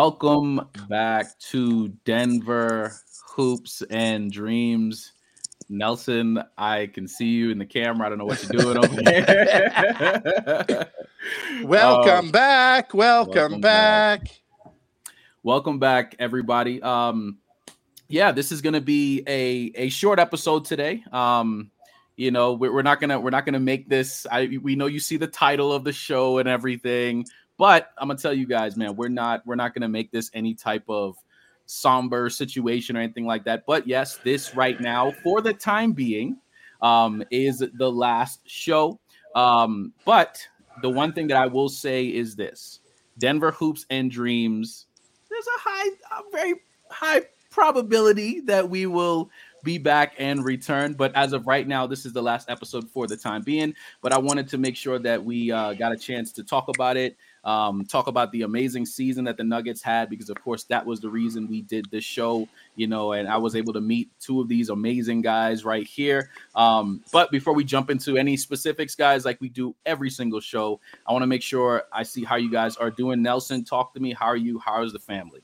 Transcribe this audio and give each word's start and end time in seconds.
Welcome 0.00 0.60
back 0.88 1.36
to 1.50 1.88
Denver 2.04 2.94
Hoops 3.34 3.82
and 3.90 4.30
Dreams. 4.30 5.10
Nelson, 5.68 6.40
I 6.56 6.86
can 6.86 7.08
see 7.08 7.26
you 7.26 7.50
in 7.50 7.58
the 7.58 7.66
camera. 7.66 8.06
I 8.06 8.10
don't 8.10 8.18
know 8.18 8.24
what 8.24 8.40
you're 8.40 8.62
doing 8.62 8.76
over 8.78 9.02
there. 9.02 10.88
welcome 11.64 12.28
uh, 12.28 12.30
back. 12.30 12.94
Welcome, 12.94 13.34
welcome 13.34 13.60
back. 13.60 14.22
back. 14.22 14.40
Welcome 15.42 15.80
back, 15.80 16.14
everybody. 16.20 16.80
Um, 16.80 17.38
yeah, 18.06 18.30
this 18.30 18.52
is 18.52 18.62
gonna 18.62 18.80
be 18.80 19.24
a 19.26 19.72
a 19.74 19.88
short 19.88 20.20
episode 20.20 20.64
today. 20.64 21.02
Um, 21.10 21.72
you 22.16 22.30
know, 22.30 22.52
we're, 22.52 22.72
we're 22.72 22.82
not 22.82 23.00
gonna 23.00 23.18
we're 23.18 23.30
not 23.30 23.44
gonna 23.44 23.58
make 23.58 23.88
this. 23.88 24.28
I 24.30 24.60
we 24.62 24.76
know 24.76 24.86
you 24.86 25.00
see 25.00 25.16
the 25.16 25.26
title 25.26 25.72
of 25.72 25.82
the 25.82 25.92
show 25.92 26.38
and 26.38 26.48
everything. 26.48 27.26
But 27.58 27.90
I'm 27.98 28.08
gonna 28.08 28.18
tell 28.18 28.32
you 28.32 28.46
guys, 28.46 28.76
man, 28.76 28.96
we're 28.96 29.08
not 29.08 29.44
we're 29.46 29.56
not 29.56 29.74
gonna 29.74 29.88
make 29.88 30.10
this 30.10 30.30
any 30.32 30.54
type 30.54 30.84
of 30.88 31.16
somber 31.66 32.30
situation 32.30 32.96
or 32.96 33.00
anything 33.00 33.26
like 33.26 33.44
that. 33.44 33.66
But 33.66 33.86
yes, 33.86 34.16
this 34.24 34.54
right 34.54 34.80
now, 34.80 35.12
for 35.22 35.42
the 35.42 35.52
time 35.52 35.92
being, 35.92 36.38
um, 36.80 37.22
is 37.30 37.62
the 37.74 37.90
last 37.90 38.40
show. 38.46 38.98
Um, 39.34 39.92
but 40.04 40.38
the 40.82 40.88
one 40.88 41.12
thing 41.12 41.26
that 41.28 41.36
I 41.36 41.46
will 41.46 41.68
say 41.68 42.06
is 42.06 42.36
this: 42.36 42.80
Denver 43.18 43.50
hoops 43.50 43.84
and 43.90 44.10
dreams. 44.10 44.86
There's 45.28 45.46
a 45.46 45.60
high, 45.60 46.20
a 46.20 46.22
very 46.30 46.54
high 46.90 47.22
probability 47.50 48.40
that 48.40 48.70
we 48.70 48.86
will 48.86 49.30
be 49.64 49.78
back 49.78 50.14
and 50.18 50.44
return. 50.44 50.94
But 50.94 51.14
as 51.16 51.32
of 51.32 51.46
right 51.46 51.66
now, 51.66 51.86
this 51.86 52.06
is 52.06 52.12
the 52.12 52.22
last 52.22 52.48
episode 52.48 52.88
for 52.88 53.08
the 53.08 53.16
time 53.16 53.42
being. 53.42 53.74
But 54.00 54.12
I 54.12 54.18
wanted 54.18 54.48
to 54.50 54.58
make 54.58 54.76
sure 54.76 54.98
that 55.00 55.22
we 55.22 55.50
uh, 55.50 55.74
got 55.74 55.92
a 55.92 55.96
chance 55.96 56.32
to 56.32 56.44
talk 56.44 56.68
about 56.68 56.96
it 56.96 57.16
um, 57.44 57.84
talk 57.84 58.06
about 58.06 58.32
the 58.32 58.42
amazing 58.42 58.86
season 58.86 59.24
that 59.24 59.36
the 59.36 59.44
Nuggets 59.44 59.82
had, 59.82 60.10
because 60.10 60.30
of 60.30 60.40
course 60.42 60.64
that 60.64 60.84
was 60.84 61.00
the 61.00 61.08
reason 61.08 61.48
we 61.48 61.62
did 61.62 61.86
this 61.90 62.04
show, 62.04 62.48
you 62.76 62.86
know, 62.86 63.12
and 63.12 63.28
I 63.28 63.36
was 63.36 63.56
able 63.56 63.72
to 63.72 63.80
meet 63.80 64.10
two 64.20 64.40
of 64.40 64.48
these 64.48 64.68
amazing 64.68 65.22
guys 65.22 65.64
right 65.64 65.86
here. 65.86 66.30
Um, 66.54 67.02
but 67.12 67.30
before 67.30 67.54
we 67.54 67.64
jump 67.64 67.90
into 67.90 68.16
any 68.16 68.36
specifics, 68.36 68.94
guys, 68.94 69.24
like 69.24 69.40
we 69.40 69.48
do 69.48 69.74
every 69.86 70.10
single 70.10 70.40
show, 70.40 70.80
I 71.06 71.12
want 71.12 71.22
to 71.22 71.26
make 71.26 71.42
sure 71.42 71.84
I 71.92 72.02
see 72.02 72.24
how 72.24 72.36
you 72.36 72.50
guys 72.50 72.76
are 72.76 72.90
doing. 72.90 73.22
Nelson, 73.22 73.64
talk 73.64 73.94
to 73.94 74.00
me. 74.00 74.12
How 74.12 74.26
are 74.26 74.36
you? 74.36 74.58
How 74.58 74.82
is 74.82 74.92
the 74.92 74.98
family? 74.98 75.40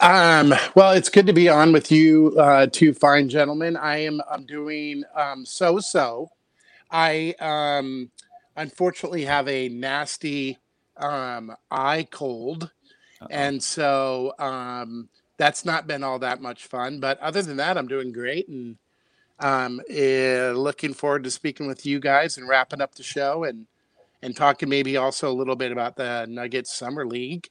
Um, 0.00 0.54
well, 0.74 0.92
it's 0.92 1.08
good 1.08 1.26
to 1.26 1.32
be 1.32 1.48
on 1.48 1.72
with 1.72 1.92
you, 1.92 2.34
uh, 2.38 2.66
two 2.66 2.94
fine 2.94 3.28
gentlemen. 3.28 3.76
I 3.76 3.98
am 3.98 4.20
I'm 4.30 4.46
doing 4.46 5.04
um, 5.14 5.44
so 5.44 5.78
so. 5.78 6.30
I 6.90 7.34
um, 7.40 8.10
unfortunately 8.56 9.24
have 9.24 9.48
a 9.48 9.68
nasty 9.68 10.58
um, 10.98 11.54
eye 11.70 12.06
cold. 12.10 12.70
Uh-oh. 13.20 13.28
And 13.30 13.62
so 13.62 14.34
um, 14.38 15.08
that's 15.36 15.64
not 15.64 15.86
been 15.86 16.02
all 16.02 16.18
that 16.18 16.40
much 16.40 16.66
fun. 16.66 17.00
But 17.00 17.18
other 17.20 17.42
than 17.42 17.56
that, 17.58 17.78
I'm 17.78 17.88
doing 17.88 18.12
great 18.12 18.48
and 18.48 18.76
um, 19.38 19.80
uh, 19.90 20.52
looking 20.52 20.94
forward 20.94 21.24
to 21.24 21.30
speaking 21.30 21.66
with 21.66 21.84
you 21.84 22.00
guys 22.00 22.38
and 22.38 22.48
wrapping 22.48 22.80
up 22.80 22.94
the 22.94 23.02
show 23.02 23.44
and 23.44 23.66
and 24.22 24.34
talking 24.34 24.68
maybe 24.68 24.96
also 24.96 25.30
a 25.30 25.34
little 25.34 25.56
bit 25.56 25.72
about 25.72 25.94
the 25.96 26.26
Nuggets 26.28 26.74
Summer 26.74 27.06
League. 27.06 27.48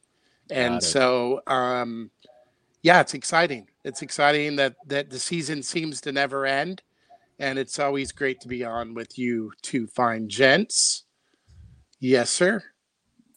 And 0.50 0.84
so, 0.84 1.42
um, 1.48 2.12
yeah, 2.82 3.02
it's 3.02 3.14
exciting. 3.14 3.68
It's 3.84 4.02
exciting 4.02 4.56
that 4.58 4.76
that 4.88 5.10
the 5.10 5.20
season 5.20 5.64
seems 5.64 6.02
to 6.02 6.12
never 6.12 6.46
end, 6.46 6.82
and 7.40 7.58
it's 7.58 7.80
always 7.80 8.12
great 8.12 8.42
to 8.42 8.48
be 8.48 8.64
on 8.64 8.94
with 8.94 9.18
you 9.18 9.52
two 9.62 9.88
fine 9.88 10.28
gents. 10.28 11.04
Yes, 12.00 12.30
sir. 12.30 12.64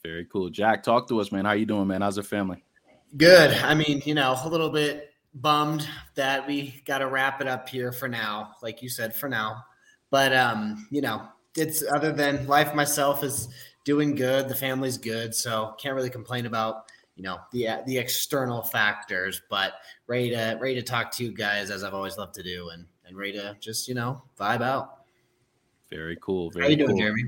Very 0.08 0.24
cool. 0.24 0.48
Jack, 0.48 0.82
talk 0.82 1.06
to 1.08 1.20
us, 1.20 1.30
man. 1.30 1.44
How 1.44 1.52
you 1.52 1.66
doing, 1.66 1.86
man? 1.86 2.00
How's 2.00 2.16
the 2.16 2.22
family? 2.22 2.64
Good. 3.18 3.50
I 3.50 3.74
mean, 3.74 4.00
you 4.06 4.14
know, 4.14 4.34
a 4.42 4.48
little 4.48 4.70
bit 4.70 5.10
bummed 5.34 5.86
that 6.14 6.46
we 6.46 6.82
got 6.86 6.98
to 6.98 7.08
wrap 7.08 7.42
it 7.42 7.46
up 7.46 7.68
here 7.68 7.92
for 7.92 8.08
now, 8.08 8.52
like 8.62 8.80
you 8.80 8.88
said, 8.88 9.14
for 9.14 9.28
now. 9.28 9.62
But 10.10 10.34
um, 10.34 10.88
you 10.90 11.02
know, 11.02 11.28
it's 11.54 11.84
other 11.86 12.10
than 12.10 12.46
life 12.46 12.74
myself 12.74 13.22
is 13.22 13.48
doing 13.84 14.14
good, 14.14 14.48
the 14.48 14.54
family's 14.54 14.96
good, 14.96 15.34
so 15.34 15.74
can't 15.78 15.94
really 15.94 16.08
complain 16.08 16.46
about 16.46 16.84
you 17.14 17.22
know 17.22 17.40
the 17.52 17.68
the 17.84 17.98
external 17.98 18.62
factors. 18.62 19.42
But 19.50 19.74
ready 20.06 20.30
to 20.30 20.56
ready 20.58 20.76
to 20.76 20.82
talk 20.82 21.10
to 21.16 21.24
you 21.24 21.32
guys 21.32 21.70
as 21.70 21.84
I've 21.84 21.92
always 21.92 22.16
loved 22.16 22.32
to 22.36 22.42
do, 22.42 22.70
and 22.70 22.86
and 23.04 23.14
ready 23.14 23.32
to 23.32 23.58
just 23.60 23.88
you 23.88 23.94
know 23.94 24.22
vibe 24.40 24.62
out. 24.62 25.00
Very 25.90 26.16
cool. 26.22 26.50
Very 26.50 26.64
How 26.64 26.70
you 26.70 26.76
cool. 26.78 26.86
doing, 26.86 26.98
Jeremy? 26.98 27.24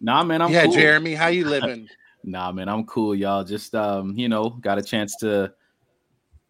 Nah, 0.00 0.24
man, 0.24 0.42
I'm 0.42 0.50
yeah, 0.50 0.64
cool. 0.64 0.74
Jeremy, 0.74 1.14
how 1.14 1.28
you 1.28 1.44
living? 1.44 1.88
nah, 2.24 2.52
man, 2.52 2.68
I'm 2.68 2.84
cool, 2.86 3.14
y'all. 3.14 3.44
Just 3.44 3.74
um, 3.74 4.16
you 4.16 4.28
know, 4.28 4.50
got 4.50 4.78
a 4.78 4.82
chance 4.82 5.16
to 5.16 5.52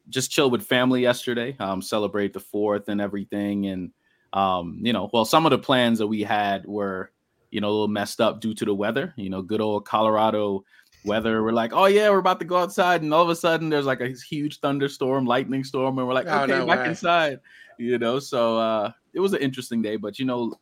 just 0.09 0.31
chill 0.31 0.51
with 0.51 0.67
family 0.67 1.03
yesterday, 1.03 1.57
um, 1.61 1.81
celebrate 1.81 2.33
the 2.33 2.41
fourth 2.41 2.89
and 2.89 3.01
everything, 3.01 3.67
and 3.67 3.93
um, 4.33 4.79
you 4.83 4.93
know, 4.93 5.11
well, 5.13 5.25
some 5.25 5.47
of 5.47 5.51
the 5.51 5.59
plans 5.59 5.99
that 5.99 6.07
we 6.07 6.23
had 6.23 6.65
were, 6.67 7.11
you 7.51 7.61
know, 7.61 7.69
a 7.69 7.73
little 7.73 7.89
messed 7.89 8.21
up 8.21 8.41
due 8.41 8.55
to 8.55 8.65
the 8.65 8.75
weather. 8.75 9.13
You 9.17 9.31
know, 9.31 9.43
good 9.43 9.61
old 9.61 9.85
Colorado 9.85 10.65
weather. 11.05 11.43
We're 11.43 11.53
like, 11.53 11.73
oh 11.73 11.87
yeah, 11.87 12.11
we're 12.11 12.19
about 12.19 12.39
to 12.41 12.47
go 12.47 12.57
outside, 12.57 13.03
and 13.03 13.13
all 13.13 13.23
of 13.23 13.29
a 13.29 13.37
sudden 13.37 13.69
there's 13.69 13.87
like 13.87 14.01
a 14.01 14.09
huge 14.09 14.61
thunderstorm, 14.61 15.27
lightning 15.27 15.65
storm, 15.65 15.99
and 15.99 16.07
we're 16.07 16.15
like, 16.15 16.27
oh, 16.29 16.43
okay, 16.43 16.59
no 16.59 16.67
back 16.67 16.81
way. 16.81 16.89
inside. 16.89 17.41
You 17.79 17.99
know, 17.99 18.19
so 18.19 18.59
uh, 18.59 18.93
it 19.15 19.21
was 19.21 19.33
an 19.33 19.41
interesting 19.41 19.83
day, 19.83 19.97
but 19.97 20.19
you 20.19 20.27
know, 20.27 20.55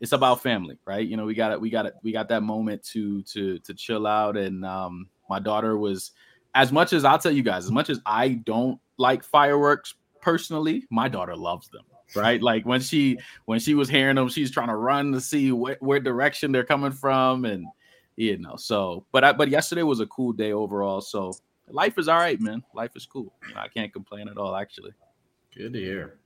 it's 0.00 0.12
about 0.12 0.42
family, 0.42 0.78
right? 0.86 1.06
You 1.06 1.16
know, 1.16 1.26
we 1.26 1.34
got 1.34 1.52
it, 1.52 1.60
we 1.60 1.70
got 1.70 1.86
it, 1.86 1.94
we 2.02 2.10
got 2.10 2.28
that 2.28 2.42
moment 2.42 2.82
to 2.84 3.22
to 3.24 3.58
to 3.60 3.74
chill 3.74 4.06
out. 4.06 4.36
And 4.36 4.64
um, 4.64 5.08
my 5.28 5.38
daughter 5.38 5.76
was 5.78 6.12
as 6.54 6.72
much 6.72 6.92
as 6.92 7.04
I'll 7.04 7.18
tell 7.18 7.32
you 7.32 7.42
guys, 7.42 7.64
as 7.64 7.70
much 7.70 7.90
as 7.90 8.00
I 8.06 8.28
don't 8.30 8.80
like 8.96 9.22
fireworks 9.22 9.94
personally, 10.20 10.86
my 10.90 11.08
daughter 11.08 11.36
loves 11.36 11.68
them. 11.68 11.84
Right, 12.16 12.42
like 12.42 12.66
when 12.66 12.80
she 12.80 13.18
when 13.44 13.60
she 13.60 13.74
was 13.74 13.88
hearing 13.88 14.16
them, 14.16 14.28
she's 14.28 14.50
trying 14.50 14.66
to 14.66 14.74
run 14.74 15.12
to 15.12 15.20
see 15.20 15.50
wh- 15.50 15.80
where 15.80 16.00
direction 16.00 16.50
they're 16.50 16.64
coming 16.64 16.90
from, 16.90 17.44
and 17.44 17.64
you 18.16 18.36
know. 18.36 18.56
So, 18.56 19.06
but 19.12 19.22
I, 19.22 19.32
but 19.32 19.48
yesterday 19.48 19.84
was 19.84 20.00
a 20.00 20.06
cool 20.06 20.32
day 20.32 20.52
overall. 20.52 21.00
So 21.00 21.32
life 21.68 21.98
is 21.98 22.08
all 22.08 22.18
right, 22.18 22.40
man. 22.40 22.64
Life 22.74 22.96
is 22.96 23.06
cool. 23.06 23.32
You 23.46 23.54
know, 23.54 23.60
I 23.60 23.68
can't 23.68 23.92
complain 23.92 24.26
at 24.26 24.38
all, 24.38 24.56
actually. 24.56 24.92
Good 25.56 25.72
to 25.74 25.78
hear. 25.78 26.18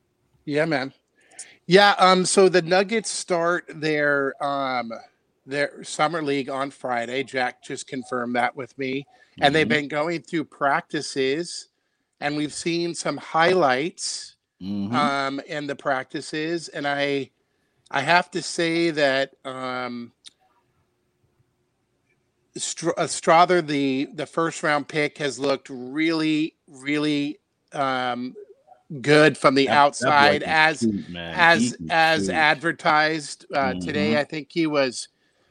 Yeah, 0.47 0.65
man. 0.65 0.95
Yeah, 1.67 1.95
um, 1.99 2.25
so 2.25 2.49
the 2.49 2.63
Nuggets 2.63 3.11
start 3.11 3.65
their 3.69 4.35
um 4.45 4.93
their 5.47 5.85
summer 5.85 6.23
league 6.23 6.49
on 6.49 6.71
Friday. 6.71 7.23
Jack 7.23 7.63
just 7.63 7.87
confirmed 7.87 8.37
that 8.37 8.57
with 8.57 8.77
me. 8.79 9.01
Mm-hmm. 9.01 9.43
And 9.43 9.55
they've 9.55 9.67
mm-hmm. 9.67 9.75
been 9.75 9.89
going 9.89 10.23
through 10.23 10.45
practices 10.45 11.69
and 12.21 12.37
we've 12.37 12.55
seen 12.55 12.95
some 12.95 13.17
highlights 13.19 14.35
Mhm. 14.63 14.93
um, 14.95 15.41
in 15.41 15.67
the 15.67 15.77
practices, 15.77 16.69
and 16.69 16.87
I 16.87 17.31
I 17.91 18.01
have 18.01 18.31
to 18.31 18.43
say 18.43 18.91
that 18.93 19.33
um, 19.45 20.13
uh, 22.57 22.59
Strawther, 22.59 23.67
the 23.67 24.09
the 24.15 24.27
first 24.27 24.63
round 24.63 24.89
pick, 24.89 25.19
has 25.19 25.39
looked 25.39 25.69
really 25.71 26.55
really 26.67 27.41
um, 27.73 28.35
good 29.01 29.37
from 29.39 29.55
the 29.55 29.67
That- 29.67 29.73
that 29.73 29.79
outside 29.79 30.43
can 30.43 30.51
as 30.51 30.83
as 31.41 31.77
as 31.91 32.29
advertised 32.29 33.47
uh, 33.55 33.75
today. 33.75 34.13
Mhm. 34.13 34.19
I 34.19 34.25
think 34.25 34.49
he 34.53 34.67
was 34.67 35.09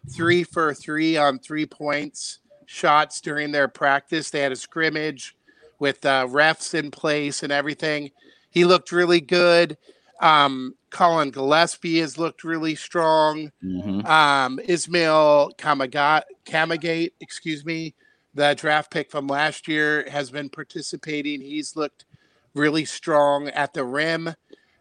three 0.09 0.44
for 0.44 0.74
three 0.74 1.18
on 1.18 1.39
three 1.39 1.65
points 1.65 2.39
shots 2.65 3.21
during 3.21 3.51
their 3.51 3.68
practice. 3.68 4.30
They 4.30 4.39
had 4.39 4.51
a 4.51 4.56
scrimmage 4.56 5.35
with 5.80 6.06
uh, 6.06 6.27
refs 6.27 6.74
in 6.74 6.91
place 6.91 7.44
and 7.44 7.51
everything. 7.51 8.12
He 8.50 8.65
looked 8.65 8.91
really 8.91 9.21
good. 9.21 9.77
Um, 10.21 10.75
Colin 10.89 11.31
Gillespie 11.31 12.00
has 12.00 12.18
looked 12.18 12.44
really 12.44 12.75
strong. 12.75 13.51
Mhm. 13.63 14.06
Um, 14.06 14.59
Ismail 14.63 15.51
Kamagat, 15.57 16.24
Kamagate, 16.45 17.12
excuse 17.19 17.65
me, 17.65 17.95
the 18.33 18.53
draft 18.53 18.91
pick 18.91 19.12
from 19.12 19.27
last 19.27 19.68
year 19.68 20.07
has 20.09 20.29
been 20.31 20.50
participating. 20.50 21.41
He's 21.41 21.75
looked 21.75 22.06
really 22.53 22.85
strong 22.85 23.47
at 23.50 23.73
the 23.73 23.83
rim. 23.83 24.33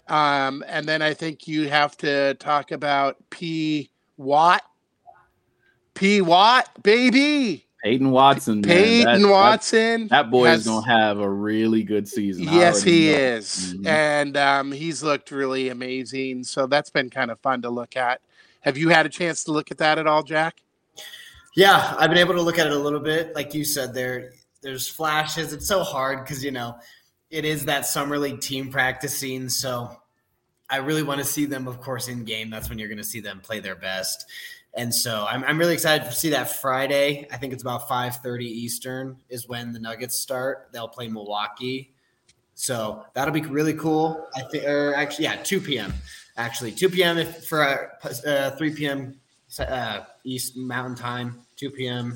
Um, 0.09 0.65
and 0.67 0.87
then 0.87 1.01
I 1.03 1.15
think 1.15 1.47
you 1.49 1.69
have 1.69 1.97
to 1.99 2.35
talk 2.35 2.71
about 2.73 3.17
P. 3.31 3.91
Watt. 4.17 4.63
P. 5.95 6.21
Watt, 6.21 6.69
baby. 6.83 7.67
Peyton 7.83 8.11
Watson. 8.11 8.63
Peyton 8.63 9.05
that- 9.05 9.19
that- 9.21 9.29
Watson. 9.29 10.09
That, 10.09 10.31
boy 10.31 10.47
has- 10.47 10.61
is 10.61 10.67
gonna 10.67 10.87
have 10.87 11.19
a 11.19 11.29
really 11.29 11.83
good 11.83 12.07
season. 12.09 12.45
Yes, 12.45 12.83
he 12.83 13.11
know. 13.11 13.19
is. 13.19 13.75
Mhm. 13.75 13.87
And 13.87 14.37
um, 14.37 14.73
he's 14.73 15.03
looked 15.03 15.31
really 15.33 15.69
amazing. 15.69 16.45
So 16.45 16.67
that's 16.67 16.91
been 16.91 17.11
kind 17.11 17.31
of 17.31 17.41
fun 17.41 17.63
to 17.63 17.71
look 17.71 17.97
at. 17.97 18.21
Have 18.61 18.79
you 18.79 18.91
had 18.91 19.05
a 19.05 19.09
chance 19.09 19.43
to 19.45 19.53
look 19.53 19.73
at 19.73 19.79
that 19.79 19.99
at 19.99 20.07
all, 20.07 20.23
Jack? 20.23 20.63
Yeah, 21.57 21.97
I've 21.99 22.09
been 22.09 22.19
able 22.19 22.35
to 22.35 22.41
look 22.43 22.59
at 22.59 22.67
it 22.69 22.73
a 22.73 22.79
little 22.79 23.01
bit. 23.01 23.35
Like 23.35 23.53
you 23.53 23.65
said, 23.65 23.93
there 23.93 24.33
there's 24.63 24.87
flashes. 24.89 25.53
It's 25.53 25.67
so 25.67 25.83
hard 25.83 26.25
because 26.25 26.45
you 26.45 26.53
know 26.53 26.77
it 27.33 27.45
is 27.47 27.65
that 27.65 27.87
summer 27.87 28.19
league 28.19 28.41
team 28.41 28.71
practicing. 28.71 29.49
So 29.49 29.97
I 30.71 30.77
really 30.77 31.03
want 31.03 31.19
to 31.19 31.25
see 31.25 31.47
them, 31.47 31.67
of 31.67 31.81
course, 31.81 32.07
in 32.07 32.25
game. 32.25 32.51
That's 32.51 32.69
when 32.69 32.79
you're 32.79 32.89
going 32.89 32.99
to 32.99 33.05
see 33.05 33.21
them 33.21 33.41
play 33.41 33.59
their 33.59 33.75
best. 33.75 34.27
And 34.75 34.95
so 34.95 35.27
I'm, 35.29 35.43
I'm 35.45 35.59
really 35.59 35.75
excited 35.75 36.05
to 36.05 36.13
see 36.13 36.31
that 36.31 36.51
Friday. 36.51 37.27
I 37.33 37.37
think 37.39 37.53
it's 37.53 37.63
about 37.63 37.89
5:30 37.89 38.43
Eastern 38.43 39.17
is 39.29 39.49
when 39.49 39.73
the 39.73 39.79
Nuggets 39.79 40.17
start. 40.17 40.69
They'll 40.73 40.89
play 40.89 41.09
Milwaukee. 41.09 41.93
So 42.55 43.05
that'll 43.15 43.35
be 43.35 43.43
really 43.43 43.75
cool. 43.75 44.27
I 44.37 44.43
think, 44.43 44.65
or 44.65 44.95
actually, 44.95 45.25
yeah, 45.25 45.43
2 45.43 45.61
p.m. 45.61 45.93
Actually, 46.37 46.73
2 46.73 46.89
p.m. 46.91 47.19
if- 47.19 47.45
for 47.47 47.63
uh, 48.05 48.29
uh, 48.29 48.51
3 48.57 48.75
p.m. 48.75 49.19
Uh, 49.59 50.01
East 50.25 50.57
Mountain 50.57 50.97
Time, 50.97 51.41
2 51.57 51.71
p.m. 51.71 52.15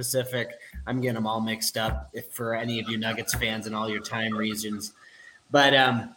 Pacific. 0.00 0.58
I'm 0.86 0.98
getting 1.02 1.16
them 1.16 1.26
all 1.26 1.42
mixed 1.42 1.76
up. 1.76 2.08
If 2.14 2.32
for 2.32 2.54
any 2.54 2.80
of 2.80 2.88
you 2.88 2.96
Nuggets 2.96 3.34
fans 3.34 3.66
in 3.66 3.74
all 3.74 3.86
your 3.86 4.00
time 4.00 4.34
regions, 4.34 4.94
but 5.50 5.74
um, 5.74 6.14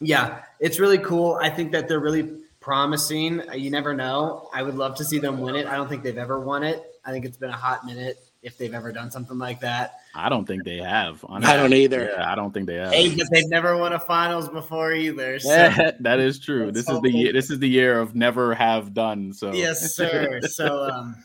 yeah, 0.00 0.40
it's 0.58 0.80
really 0.80 0.96
cool. 0.96 1.38
I 1.42 1.50
think 1.50 1.70
that 1.72 1.86
they're 1.86 2.00
really 2.00 2.30
promising. 2.60 3.42
You 3.54 3.70
never 3.70 3.92
know. 3.94 4.48
I 4.54 4.62
would 4.62 4.74
love 4.74 4.94
to 4.96 5.04
see 5.04 5.18
them 5.18 5.38
win 5.40 5.54
it. 5.54 5.66
I 5.66 5.76
don't 5.76 5.88
think 5.88 6.02
they've 6.02 6.16
ever 6.16 6.40
won 6.40 6.62
it. 6.62 6.82
I 7.04 7.12
think 7.12 7.26
it's 7.26 7.36
been 7.36 7.50
a 7.50 7.56
hot 7.56 7.84
minute 7.84 8.18
if 8.42 8.56
they've 8.56 8.72
ever 8.72 8.90
done 8.90 9.10
something 9.10 9.36
like 9.36 9.60
that. 9.60 10.00
I 10.14 10.30
don't 10.30 10.46
think 10.46 10.64
they 10.64 10.78
have. 10.78 11.22
I 11.28 11.56
don't 11.56 11.74
either. 11.74 12.10
Yeah, 12.16 12.32
I 12.32 12.34
don't 12.34 12.52
think 12.54 12.66
they 12.66 12.76
have. 12.76 12.92
Hey, 12.92 13.14
but 13.14 13.28
they've 13.30 13.48
never 13.50 13.76
won 13.76 13.92
a 13.92 14.00
finals 14.00 14.48
before 14.48 14.94
either. 14.94 15.38
So. 15.38 15.50
Yeah, 15.50 15.90
that 16.00 16.20
is 16.20 16.38
true. 16.38 16.66
Let's 16.66 16.78
This 16.78 16.88
is 16.88 17.00
the 17.02 17.10
they- 17.10 17.18
year. 17.18 17.32
This 17.34 17.50
is 17.50 17.58
the 17.58 17.68
year 17.68 18.00
of 18.00 18.14
never 18.14 18.54
have 18.54 18.94
done. 18.94 19.34
So 19.34 19.52
Yes, 19.52 19.94
sir. 19.94 20.40
So 20.42 20.84
um, 20.90 21.16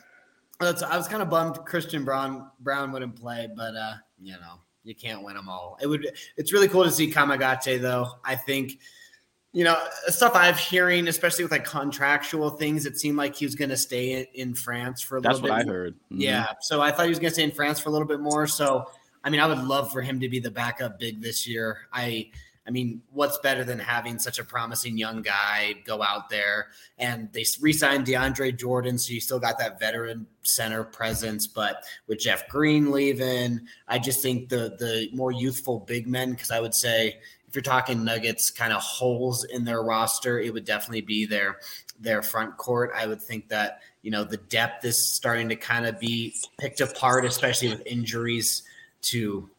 that's, 0.59 0.81
I 0.83 0.97
was 0.97 1.07
kind 1.07 1.21
of 1.21 1.29
bummed 1.29 1.55
Christian 1.65 2.05
Braun 2.05 2.49
Braun 2.59 2.91
wouldn't 2.91 3.15
play, 3.15 3.49
but 3.55 3.75
uh, 3.75 3.95
you 4.21 4.33
know 4.33 4.59
you 4.83 4.95
can't 4.95 5.23
win 5.23 5.35
them 5.35 5.49
all. 5.49 5.77
It 5.81 5.87
would. 5.87 6.07
It's 6.37 6.53
really 6.53 6.67
cool 6.67 6.83
to 6.83 6.91
see 6.91 7.11
Kamagate 7.11 7.81
though. 7.81 8.07
I 8.23 8.35
think 8.35 8.79
you 9.51 9.63
know 9.63 9.77
stuff 10.07 10.33
I've 10.35 10.57
hearing, 10.57 11.07
especially 11.07 11.43
with 11.43 11.51
like 11.51 11.65
contractual 11.65 12.51
things. 12.51 12.85
It 12.85 12.97
seemed 12.99 13.17
like 13.17 13.35
he 13.35 13.45
was 13.45 13.55
going 13.55 13.69
to 13.69 13.77
stay 13.77 14.27
in, 14.33 14.53
France 14.53 15.01
for 15.01 15.17
a 15.17 15.21
That's 15.21 15.41
little 15.41 15.49
what 15.55 15.65
bit. 15.65 15.67
I 15.67 15.71
heard. 15.71 15.93
Mhm. 16.11 16.21
Yeah. 16.21 16.47
So 16.61 16.81
I 16.81 16.91
thought 16.91 17.03
he 17.05 17.09
was 17.09 17.19
going 17.19 17.29
to 17.31 17.33
stay 17.33 17.43
in 17.43 17.51
France 17.51 17.79
for 17.79 17.89
a 17.89 17.91
little 17.91 18.07
bit 18.07 18.19
more. 18.19 18.47
So 18.47 18.85
I 19.23 19.29
mean, 19.29 19.39
I 19.39 19.47
would 19.47 19.59
love 19.63 19.91
for 19.91 20.01
him 20.01 20.19
to 20.19 20.29
be 20.29 20.39
the 20.39 20.51
backup 20.51 20.99
big 20.99 21.21
this 21.21 21.47
year. 21.47 21.87
I 21.91 22.29
I 22.67 22.71
mean, 22.71 23.03
what's 23.11 23.37
better 23.39 23.63
than 23.63 23.77
having 23.77 24.17
such 24.17 24.39
a 24.39 24.43
promising 24.43 24.97
young 24.97 25.21
guy 25.21 25.75
go 25.85 26.01
out 26.01 26.29
there 26.29 26.69
and 26.97 27.31
they 27.31 27.45
re-signed 27.61 28.07
DeAndre 28.07 28.57
Jordan, 28.57 28.97
so 28.97 29.13
you 29.13 29.21
still 29.21 29.39
got 29.39 29.59
that 29.59 29.79
veteran 29.79 30.25
center 30.41 30.83
presence. 30.83 31.45
But 31.45 31.83
with 32.07 32.19
Jeff 32.19 32.47
Green 32.47 32.91
leaving, 32.91 33.61
I 33.87 33.99
just 33.99 34.21
think 34.21 34.49
the 34.49 34.75
the 34.79 35.09
more 35.13 35.31
youthful 35.31 35.79
big 35.79 36.07
men, 36.07 36.31
because 36.31 36.49
I 36.49 36.59
would 36.59 36.73
say 36.73 37.19
if 37.47 37.53
you're 37.53 37.61
talking 37.61 38.03
Nuggets 38.03 38.49
kind 38.49 38.73
of 38.73 38.81
holes 38.81 39.43
in 39.43 39.63
their 39.63 39.83
roster, 39.83 40.39
it 40.39 40.51
would 40.51 40.65
definitely 40.65 41.01
be 41.01 41.25
their 41.25 41.59
their 41.99 42.23
front 42.23 42.57
court. 42.57 42.91
I 42.95 43.05
would 43.05 43.21
think 43.21 43.47
that 43.49 43.81
you 44.01 44.11
know 44.11 44.23
the 44.23 44.37
depth 44.37 44.85
is 44.85 45.13
starting 45.13 45.49
to 45.49 45.55
kind 45.55 45.85
of 45.85 45.99
be 45.99 46.35
picked 46.59 46.81
apart, 46.81 47.25
especially 47.25 47.69
with 47.69 47.85
injuries 47.85 48.63
to 49.03 49.49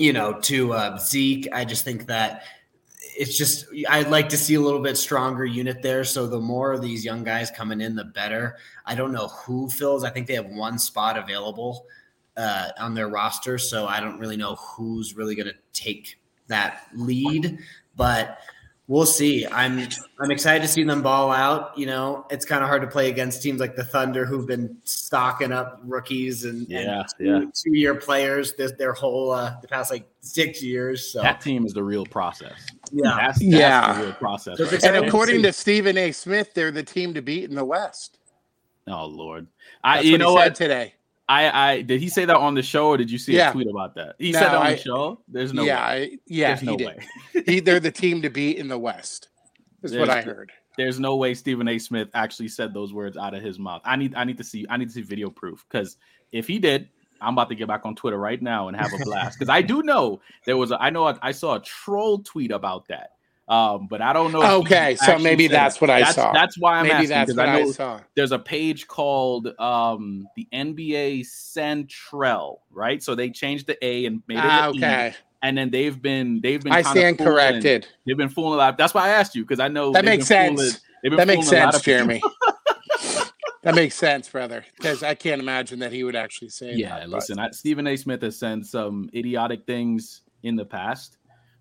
you 0.00 0.12
know 0.12 0.40
to 0.40 0.72
uh, 0.72 0.98
Zeke. 0.98 1.48
I 1.52 1.64
just 1.64 1.84
think 1.84 2.06
that 2.06 2.44
it's 3.16 3.36
just 3.36 3.66
I'd 3.88 4.08
like 4.08 4.30
to 4.30 4.38
see 4.38 4.54
a 4.54 4.60
little 4.60 4.80
bit 4.80 4.96
stronger 4.96 5.44
unit 5.44 5.82
there. 5.82 6.04
So 6.04 6.26
the 6.26 6.40
more 6.40 6.72
of 6.72 6.80
these 6.80 7.04
young 7.04 7.22
guys 7.22 7.50
coming 7.50 7.80
in, 7.80 7.94
the 7.94 8.04
better. 8.04 8.56
I 8.86 8.94
don't 8.94 9.12
know 9.12 9.28
who 9.28 9.68
fills. 9.68 10.04
I 10.04 10.10
think 10.10 10.26
they 10.26 10.34
have 10.34 10.46
one 10.46 10.78
spot 10.78 11.18
available 11.18 11.86
uh, 12.36 12.70
on 12.78 12.94
their 12.94 13.08
roster, 13.08 13.58
so 13.58 13.86
I 13.86 14.00
don't 14.00 14.18
really 14.18 14.38
know 14.38 14.54
who's 14.54 15.14
really 15.14 15.34
going 15.34 15.48
to 15.48 15.54
take 15.72 16.18
that 16.46 16.86
lead, 16.94 17.58
but 17.94 18.38
we'll 18.90 19.06
see. 19.06 19.46
I'm 19.46 19.86
I'm 20.18 20.32
excited 20.32 20.60
to 20.62 20.68
see 20.68 20.82
them 20.82 21.00
ball 21.00 21.30
out. 21.30 21.78
You 21.78 21.86
know, 21.86 22.26
it's 22.28 22.44
kind 22.44 22.62
of 22.62 22.68
hard 22.68 22.82
to 22.82 22.88
play 22.88 23.08
against 23.08 23.40
teams 23.40 23.60
like 23.60 23.76
the 23.76 23.84
Thunder 23.84 24.26
who've 24.26 24.46
been 24.46 24.76
stocking 24.84 25.52
up 25.52 25.80
rookies 25.84 26.44
and, 26.44 26.68
Yeah, 26.68 26.78
and 26.80 27.04
yeah. 27.20 27.38
two, 27.38 27.52
two 27.54 27.78
year 27.78 27.94
players 27.94 28.52
their, 28.54 28.70
their 28.72 28.92
whole 28.92 29.30
uh, 29.30 29.54
the 29.62 29.68
past 29.68 29.92
like 29.92 30.06
six 30.20 30.60
years. 30.60 31.06
So 31.06 31.22
That 31.22 31.40
team 31.40 31.64
is 31.64 31.72
the 31.72 31.84
real 31.84 32.04
process. 32.04 32.52
yeah, 32.92 33.16
That's, 33.16 33.38
that's 33.38 33.42
Yeah. 33.42 33.94
the 33.98 34.04
real 34.06 34.12
process. 34.14 34.58
So 34.58 34.64
right 34.64 34.84
And 34.84 35.06
according 35.06 35.42
to 35.44 35.52
Stephen 35.52 35.96
A. 35.96 36.10
Smith, 36.10 36.52
they're 36.52 36.72
the 36.72 36.82
team 36.82 37.14
to 37.14 37.22
beat 37.22 37.48
in 37.48 37.54
the 37.54 37.64
West. 37.64 38.18
oh 38.88 39.06
Lord, 39.06 39.46
I 39.84 39.96
That's 39.98 40.06
you 40.06 40.12
what 40.14 40.20
know 40.20 40.30
he 40.32 40.36
said 40.42 40.48
what? 40.50 40.54
today. 40.56 40.94
I 41.30 41.70
I 41.72 41.82
did 41.82 42.00
he 42.00 42.08
say 42.08 42.24
that 42.24 42.36
on 42.36 42.54
the 42.54 42.62
show 42.62 42.88
or 42.88 42.96
did 42.96 43.10
you 43.10 43.18
see 43.18 43.36
Yeah. 43.36 43.50
a 43.50 43.52
tweet 43.52 43.68
about 43.68 43.94
that? 43.94 44.16
He 44.18 44.32
No, 44.32 44.40
said 44.40 44.48
that 44.48 44.56
on 44.56 44.66
I- 44.66 44.72
the 44.74 44.76
show. 44.78 45.20
There's 45.28 45.52
no 45.54 45.62
yeah, 45.62 45.88
way. 45.90 46.02
I, 46.14 46.18
yeah, 46.26 46.48
There's 46.48 46.60
he 46.60 46.66
no 46.66 46.76
did. 46.76 46.86
way. 46.88 46.98
he, 47.46 47.60
they're 47.60 47.78
the 47.80 47.90
team 47.92 48.20
to 48.22 48.30
beat 48.30 48.56
in 48.58 48.66
the 48.68 48.78
West. 48.78 49.28
Is 49.82 49.92
what 49.96 50.10
I 50.10 50.14
There's- 50.14 50.24
heard. 50.24 50.52
There's 50.76 50.98
no 51.00 51.16
way 51.16 51.34
Stephen 51.34 51.68
A. 51.68 51.78
Smith 51.78 52.08
actually 52.14 52.48
said 52.48 52.72
those 52.72 52.92
words 52.94 53.16
out 53.16 53.34
of 53.34 53.42
his 53.42 53.58
mouth. 53.58 53.82
I 53.84 53.96
need 53.96 54.14
I 54.14 54.24
need 54.24 54.38
to 54.38 54.44
see 54.44 54.66
I 54.70 54.76
need 54.76 54.86
to 54.88 54.94
see 54.94 55.02
video 55.02 55.28
proof 55.30 55.64
because 55.70 55.96
if 56.32 56.46
he 56.46 56.58
did, 56.58 56.88
I'm 57.20 57.34
about 57.34 57.48
to 57.50 57.54
get 57.54 57.68
back 57.68 57.84
on 57.84 57.94
Twitter 57.94 58.16
right 58.18 58.40
now 58.40 58.68
and 58.68 58.76
have 58.76 58.92
a 58.92 58.98
blast 59.04 59.38
because 59.38 59.50
I 59.50 59.62
do 59.62 59.82
know 59.82 60.20
there 60.46 60.56
was 60.56 60.70
a 60.70 60.80
I 60.82 60.90
know 60.90 61.16
I 61.22 61.32
saw 61.32 61.56
a 61.56 61.60
troll 61.60 62.20
tweet 62.20 62.50
about 62.50 62.88
that. 62.88 63.10
Um, 63.50 63.88
but 63.88 64.00
I 64.00 64.12
don't 64.12 64.30
know. 64.30 64.40
if 64.42 64.50
Okay, 64.64 64.94
so 64.94 65.18
maybe 65.18 65.48
that's 65.48 65.80
what 65.80 65.90
I 65.90 65.98
That's- 65.98 66.14
saw. 66.14 66.32
That's 66.32 66.56
why 66.56 66.76
I'm 66.78 66.84
Maybe 66.86 67.12
asking 67.12 67.34
because 67.36 67.38
I 67.38 67.46
I, 67.56 67.60
know 67.62 67.72
saw. 67.72 68.00
there's 68.14 68.30
a 68.30 68.38
page 68.38 68.86
called 68.86 69.48
um 69.58 70.28
the 70.36 70.46
NBA 70.52 71.26
Central, 71.26 72.62
right? 72.70 73.02
So 73.02 73.14
they 73.14 73.30
changed 73.30 73.66
the 73.66 73.76
A 73.84 74.06
and 74.06 74.22
made 74.28 74.38
it 74.38 74.44
Ah, 74.44 74.70
an 74.70 74.76
E, 75.12 75.14
and 75.42 75.58
then 75.58 75.70
they've 75.70 76.00
been 76.00 76.40
they've 76.40 76.62
been 76.62 76.72
I 76.72 76.82
stand 76.82 77.18
fooling- 77.18 77.32
corrected. 77.32 77.86
They've 78.06 78.16
been 78.16 78.28
fooling 78.28 78.54
a 78.54 78.56
lot. 78.58 78.78
That's 78.78 78.94
why 78.94 79.06
I 79.06 79.08
asked 79.10 79.34
you 79.34 79.42
because 79.42 79.58
I 79.60 79.68
know 79.68 79.90
That 79.92 80.04
makes 80.04 80.28
been 80.28 80.56
sense. 80.56 80.80
fooling- 81.02 81.16
That 81.18 81.26
makes 81.26 81.46
fooling 81.48 81.62
a 81.62 81.64
lot 81.66 81.72
sense. 81.74 81.84
Jeremy. 81.84 82.22
that 83.62 83.74
makes 83.74 83.94
sense, 83.94 84.28
brother. 84.28 84.64
Because 84.76 85.02
I 85.02 85.14
can't 85.14 85.40
imagine 85.40 85.78
that 85.80 85.92
he 85.92 86.04
would 86.04 86.16
actually 86.16 86.50
say 86.50 86.74
Yeah, 86.74 87.00
that. 87.00 87.10
listen, 87.10 87.38
I, 87.38 87.50
Stephen 87.50 87.86
A. 87.86 87.96
Smith 87.96 88.22
has 88.22 88.38
said 88.38 88.64
some 88.64 89.10
idiotic 89.14 89.66
things 89.66 90.22
in 90.42 90.56
the 90.56 90.64
past, 90.64 91.18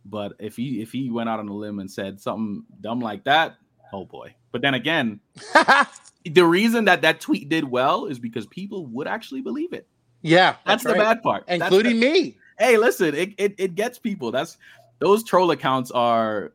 but 0.09 0.33
if 0.39 0.55
he 0.55 0.81
if 0.81 0.91
he 0.91 1.09
went 1.09 1.29
out 1.29 1.39
on 1.39 1.47
a 1.47 1.53
limb 1.53 1.79
and 1.79 1.89
said 1.89 2.19
something 2.19 2.63
dumb 2.81 2.99
like 2.99 3.23
that, 3.25 3.55
oh 3.93 4.05
boy. 4.05 4.33
But 4.51 4.61
then 4.61 4.73
again, 4.73 5.19
the 6.25 6.45
reason 6.45 6.85
that 6.85 7.01
that 7.03 7.19
tweet 7.21 7.49
did 7.49 7.63
well 7.63 8.05
is 8.05 8.17
because 8.19 8.45
people 8.47 8.85
would 8.87 9.07
actually 9.07 9.41
believe 9.41 9.73
it. 9.73 9.87
yeah, 10.21 10.55
That's, 10.65 10.83
the 10.83 10.89
right. 10.93 10.97
bad 10.99 11.21
part. 11.23 11.43
Including 11.47 11.99
the- 11.99 12.11
me. 12.11 12.37
hey, 12.57 12.77
listen, 12.77 13.13
it, 13.15 13.33
it 13.37 13.55
it 13.57 13.75
gets 13.75 13.97
people. 13.99 14.31
That's 14.31 14.57
those 14.99 15.23
troll 15.23 15.51
accounts 15.51 15.91
are. 15.91 16.51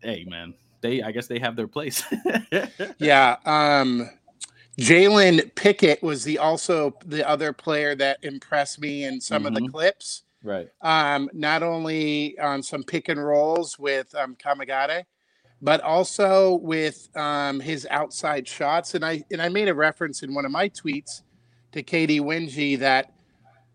Hey, 0.00 0.24
man, 0.28 0.54
they 0.80 1.02
I 1.02 1.10
guess 1.12 1.26
they 1.26 1.38
have 1.38 1.56
their 1.56 1.68
place. 1.68 2.02
Yeah. 2.98 3.36
Um, 3.44 4.08
Jalen 4.80 5.54
Pickett 5.54 6.02
was 6.02 6.24
the 6.24 6.38
also 6.38 6.96
the 7.04 7.28
other 7.28 7.52
player 7.52 7.94
that 7.96 8.18
impressed 8.22 8.80
me 8.80 9.04
in 9.04 9.20
some 9.20 9.44
of 9.46 9.54
the 9.54 9.60
Mhm. 9.60 9.70
clips. 9.70 10.22
Right. 10.42 10.68
Um, 10.80 11.30
not 11.32 11.62
only 11.62 12.38
on 12.38 12.62
some 12.62 12.82
pick 12.82 13.08
and 13.08 13.24
rolls 13.24 13.78
with 13.78 14.14
um, 14.14 14.34
Kamagate, 14.36 15.04
but 15.60 15.80
also 15.82 16.56
with 16.56 17.08
um, 17.16 17.60
his 17.60 17.86
outside 17.90 18.48
shots. 18.48 18.94
And 18.94 19.04
I 19.04 19.22
and 19.30 19.40
I 19.40 19.48
made 19.48 19.68
a 19.68 19.74
reference 19.74 20.22
in 20.22 20.34
one 20.34 20.44
of 20.44 20.50
my 20.50 20.68
tweets 20.68 21.22
to 21.72 21.82
Katie 21.82 22.20
Winge 22.20 22.78
that 22.80 23.12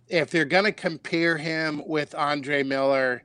if 0.10 0.30
they're 0.30 0.46
going 0.46 0.66
to 0.66 0.72
compare 0.72 1.38
him 1.38 1.82
with 1.86 2.14
Andre 2.16 2.64
Miller, 2.64 3.24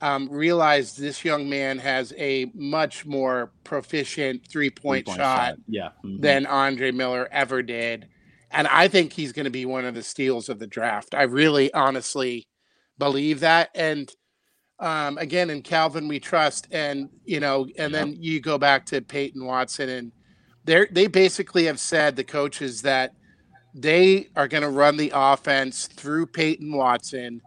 um, 0.00 0.28
realize 0.30 0.96
this 0.96 1.24
young 1.24 1.48
man 1.48 1.78
has 1.78 2.12
a 2.16 2.50
much 2.54 3.04
more 3.04 3.52
proficient 3.64 4.46
three 4.48 4.70
point 4.70 5.06
shot, 5.06 5.16
shot, 5.16 5.54
yeah. 5.66 5.88
Mm-hmm. 6.04 6.20
than 6.20 6.46
Andre 6.46 6.90
Miller 6.92 7.28
ever 7.30 7.62
did. 7.62 8.08
And 8.50 8.66
I 8.68 8.88
think 8.88 9.12
he's 9.12 9.32
going 9.32 9.44
to 9.44 9.50
be 9.50 9.66
one 9.66 9.84
of 9.84 9.94
the 9.94 10.02
steals 10.02 10.48
of 10.48 10.58
the 10.58 10.66
draft. 10.66 11.14
I 11.14 11.24
really 11.24 11.72
honestly 11.74 12.46
believe 12.98 13.40
that. 13.40 13.70
And 13.74 14.10
um, 14.78 15.18
again, 15.18 15.50
in 15.50 15.62
Calvin, 15.62 16.08
we 16.08 16.20
trust. 16.20 16.68
And, 16.70 17.08
you 17.24 17.40
know, 17.40 17.66
and 17.78 17.92
then 17.92 18.16
you 18.18 18.40
go 18.40 18.58
back 18.58 18.86
to 18.86 19.00
Peyton 19.00 19.44
Watson, 19.44 19.88
and 19.88 20.12
they 20.64 20.86
they 20.90 21.06
basically 21.06 21.64
have 21.64 21.80
said, 21.80 22.16
the 22.16 22.24
coaches, 22.24 22.82
that 22.82 23.14
they 23.74 24.28
are 24.36 24.48
going 24.48 24.62
to 24.62 24.70
run 24.70 24.96
the 24.96 25.12
offense 25.14 25.86
through 25.86 26.26
Peyton 26.26 26.72
Watson 26.72 27.40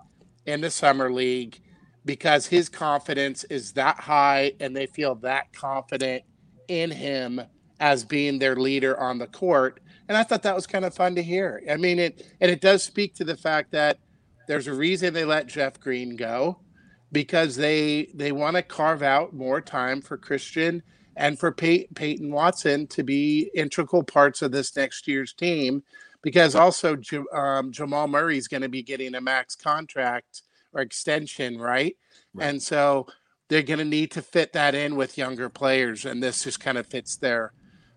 in 0.45 0.61
the 0.61 0.69
summer 0.69 1.11
league 1.11 1.59
because 2.05 2.47
his 2.47 2.69
confidence 2.69 3.43
is 3.45 3.73
that 3.73 3.99
high 3.99 4.53
and 4.59 4.75
they 4.75 4.85
feel 4.87 5.15
that 5.15 5.53
confident 5.53 6.23
in 6.67 6.89
him 6.89 7.41
as 7.79 8.03
being 8.03 8.39
their 8.39 8.55
leader 8.55 8.99
on 8.99 9.17
the 9.17 9.27
court. 9.27 9.79
And 10.07 10.17
I 10.17 10.23
thought 10.23 10.43
that 10.43 10.55
was 10.55 10.67
kind 10.67 10.85
of 10.85 10.93
fun 10.93 11.15
to 11.15 11.23
hear. 11.23 11.61
I 11.69 11.77
mean, 11.77 11.99
it 11.99 12.25
and 12.39 12.49
it 12.51 12.61
does 12.61 12.83
speak 12.83 13.15
to 13.15 13.23
the 13.23 13.37
fact 13.37 13.71
that 13.71 13.97
there's 14.47 14.67
a 14.67 14.73
reason 14.73 15.13
they 15.13 15.25
let 15.25 15.47
Jeff 15.47 15.79
Green 15.79 16.15
go 16.15 16.59
because 17.11 17.55
they 17.55 18.09
they 18.13 18.31
want 18.31 18.55
to 18.55 18.63
carve 18.63 19.03
out 19.03 19.33
more 19.33 19.61
time 19.61 20.01
for 20.01 20.17
Christian 20.17 20.81
and 21.15 21.37
for 21.37 21.51
Pey- 21.51 21.87
Peyton 21.93 22.31
Watson 22.31 22.87
to 22.87 23.03
be 23.03 23.51
integral 23.53 24.03
parts 24.03 24.41
of 24.41 24.51
this 24.51 24.75
next 24.75 25.07
year's 25.07 25.33
team. 25.33 25.83
Because 26.23 26.53
also 26.53 26.97
um, 27.33 27.71
Jamal 27.71 28.07
Murray 28.07 28.37
is 28.37 28.47
going 28.47 28.61
to 28.61 28.69
be 28.69 28.83
getting 28.83 29.15
a 29.15 29.21
max 29.21 29.55
contract 29.55 30.43
or 30.71 30.81
extension, 30.81 31.57
right? 31.57 31.97
right. 32.33 32.47
And 32.47 32.61
so 32.61 33.07
they're 33.49 33.63
going 33.63 33.79
to 33.79 33.85
need 33.85 34.11
to 34.11 34.21
fit 34.21 34.53
that 34.53 34.75
in 34.75 34.95
with 34.95 35.17
younger 35.17 35.49
players, 35.49 36.05
and 36.05 36.21
this 36.21 36.43
just 36.43 36.59
kind 36.59 36.77
of 36.77 36.85
fits 36.87 37.17
their 37.17 37.53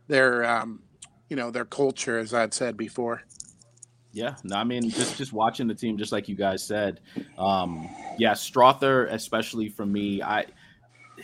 their 0.08 0.44
um, 0.44 0.82
you 1.28 1.36
know 1.36 1.50
their 1.50 1.64
culture, 1.64 2.18
as 2.18 2.32
I'd 2.32 2.54
said 2.54 2.76
before. 2.76 3.22
Yeah, 4.14 4.36
no, 4.44 4.54
I 4.54 4.62
mean, 4.62 4.88
just 4.90 5.18
just 5.18 5.32
watching 5.32 5.66
the 5.66 5.74
team, 5.74 5.98
just 5.98 6.12
like 6.12 6.28
you 6.28 6.36
guys 6.36 6.62
said, 6.62 7.00
um, 7.36 7.90
yeah, 8.16 8.30
Strawther, 8.30 9.10
especially 9.10 9.68
for 9.68 9.84
me, 9.84 10.22
I 10.22 10.46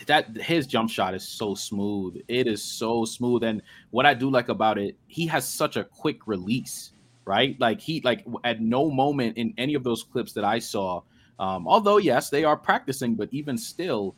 that 0.07 0.35
his 0.35 0.67
jump 0.67 0.89
shot 0.89 1.15
is 1.15 1.25
so 1.25 1.55
smooth. 1.55 2.21
It 2.27 2.47
is 2.47 2.61
so 2.61 3.05
smooth, 3.05 3.43
and 3.43 3.61
what 3.91 4.05
I 4.05 4.13
do 4.13 4.29
like 4.29 4.49
about 4.49 4.77
it, 4.77 4.97
he 5.07 5.25
has 5.27 5.47
such 5.47 5.77
a 5.77 5.85
quick 5.85 6.27
release, 6.27 6.91
right? 7.23 7.55
Like 7.61 7.79
he 7.79 8.01
like 8.01 8.25
at 8.43 8.59
no 8.59 8.91
moment 8.91 9.37
in 9.37 9.53
any 9.57 9.73
of 9.73 9.85
those 9.85 10.03
clips 10.03 10.33
that 10.33 10.43
I 10.43 10.59
saw, 10.59 11.01
um, 11.39 11.69
although 11.69 11.97
yes, 11.97 12.29
they 12.29 12.43
are 12.43 12.57
practicing, 12.57 13.15
but 13.15 13.29
even 13.31 13.57
still, 13.57 14.17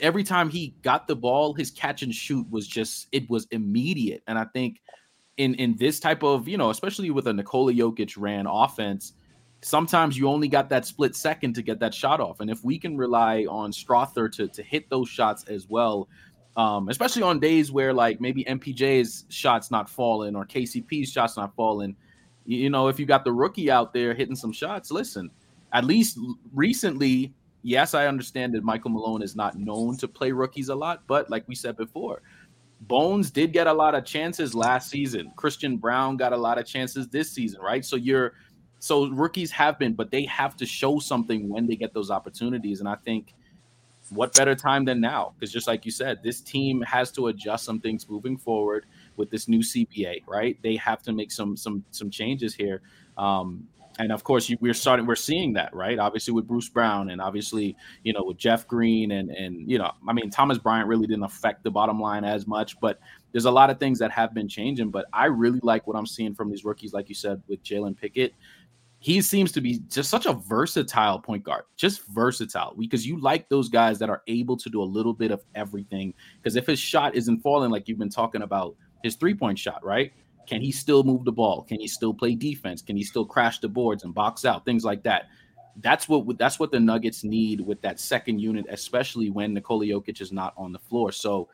every 0.00 0.24
time 0.24 0.50
he 0.50 0.74
got 0.82 1.06
the 1.06 1.14
ball, 1.14 1.54
his 1.54 1.70
catch 1.70 2.02
and 2.02 2.12
shoot 2.12 2.50
was 2.50 2.66
just 2.66 3.06
it 3.12 3.30
was 3.30 3.46
immediate, 3.52 4.24
and 4.26 4.36
I 4.40 4.46
think 4.46 4.80
in 5.36 5.54
in 5.54 5.76
this 5.76 6.00
type 6.00 6.22
of 6.22 6.48
you 6.48 6.56
know, 6.58 6.70
especially 6.70 7.10
with 7.10 7.26
a 7.26 7.32
Nikola 7.32 7.72
Jokic 7.72 8.14
ran 8.16 8.46
offense, 8.46 9.14
sometimes 9.62 10.16
you 10.16 10.28
only 10.28 10.48
got 10.48 10.68
that 10.70 10.86
split 10.86 11.14
second 11.16 11.54
to 11.54 11.62
get 11.62 11.80
that 11.80 11.94
shot 11.94 12.20
off. 12.20 12.40
And 12.40 12.50
if 12.50 12.64
we 12.64 12.78
can 12.78 12.96
rely 12.96 13.46
on 13.48 13.72
Strawther 13.72 14.30
to 14.32 14.48
to 14.48 14.62
hit 14.62 14.88
those 14.90 15.08
shots 15.08 15.44
as 15.44 15.68
well, 15.68 16.08
um, 16.56 16.88
especially 16.88 17.22
on 17.22 17.38
days 17.38 17.70
where 17.70 17.92
like 17.92 18.20
maybe 18.20 18.44
MPJ's 18.44 19.24
shots 19.28 19.70
not 19.70 19.90
falling 19.90 20.36
or 20.36 20.46
KCP's 20.46 21.10
shots 21.10 21.36
not 21.36 21.54
falling, 21.54 21.96
you 22.46 22.70
know, 22.70 22.88
if 22.88 22.98
you 22.98 23.06
got 23.06 23.24
the 23.24 23.32
rookie 23.32 23.70
out 23.70 23.92
there 23.92 24.14
hitting 24.14 24.36
some 24.36 24.52
shots, 24.52 24.90
listen, 24.90 25.30
at 25.72 25.84
least 25.84 26.18
recently. 26.54 27.32
Yes, 27.62 27.94
I 27.94 28.06
understand 28.06 28.54
that 28.54 28.62
Michael 28.62 28.92
Malone 28.92 29.22
is 29.22 29.34
not 29.34 29.58
known 29.58 29.96
to 29.96 30.06
play 30.06 30.30
rookies 30.30 30.68
a 30.68 30.74
lot, 30.74 31.02
but 31.08 31.28
like 31.28 31.48
we 31.48 31.56
said 31.56 31.76
before, 31.76 32.22
Bones 32.80 33.30
did 33.30 33.52
get 33.52 33.66
a 33.66 33.72
lot 33.72 33.94
of 33.94 34.04
chances 34.04 34.54
last 34.54 34.90
season. 34.90 35.32
Christian 35.36 35.76
Braun 35.76 36.16
got 36.16 36.32
a 36.32 36.36
lot 36.36 36.58
of 36.58 36.66
chances 36.66 37.08
this 37.08 37.30
season, 37.30 37.60
right? 37.60 37.84
So 37.84 37.96
you're 37.96 38.34
so 38.78 39.08
rookies 39.08 39.50
have 39.52 39.78
been, 39.78 39.94
but 39.94 40.10
they 40.10 40.24
have 40.26 40.56
to 40.56 40.66
show 40.66 40.98
something 40.98 41.48
when 41.48 41.66
they 41.66 41.76
get 41.76 41.94
those 41.94 42.10
opportunities. 42.10 42.80
And 42.80 42.88
I 42.88 42.96
think 42.96 43.34
what 44.10 44.34
better 44.34 44.54
time 44.54 44.84
than 44.84 45.00
now? 45.00 45.32
Because 45.34 45.52
just 45.52 45.66
like 45.66 45.84
you 45.84 45.90
said, 45.90 46.22
this 46.22 46.40
team 46.40 46.82
has 46.82 47.10
to 47.12 47.28
adjust 47.28 47.64
some 47.64 47.80
things 47.80 48.08
moving 48.08 48.36
forward 48.36 48.86
with 49.16 49.30
this 49.30 49.48
new 49.48 49.60
CBA, 49.60 50.22
right? 50.26 50.58
They 50.62 50.76
have 50.76 51.02
to 51.02 51.12
make 51.12 51.32
some 51.32 51.56
some 51.56 51.84
some 51.90 52.10
changes 52.10 52.54
here. 52.54 52.82
Um, 53.16 53.66
and 53.98 54.12
of 54.12 54.24
course 54.24 54.48
you, 54.48 54.56
we're 54.60 54.74
starting 54.74 55.06
we're 55.06 55.14
seeing 55.14 55.52
that 55.54 55.74
right? 55.74 55.98
Obviously 55.98 56.32
with 56.32 56.46
bruce 56.46 56.68
brown 56.68 57.10
and 57.10 57.20
obviously 57.20 57.76
you 58.02 58.12
know 58.12 58.22
with 58.24 58.36
jeff 58.36 58.66
green 58.66 59.12
and 59.12 59.30
and 59.30 59.70
you 59.70 59.78
know 59.78 59.90
i 60.08 60.12
mean 60.12 60.30
thomas 60.30 60.58
bryant 60.58 60.88
really 60.88 61.06
didn't 61.06 61.24
affect 61.24 61.64
the 61.64 61.70
bottom 61.70 62.00
line 62.00 62.24
as 62.24 62.46
much 62.46 62.78
but 62.80 62.98
there's 63.32 63.44
a 63.44 63.50
lot 63.50 63.68
of 63.68 63.78
things 63.78 63.98
that 63.98 64.10
have 64.12 64.32
been 64.32 64.48
changing. 64.48 64.90
But 64.90 65.06
i 65.12 65.26
really 65.26 65.60
like 65.62 65.86
what 65.86 65.96
i'm 65.96 66.06
seeing 66.06 66.34
from 66.34 66.50
these 66.50 66.64
rookies 66.64 66.92
like 66.92 67.08
you 67.08 67.14
said 67.14 67.42
with 67.48 67.62
jalen 67.62 67.96
pickett. 67.96 68.32
He 68.98 69.20
seems 69.20 69.52
to 69.52 69.60
be 69.60 69.80
just 69.90 70.08
such 70.08 70.24
a 70.24 70.32
versatile 70.32 71.20
point 71.20 71.44
guard 71.44 71.64
just 71.76 72.06
versatile. 72.08 72.74
Because 72.78 73.06
you 73.06 73.20
like 73.20 73.48
those 73.50 73.68
guys 73.68 73.98
that 73.98 74.08
are 74.08 74.22
able 74.26 74.56
to 74.56 74.70
do 74.70 74.82
a 74.82 74.84
little 74.84 75.12
bit 75.12 75.30
of 75.30 75.44
everything. 75.54 76.14
Because 76.38 76.56
if 76.56 76.66
his 76.66 76.78
shot 76.78 77.14
isn't 77.14 77.40
falling 77.40 77.70
like 77.70 77.88
you've 77.88 77.98
been 77.98 78.08
talking 78.08 78.40
about 78.40 78.74
his 79.04 79.16
three 79.16 79.34
point 79.34 79.58
shot 79.58 79.84
right 79.84 80.12
can 80.46 80.60
he 80.60 80.72
still 80.72 81.02
move 81.02 81.24
the 81.24 81.32
ball? 81.32 81.62
Can 81.62 81.80
he 81.80 81.88
still 81.88 82.14
play 82.14 82.34
defense? 82.34 82.82
Can 82.82 82.96
he 82.96 83.04
still 83.04 83.24
crash 83.24 83.58
the 83.58 83.68
boards 83.68 84.04
and 84.04 84.14
box 84.14 84.44
out? 84.44 84.64
Things 84.64 84.84
like 84.84 85.02
that. 85.04 85.28
That's 85.80 86.08
what 86.08 86.38
that's 86.38 86.58
what 86.58 86.72
the 86.72 86.80
Nuggets 86.80 87.22
need 87.22 87.60
with 87.60 87.82
that 87.82 88.00
second 88.00 88.40
unit, 88.40 88.66
especially 88.70 89.28
when 89.30 89.52
Nikola 89.52 89.84
Jokic 89.84 90.20
is 90.20 90.32
not 90.32 90.54
on 90.56 90.72
the 90.72 90.78
floor. 90.78 91.12
So 91.12 91.48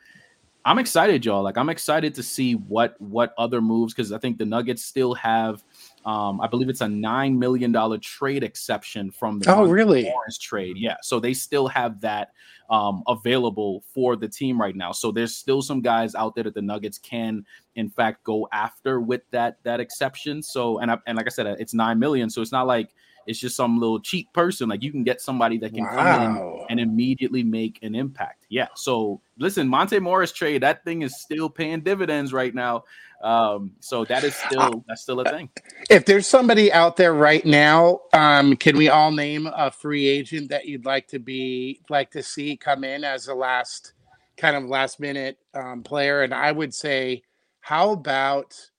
I'm 0.65 0.79
excited, 0.79 1.25
y'all. 1.25 1.43
Like 1.43 1.57
I'm 1.57 1.69
excited 1.69 2.15
to 2.15 2.23
see 2.23 2.55
what 2.55 3.01
what 3.01 3.35
other 3.37 3.61
moves 3.61 3.95
because 3.95 4.13
I 4.13 4.19
think 4.19 4.39
the 4.39 4.45
Nuggets 4.45 4.85
still 4.85 5.15
have, 5.15 5.65
um, 6.05 6.41
I 6.41 6.47
believe 6.47 6.69
it's 6.69 6.83
a 6.83 6.89
nine 6.89 7.39
million 7.39 7.73
dollar 7.73 7.99
trade 7.99 8.45
exception 8.45 9.11
from 9.11 9.41
the 9.41 9.53
oh 9.53 9.65
really 9.65 10.05
Lawrence 10.05 10.39
trade. 10.39 10.77
Yeah, 10.79 10.97
so 11.03 11.19
they 11.19 11.35
still 11.35 11.67
have 11.67 12.01
that 12.03 12.33
um, 12.73 13.03
available 13.07 13.85
for 13.95 14.17
the 14.17 14.27
team 14.27 14.59
right 14.59 14.75
now. 14.75 14.93
So 14.93 15.13
there's 15.13 15.37
still 15.37 15.61
some 15.61 15.83
guys 15.83 16.15
out 16.15 16.35
there 16.35 16.45
that 16.45 16.55
the 16.55 16.63
Nuggets 16.63 16.99
can, 16.99 17.45
in 17.77 17.91
fact, 17.91 18.25
go 18.25 18.49
after 18.53 19.01
with 19.01 19.21
that 19.31 19.59
that 19.63 19.79
exception. 19.79 20.43
So 20.43 20.79
and 20.79 20.91
I, 20.91 20.99
and 21.07 21.17
like 21.17 21.27
I 21.27 21.31
said, 21.31 21.47
it's 21.47 21.75
nine 21.75 21.99
million. 21.99 22.31
So 22.31 22.41
it's 22.41 22.51
not 22.51 22.67
like 22.67 22.89
it's 23.27 23.39
just 23.39 23.57
some 23.57 23.79
little 23.79 24.01
cheap 24.01 24.33
person. 24.33 24.69
Like 24.69 24.83
you 24.83 24.91
can 24.91 25.05
get 25.05 25.21
somebody 25.21 25.59
that 25.59 25.75
can 25.75 25.85
wow. 25.85 25.97
come 25.97 26.37
in 26.37 26.67
and 26.71 26.81
immediately 26.81 27.43
make 27.43 27.79
an 27.83 27.95
impact. 27.95 28.47
Yeah. 28.49 28.69
So 28.75 29.21
listen, 29.39 29.69
Monte 29.69 29.99
Morris 29.99 30.33
trade 30.33 30.63
that 30.63 30.85
thing 30.85 31.03
is 31.03 31.21
still 31.21 31.49
paying 31.49 31.81
dividends 31.81 32.33
right 32.33 32.55
now. 32.55 32.85
Um, 33.23 33.73
so 33.79 34.05
that 34.07 34.25
is 34.25 34.35
still 34.35 34.85
that's 34.89 35.03
still 35.03 35.21
a 35.21 35.25
thing. 35.25 35.49
If 35.89 36.05
there's 36.07 36.27
somebody 36.27 36.73
out 36.73 36.97
there 36.97 37.15
right 37.15 37.45
now, 37.45 38.01
um, 38.13 38.57
can 38.57 38.77
we 38.77 38.89
all 38.89 39.13
name 39.13 39.47
a 39.47 39.71
free 39.71 40.09
agent 40.09 40.51
that 40.51 40.67
you'd 40.67 40.85
like 40.85 41.07
to 41.09 41.21
be 41.21 41.81
like 41.89 42.11
to 42.13 42.23
see 42.23 42.57
come 42.57 42.83
in 42.83 43.05
as 43.05 43.29
a 43.29 43.35
last 43.35 43.93
kind 44.37 44.57
of 44.57 44.65
last 44.65 44.99
minute 44.99 45.39
um, 45.55 45.83
player? 45.83 46.23
And 46.23 46.35
I 46.35 46.51
would 46.51 46.75
say, 46.75 47.23
how 47.61 47.93
about 47.93 48.71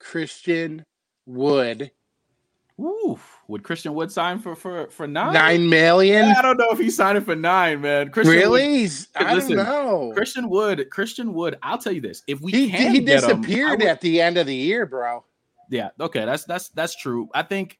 Christian 0.00 0.84
Wood? 1.24 1.92
Ooh, 2.80 3.20
would 3.48 3.62
Christian 3.62 3.94
Wood 3.94 4.10
sign 4.10 4.38
for 4.38 4.54
for 4.54 4.88
for 4.88 5.06
nine? 5.06 5.32
Nine 5.32 5.68
million? 5.68 6.24
I 6.24 6.42
don't 6.42 6.56
know 6.56 6.70
if 6.70 6.78
he's 6.78 6.96
signing 6.96 7.22
for 7.22 7.36
nine, 7.36 7.80
man. 7.80 8.10
Christian 8.10 8.34
really? 8.34 8.82
Wood, 8.82 8.92
I 9.16 9.34
listen, 9.34 9.56
don't 9.56 9.66
know. 9.66 10.12
Christian 10.14 10.48
Wood, 10.48 10.88
Christian 10.90 11.34
Wood. 11.34 11.58
I'll 11.62 11.78
tell 11.78 11.92
you 11.92 12.00
this: 12.00 12.22
if 12.26 12.40
we 12.40 12.52
he, 12.52 12.70
can 12.70 12.94
he 12.94 13.00
disappeared 13.00 13.82
him, 13.82 13.88
at 13.88 14.00
the 14.00 14.20
end 14.20 14.38
of 14.38 14.46
the 14.46 14.54
year, 14.54 14.86
bro. 14.86 15.24
Yeah, 15.70 15.90
okay, 16.00 16.24
that's 16.24 16.44
that's 16.44 16.70
that's 16.70 16.96
true. 16.96 17.28
I 17.34 17.42
think 17.42 17.78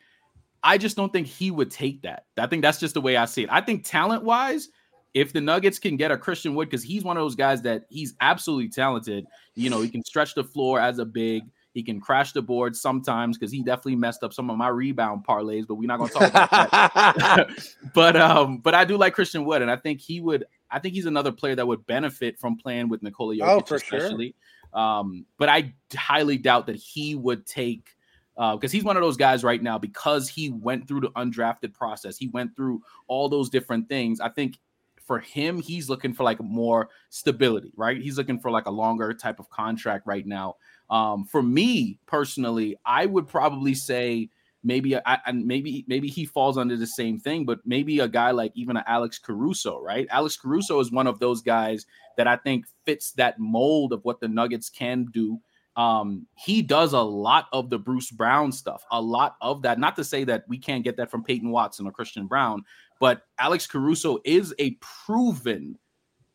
I 0.62 0.78
just 0.78 0.96
don't 0.96 1.12
think 1.12 1.26
he 1.26 1.50
would 1.50 1.70
take 1.70 2.02
that. 2.02 2.26
I 2.38 2.46
think 2.46 2.62
that's 2.62 2.80
just 2.80 2.94
the 2.94 3.00
way 3.00 3.16
I 3.16 3.24
see 3.24 3.44
it. 3.44 3.50
I 3.50 3.60
think 3.60 3.84
talent 3.84 4.24
wise, 4.24 4.68
if 5.12 5.32
the 5.32 5.40
Nuggets 5.40 5.78
can 5.78 5.96
get 5.96 6.10
a 6.10 6.16
Christian 6.16 6.54
Wood, 6.54 6.68
because 6.70 6.82
he's 6.82 7.04
one 7.04 7.16
of 7.16 7.22
those 7.22 7.36
guys 7.36 7.62
that 7.62 7.84
he's 7.90 8.14
absolutely 8.20 8.68
talented. 8.68 9.26
You 9.54 9.70
know, 9.70 9.80
he 9.80 9.88
can 9.88 10.04
stretch 10.04 10.34
the 10.34 10.44
floor 10.44 10.80
as 10.80 10.98
a 10.98 11.04
big. 11.04 11.44
He 11.74 11.82
can 11.82 12.00
crash 12.00 12.32
the 12.32 12.40
board 12.40 12.76
sometimes 12.76 13.36
because 13.36 13.50
he 13.50 13.62
definitely 13.62 13.96
messed 13.96 14.22
up 14.22 14.32
some 14.32 14.48
of 14.48 14.56
my 14.56 14.68
rebound 14.68 15.26
parlays, 15.26 15.66
but 15.66 15.74
we're 15.74 15.88
not 15.88 15.98
going 15.98 16.08
to 16.08 16.14
talk 16.14 16.30
about 16.30 16.50
that. 16.52 17.48
but 17.94 18.16
um, 18.16 18.58
but 18.58 18.74
I 18.74 18.84
do 18.84 18.96
like 18.96 19.12
Christian 19.12 19.44
Wood, 19.44 19.60
and 19.60 19.70
I 19.70 19.76
think 19.76 20.00
he 20.00 20.20
would. 20.20 20.44
I 20.70 20.78
think 20.78 20.94
he's 20.94 21.06
another 21.06 21.32
player 21.32 21.56
that 21.56 21.66
would 21.66 21.84
benefit 21.86 22.38
from 22.38 22.56
playing 22.56 22.88
with 22.88 23.02
Nikola 23.02 23.34
oh, 23.42 23.60
Jokic, 23.60 23.72
oh, 23.72 23.74
especially. 23.74 24.34
Sure. 24.72 24.80
Um, 24.80 25.26
but 25.36 25.48
I 25.48 25.74
highly 25.96 26.38
doubt 26.38 26.66
that 26.66 26.76
he 26.76 27.16
would 27.16 27.44
take 27.44 27.90
because 28.36 28.70
uh, 28.70 28.72
he's 28.72 28.84
one 28.84 28.96
of 28.96 29.02
those 29.02 29.16
guys 29.16 29.44
right 29.44 29.62
now 29.62 29.78
because 29.78 30.28
he 30.28 30.50
went 30.50 30.88
through 30.88 31.00
the 31.00 31.10
undrafted 31.10 31.72
process. 31.72 32.16
He 32.16 32.28
went 32.28 32.56
through 32.56 32.82
all 33.06 33.28
those 33.28 33.48
different 33.48 33.88
things. 33.88 34.20
I 34.20 34.28
think 34.28 34.58
for 35.04 35.20
him, 35.20 35.60
he's 35.60 35.88
looking 35.88 36.14
for 36.14 36.22
like 36.24 36.40
more 36.42 36.88
stability, 37.10 37.72
right? 37.76 38.00
He's 38.00 38.16
looking 38.16 38.38
for 38.38 38.50
like 38.50 38.66
a 38.66 38.70
longer 38.70 39.12
type 39.12 39.38
of 39.38 39.50
contract 39.50 40.06
right 40.06 40.26
now. 40.26 40.56
Um, 40.90 41.24
for 41.24 41.42
me 41.42 41.98
personally, 42.06 42.76
I 42.84 43.06
would 43.06 43.28
probably 43.28 43.74
say 43.74 44.30
maybe 44.62 44.96
I, 44.96 45.18
and 45.26 45.46
maybe 45.46 45.84
maybe 45.86 46.08
he 46.08 46.24
falls 46.24 46.58
under 46.58 46.76
the 46.76 46.86
same 46.86 47.18
thing, 47.18 47.44
but 47.44 47.60
maybe 47.64 48.00
a 48.00 48.08
guy 48.08 48.30
like 48.30 48.52
even 48.54 48.76
a 48.76 48.84
Alex 48.86 49.18
Caruso, 49.18 49.80
right? 49.80 50.06
Alex 50.10 50.36
Caruso 50.36 50.80
is 50.80 50.90
one 50.90 51.06
of 51.06 51.20
those 51.20 51.42
guys 51.42 51.86
that 52.16 52.26
I 52.26 52.36
think 52.36 52.66
fits 52.84 53.12
that 53.12 53.38
mold 53.38 53.92
of 53.92 54.04
what 54.04 54.20
the 54.20 54.28
Nuggets 54.28 54.70
can 54.70 55.06
do. 55.12 55.40
Um, 55.76 56.26
he 56.36 56.62
does 56.62 56.92
a 56.92 57.00
lot 57.00 57.48
of 57.52 57.68
the 57.68 57.78
Bruce 57.78 58.10
Brown 58.10 58.52
stuff, 58.52 58.84
a 58.92 59.00
lot 59.00 59.36
of 59.40 59.62
that. 59.62 59.78
Not 59.78 59.96
to 59.96 60.04
say 60.04 60.24
that 60.24 60.44
we 60.48 60.56
can't 60.56 60.84
get 60.84 60.96
that 60.96 61.10
from 61.10 61.24
Peyton 61.24 61.50
Watson 61.50 61.86
or 61.86 61.92
Christian 61.92 62.26
Braun, 62.26 62.64
but 63.00 63.22
Alex 63.38 63.66
Caruso 63.66 64.18
is 64.24 64.54
a 64.58 64.76
proven 64.80 65.78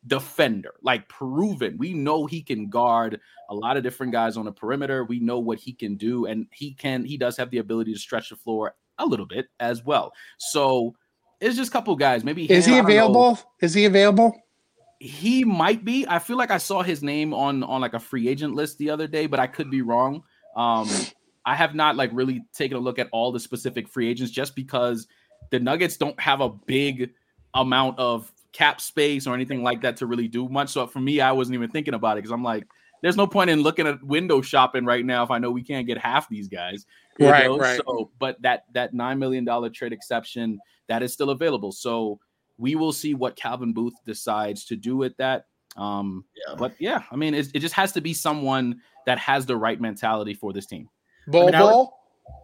defender, 0.06 0.74
like 0.82 1.08
proven. 1.08 1.76
We 1.78 1.92
know 1.92 2.26
he 2.26 2.42
can 2.42 2.68
guard 2.68 3.20
a 3.48 3.54
lot 3.54 3.76
of 3.76 3.82
different 3.82 4.12
guys 4.12 4.36
on 4.36 4.44
the 4.44 4.52
perimeter. 4.52 5.04
We 5.04 5.20
know 5.20 5.38
what 5.38 5.58
he 5.58 5.72
can 5.72 5.96
do, 5.96 6.26
and 6.26 6.46
he 6.52 6.74
can. 6.74 7.04
He 7.04 7.16
does 7.16 7.36
have 7.36 7.50
the 7.50 7.58
ability 7.58 7.92
to 7.92 7.98
stretch 7.98 8.30
the 8.30 8.36
floor 8.36 8.74
a 8.98 9.06
little 9.06 9.26
bit 9.26 9.46
as 9.58 9.84
well. 9.84 10.12
So 10.38 10.94
it's 11.40 11.56
just 11.56 11.70
a 11.70 11.72
couple 11.72 11.94
guys. 11.96 12.24
Maybe 12.24 12.50
is 12.50 12.66
he 12.66 12.78
available? 12.78 13.38
Is 13.60 13.74
he 13.74 13.84
available? 13.84 14.36
He 14.98 15.44
might 15.44 15.84
be. 15.84 16.06
I 16.06 16.18
feel 16.18 16.36
like 16.36 16.50
I 16.50 16.58
saw 16.58 16.82
his 16.82 17.02
name 17.02 17.32
on 17.32 17.62
on 17.62 17.80
like 17.80 17.94
a 17.94 18.00
free 18.00 18.28
agent 18.28 18.54
list 18.54 18.78
the 18.78 18.90
other 18.90 19.06
day, 19.06 19.26
but 19.26 19.40
I 19.40 19.46
could 19.46 19.70
be 19.70 19.82
wrong. 19.82 20.22
Um, 20.56 20.88
I 21.46 21.54
have 21.54 21.74
not 21.74 21.96
like 21.96 22.10
really 22.12 22.44
taken 22.52 22.76
a 22.76 22.80
look 22.80 22.98
at 22.98 23.08
all 23.12 23.32
the 23.32 23.40
specific 23.40 23.88
free 23.88 24.08
agents 24.08 24.30
just 24.30 24.54
because 24.54 25.06
the 25.50 25.60
Nuggets 25.60 25.96
don't 25.96 26.18
have 26.20 26.40
a 26.40 26.48
big 26.48 27.12
amount 27.54 27.98
of 27.98 28.32
cap 28.52 28.80
space 28.80 29.26
or 29.26 29.34
anything 29.34 29.62
like 29.62 29.82
that 29.82 29.96
to 29.98 30.06
really 30.06 30.28
do 30.28 30.48
much. 30.48 30.70
So 30.70 30.86
for 30.86 31.00
me, 31.00 31.20
I 31.20 31.32
wasn't 31.32 31.54
even 31.54 31.70
thinking 31.70 31.94
about 31.94 32.16
it 32.16 32.22
because 32.22 32.32
I'm 32.32 32.42
like, 32.42 32.66
there's 33.02 33.16
no 33.16 33.26
point 33.26 33.50
in 33.50 33.62
looking 33.62 33.86
at 33.86 34.02
window 34.02 34.42
shopping 34.42 34.84
right 34.84 35.04
now 35.04 35.22
if 35.22 35.30
I 35.30 35.38
know 35.38 35.50
we 35.50 35.62
can't 35.62 35.86
get 35.86 35.98
half 35.98 36.28
these 36.28 36.48
guys. 36.48 36.86
Right, 37.18 37.46
know? 37.46 37.58
right. 37.58 37.80
So, 37.86 38.10
but 38.18 38.40
that 38.42 38.64
that 38.74 38.94
nine 38.94 39.18
million 39.18 39.44
dollar 39.44 39.70
trade 39.70 39.92
exception 39.92 40.58
that 40.88 41.02
is 41.02 41.12
still 41.12 41.30
available. 41.30 41.72
So 41.72 42.18
we 42.58 42.74
will 42.74 42.92
see 42.92 43.14
what 43.14 43.36
Calvin 43.36 43.72
Booth 43.72 43.94
decides 44.04 44.64
to 44.66 44.76
do 44.76 44.96
with 44.96 45.16
that. 45.16 45.46
Um, 45.76 46.24
yeah. 46.46 46.54
But 46.56 46.74
yeah, 46.78 47.02
I 47.10 47.16
mean, 47.16 47.34
it, 47.34 47.48
it 47.54 47.60
just 47.60 47.74
has 47.74 47.92
to 47.92 48.00
be 48.00 48.12
someone 48.12 48.80
that 49.06 49.18
has 49.18 49.46
the 49.46 49.56
right 49.56 49.80
mentality 49.80 50.34
for 50.34 50.52
this 50.52 50.66
team. 50.66 50.88
Bol 51.26 51.54
I, 51.54 51.58
mean, 51.58 51.86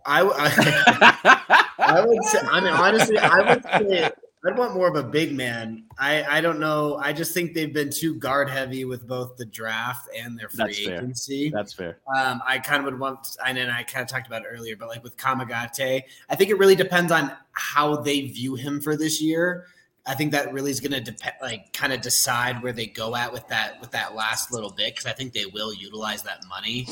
I, 0.05 0.23
would, 0.23 0.35
I, 0.37 1.64
I 1.78 2.05
would 2.05 2.25
say. 2.25 2.38
I 2.40 2.61
mean, 2.61 2.73
honestly, 2.73 3.19
I 3.19 3.55
would 3.55 3.62
say 3.64 4.11
I'd 4.47 4.57
want 4.57 4.75
more 4.75 4.87
of 4.87 4.95
a 4.95 5.02
big 5.02 5.35
man. 5.35 5.85
I, 5.99 6.23
I 6.25 6.40
don't 6.40 6.61
know. 6.61 6.97
I 7.02 7.12
just 7.12 7.35
think 7.35 7.55
they've 7.55 7.73
been 7.73 7.90
too 7.90 8.14
guard 8.14 8.49
heavy 8.49 8.85
with 8.85 9.07
both 9.07 9.37
the 9.37 9.45
draft 9.45 10.09
and 10.16 10.38
their 10.38 10.49
free 10.49 10.59
That's 10.59 10.78
agency. 10.78 11.50
Fair. 11.50 11.59
That's 11.59 11.73
fair. 11.73 11.99
Um, 12.16 12.40
I 12.47 12.59
kind 12.59 12.78
of 12.78 12.85
would 12.85 13.00
want, 13.00 13.37
and 13.45 13.59
then 13.59 13.71
I 13.71 13.83
kind 13.83 14.02
of 14.02 14.09
talked 14.09 14.26
about 14.26 14.43
it 14.43 14.49
earlier, 14.49 14.76
but 14.76 14.88
like 14.88 15.02
with 15.02 15.16
Kamagate, 15.16 16.02
I 16.28 16.37
think 16.37 16.50
it 16.50 16.59
really 16.59 16.76
depends 16.76 17.11
on 17.11 17.33
how 17.52 17.97
they 17.97 18.21
view 18.23 18.55
him 18.55 18.81
for 18.81 18.97
this 18.97 19.21
year. 19.21 19.66
I 20.07 20.14
think 20.14 20.31
that 20.33 20.52
really 20.52 20.71
is 20.71 20.78
going 20.78 20.93
to 20.93 21.00
depend, 21.00 21.35
like, 21.43 21.73
kind 21.73 21.93
of 21.93 22.00
decide 22.00 22.62
where 22.62 22.73
they 22.73 22.87
go 22.87 23.16
at 23.16 23.33
with 23.33 23.49
that 23.49 23.81
with 23.81 23.90
that 23.90 24.14
last 24.14 24.52
little 24.52 24.71
bit 24.71 24.95
because 24.95 25.07
I 25.07 25.12
think 25.12 25.33
they 25.33 25.47
will 25.47 25.75
utilize 25.75 26.23
that 26.23 26.45
money. 26.49 26.87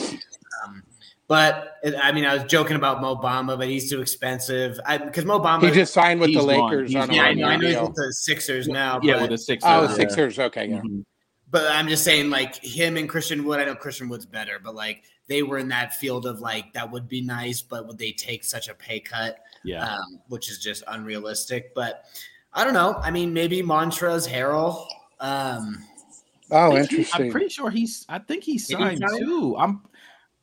Um, 0.64 0.82
but 1.26 1.78
I 2.02 2.12
mean, 2.12 2.26
I 2.26 2.34
was 2.34 2.44
joking 2.44 2.76
about 2.76 3.00
Mo 3.00 3.16
Bamba, 3.16 3.56
but 3.56 3.68
he's 3.68 3.90
too 3.90 4.00
expensive. 4.00 4.78
Because 4.86 5.24
Mo 5.24 5.40
Bamba 5.40 5.62
he 5.62 5.70
just 5.70 5.94
signed 5.94 6.20
with 6.20 6.34
the 6.34 6.42
Lakers. 6.42 6.94
On 6.94 7.10
yeah, 7.12 7.22
I 7.22 7.34
know, 7.34 7.46
I 7.46 7.56
know 7.56 7.68
he's 7.68 7.80
with 7.80 7.94
the 7.94 8.12
Sixers 8.12 8.68
now. 8.68 9.00
Yeah, 9.02 9.20
with 9.22 9.30
the 9.30 9.38
Sixers. 9.38 9.68
Oh, 9.68 9.82
yeah. 9.82 9.94
Sixers. 9.94 10.38
Okay, 10.38 10.66
yeah. 10.66 10.78
Mm-hmm. 10.78 11.00
But 11.50 11.70
I'm 11.70 11.88
just 11.88 12.04
saying, 12.04 12.30
like 12.30 12.56
him 12.56 12.96
and 12.96 13.08
Christian 13.08 13.44
Wood. 13.44 13.60
I 13.60 13.64
know 13.64 13.74
Christian 13.74 14.08
Wood's 14.08 14.26
better, 14.26 14.58
but 14.62 14.74
like 14.74 15.04
they 15.28 15.42
were 15.42 15.58
in 15.58 15.68
that 15.68 15.94
field 15.94 16.26
of 16.26 16.40
like 16.40 16.72
that 16.74 16.90
would 16.90 17.08
be 17.08 17.20
nice, 17.20 17.62
but 17.62 17.86
would 17.86 17.96
they 17.96 18.12
take 18.12 18.44
such 18.44 18.68
a 18.68 18.74
pay 18.74 19.00
cut? 19.00 19.38
Yeah, 19.64 19.84
um, 19.84 20.20
which 20.28 20.50
is 20.50 20.58
just 20.58 20.82
unrealistic. 20.88 21.74
But 21.74 22.04
I 22.52 22.64
don't 22.64 22.74
know. 22.74 22.96
I 23.02 23.10
mean, 23.10 23.32
maybe 23.32 23.62
Montrezl 23.62 24.28
Harrell. 24.28 24.86
Um, 25.20 25.84
oh, 26.50 26.76
interesting. 26.76 27.04
He, 27.04 27.24
I'm 27.28 27.30
pretty 27.30 27.48
sure 27.48 27.70
he's. 27.70 28.04
I 28.08 28.18
think 28.18 28.44
he 28.44 28.58
signed 28.58 29.02
too. 29.16 29.56
I'm. 29.56 29.80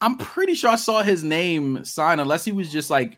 I'm 0.01 0.17
pretty 0.17 0.55
sure 0.55 0.71
I 0.71 0.75
saw 0.75 1.03
his 1.03 1.23
name 1.23 1.85
sign, 1.85 2.19
unless 2.19 2.43
he 2.43 2.51
was 2.51 2.71
just 2.71 2.89
like 2.89 3.17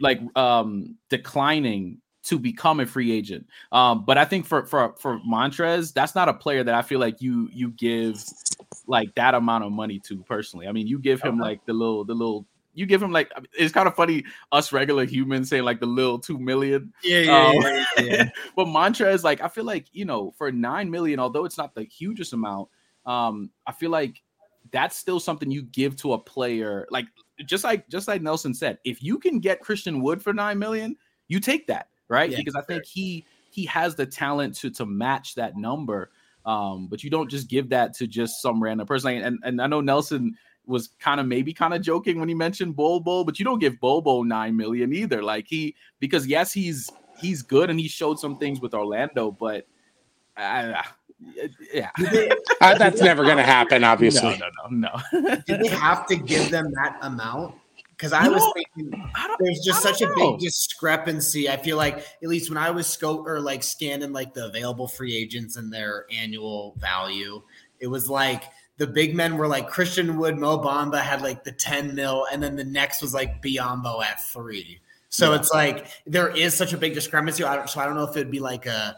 like 0.00 0.20
um 0.36 0.96
declining 1.08 2.00
to 2.24 2.38
become 2.38 2.80
a 2.80 2.86
free 2.86 3.12
agent. 3.12 3.46
Um, 3.70 4.04
but 4.04 4.18
I 4.18 4.24
think 4.24 4.46
for 4.46 4.66
for 4.66 4.94
for 4.98 5.20
Montrez, 5.20 5.92
that's 5.92 6.14
not 6.14 6.28
a 6.28 6.34
player 6.34 6.64
that 6.64 6.74
I 6.74 6.82
feel 6.82 6.98
like 6.98 7.20
you 7.20 7.48
you 7.52 7.70
give 7.70 8.22
like 8.86 9.14
that 9.14 9.34
amount 9.34 9.64
of 9.64 9.72
money 9.72 10.00
to 10.00 10.18
personally. 10.24 10.66
I 10.66 10.72
mean, 10.72 10.86
you 10.86 10.98
give 10.98 11.22
him 11.22 11.38
like 11.38 11.64
the 11.66 11.72
little 11.72 12.04
the 12.04 12.14
little 12.14 12.46
you 12.74 12.86
give 12.86 13.02
him 13.02 13.12
like 13.12 13.30
it's 13.52 13.72
kind 13.72 13.86
of 13.86 13.94
funny 13.94 14.24
us 14.50 14.72
regular 14.72 15.04
humans 15.04 15.48
saying 15.48 15.62
like 15.62 15.80
the 15.80 15.86
little 15.86 16.18
two 16.18 16.38
million. 16.38 16.92
Yeah, 17.02 17.18
yeah, 17.20 17.46
um, 17.46 17.54
yeah, 17.54 17.84
yeah. 17.98 18.30
but 18.56 18.66
Montrez, 18.66 19.22
like 19.22 19.40
I 19.40 19.48
feel 19.48 19.64
like 19.64 19.86
you 19.92 20.04
know 20.04 20.32
for 20.36 20.50
nine 20.50 20.90
million, 20.90 21.20
although 21.20 21.44
it's 21.44 21.58
not 21.58 21.74
the 21.74 21.84
hugest 21.84 22.32
amount, 22.32 22.68
um, 23.06 23.50
I 23.66 23.72
feel 23.72 23.90
like 23.90 24.22
that's 24.74 24.96
still 24.96 25.20
something 25.20 25.52
you 25.52 25.62
give 25.62 25.94
to 25.94 26.14
a 26.14 26.18
player. 26.18 26.84
Like 26.90 27.06
just 27.46 27.62
like 27.62 27.88
just 27.88 28.08
like 28.08 28.20
Nelson 28.20 28.52
said, 28.52 28.78
if 28.84 29.02
you 29.02 29.20
can 29.20 29.38
get 29.38 29.60
Christian 29.60 30.02
Wood 30.02 30.20
for 30.20 30.32
nine 30.32 30.58
million, 30.58 30.96
you 31.28 31.38
take 31.38 31.68
that, 31.68 31.90
right? 32.08 32.28
Yeah, 32.28 32.38
because 32.38 32.56
I 32.56 32.62
think 32.62 32.84
he 32.84 33.24
he 33.50 33.64
has 33.66 33.94
the 33.94 34.04
talent 34.04 34.56
to 34.56 34.70
to 34.70 34.84
match 34.84 35.36
that 35.36 35.56
number. 35.56 36.10
Um, 36.44 36.88
but 36.88 37.04
you 37.04 37.08
don't 37.08 37.30
just 37.30 37.48
give 37.48 37.68
that 37.68 37.94
to 37.94 38.08
just 38.08 38.42
some 38.42 38.60
random 38.60 38.88
person. 38.88 39.12
And 39.22 39.38
and 39.44 39.62
I 39.62 39.68
know 39.68 39.80
Nelson 39.80 40.36
was 40.66 40.88
kind 40.98 41.20
of 41.20 41.26
maybe 41.26 41.52
kind 41.52 41.72
of 41.72 41.80
joking 41.80 42.18
when 42.18 42.28
he 42.28 42.34
mentioned 42.34 42.74
Bol, 42.74 42.98
but 42.98 43.38
you 43.38 43.44
don't 43.44 43.60
give 43.60 43.78
Bol 43.78 44.24
nine 44.24 44.56
million 44.56 44.92
either. 44.92 45.22
Like 45.22 45.46
he 45.46 45.76
because 46.00 46.26
yes, 46.26 46.52
he's 46.52 46.90
he's 47.20 47.42
good 47.42 47.70
and 47.70 47.78
he 47.78 47.86
showed 47.86 48.18
some 48.18 48.38
things 48.38 48.60
with 48.60 48.74
Orlando, 48.74 49.30
but 49.30 49.68
uh, 50.36 50.82
yeah, 51.72 51.90
uh, 52.60 52.76
that's 52.78 53.00
never 53.00 53.24
going 53.24 53.36
to 53.36 53.42
happen. 53.42 53.84
Obviously, 53.84 54.38
no, 54.38 54.48
no, 54.70 54.90
no, 54.90 55.20
no. 55.20 55.36
Did 55.46 55.60
they 55.60 55.68
have 55.68 56.06
to 56.06 56.16
give 56.16 56.50
them 56.50 56.72
that 56.74 56.98
amount? 57.02 57.54
Because 57.90 58.12
I 58.12 58.24
you 58.24 58.32
was 58.32 58.42
know, 58.42 58.52
thinking 58.54 59.10
there's 59.38 59.60
just 59.64 59.82
such 59.82 60.02
a 60.02 60.12
big 60.14 60.38
discrepancy. 60.38 61.48
I 61.48 61.56
feel 61.56 61.76
like 61.76 61.98
at 61.98 62.28
least 62.28 62.50
when 62.50 62.58
I 62.58 62.70
was 62.70 62.86
scope 62.86 63.26
or 63.26 63.40
like 63.40 63.62
scanning 63.62 64.12
like 64.12 64.34
the 64.34 64.46
available 64.46 64.88
free 64.88 65.16
agents 65.16 65.56
and 65.56 65.72
their 65.72 66.06
annual 66.10 66.74
value, 66.78 67.42
it 67.78 67.86
was 67.86 68.10
like 68.10 68.44
the 68.78 68.86
big 68.86 69.14
men 69.14 69.36
were 69.36 69.46
like 69.46 69.68
Christian 69.68 70.18
Wood, 70.18 70.36
Mo 70.36 70.58
Bamba 70.58 71.00
had 71.00 71.22
like 71.22 71.44
the 71.44 71.52
10 71.52 71.94
mil, 71.94 72.26
and 72.32 72.42
then 72.42 72.56
the 72.56 72.64
next 72.64 73.00
was 73.00 73.14
like 73.14 73.40
Biyombo 73.40 74.02
at 74.04 74.22
three. 74.24 74.80
So 75.08 75.30
yeah. 75.30 75.38
it's 75.38 75.52
like 75.52 75.86
there 76.06 76.28
is 76.28 76.54
such 76.54 76.72
a 76.72 76.76
big 76.76 76.94
discrepancy. 76.94 77.44
I 77.44 77.54
don't, 77.56 77.70
so 77.70 77.80
I 77.80 77.86
don't 77.86 77.94
know 77.94 78.02
if 78.02 78.16
it'd 78.16 78.32
be 78.32 78.40
like 78.40 78.66
a 78.66 78.96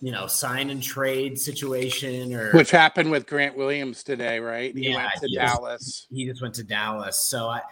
you 0.00 0.12
know, 0.12 0.26
sign 0.26 0.70
and 0.70 0.82
trade 0.82 1.38
situation 1.38 2.34
or 2.34 2.52
which 2.52 2.70
happened 2.70 3.10
with 3.10 3.26
Grant 3.26 3.56
Williams 3.56 4.02
today, 4.02 4.38
right? 4.38 4.76
He 4.76 4.90
yeah, 4.90 4.96
went 4.96 5.12
to 5.20 5.26
he 5.26 5.36
Dallas. 5.36 5.84
Just, 5.84 6.06
he 6.10 6.26
just 6.26 6.42
went 6.42 6.54
to 6.54 6.64
Dallas. 6.64 7.20
So 7.20 7.48
I 7.48 7.62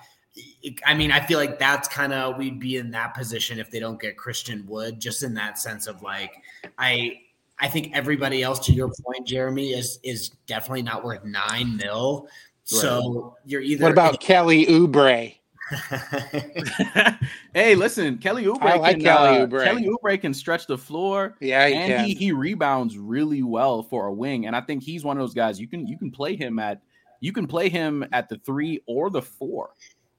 I 0.84 0.94
mean, 0.94 1.12
I 1.12 1.20
feel 1.20 1.38
like 1.38 1.58
that's 1.58 1.88
kind 1.88 2.12
of 2.12 2.36
we'd 2.36 2.60
be 2.60 2.76
in 2.76 2.90
that 2.90 3.14
position 3.14 3.58
if 3.58 3.70
they 3.70 3.80
don't 3.80 4.00
get 4.00 4.16
Christian 4.16 4.66
Wood, 4.66 5.00
just 5.00 5.22
in 5.22 5.34
that 5.34 5.58
sense 5.58 5.86
of 5.86 6.02
like 6.02 6.32
I 6.78 7.20
I 7.58 7.68
think 7.68 7.92
everybody 7.94 8.42
else 8.42 8.58
to 8.66 8.72
your 8.72 8.90
point, 9.04 9.26
Jeremy, 9.26 9.70
is 9.70 9.98
is 10.02 10.30
definitely 10.46 10.82
not 10.82 11.04
worth 11.04 11.24
nine 11.24 11.76
mil. 11.76 12.22
Right. 12.22 12.30
So 12.80 13.36
you're 13.44 13.62
either 13.62 13.84
What 13.84 13.92
about 13.92 14.20
Kelly 14.20 14.66
Oubre? 14.66 15.34
hey, 17.54 17.74
listen, 17.74 18.18
Kelly 18.18 18.44
Oubre. 18.44 18.62
I 18.62 18.76
like 18.76 18.96
can, 18.96 19.04
Kelly 19.04 19.38
uh, 19.38 19.46
Oubre. 19.46 19.64
Kelly 19.64 19.88
Oubre 19.88 20.20
can 20.20 20.32
stretch 20.32 20.66
the 20.66 20.78
floor. 20.78 21.36
Yeah, 21.40 21.66
he 21.66 21.74
and 21.74 21.92
can. 21.92 22.04
he 22.04 22.14
he 22.14 22.32
rebounds 22.32 22.98
really 22.98 23.42
well 23.42 23.82
for 23.82 24.06
a 24.06 24.12
wing, 24.12 24.46
and 24.46 24.54
I 24.54 24.60
think 24.60 24.82
he's 24.82 25.04
one 25.04 25.16
of 25.16 25.22
those 25.22 25.34
guys 25.34 25.60
you 25.60 25.68
can 25.68 25.86
you 25.86 25.98
can 25.98 26.10
play 26.10 26.36
him 26.36 26.58
at 26.58 26.80
you 27.20 27.32
can 27.32 27.46
play 27.46 27.68
him 27.68 28.04
at 28.12 28.28
the 28.28 28.36
three 28.38 28.82
or 28.86 29.10
the 29.10 29.22
four. 29.22 29.70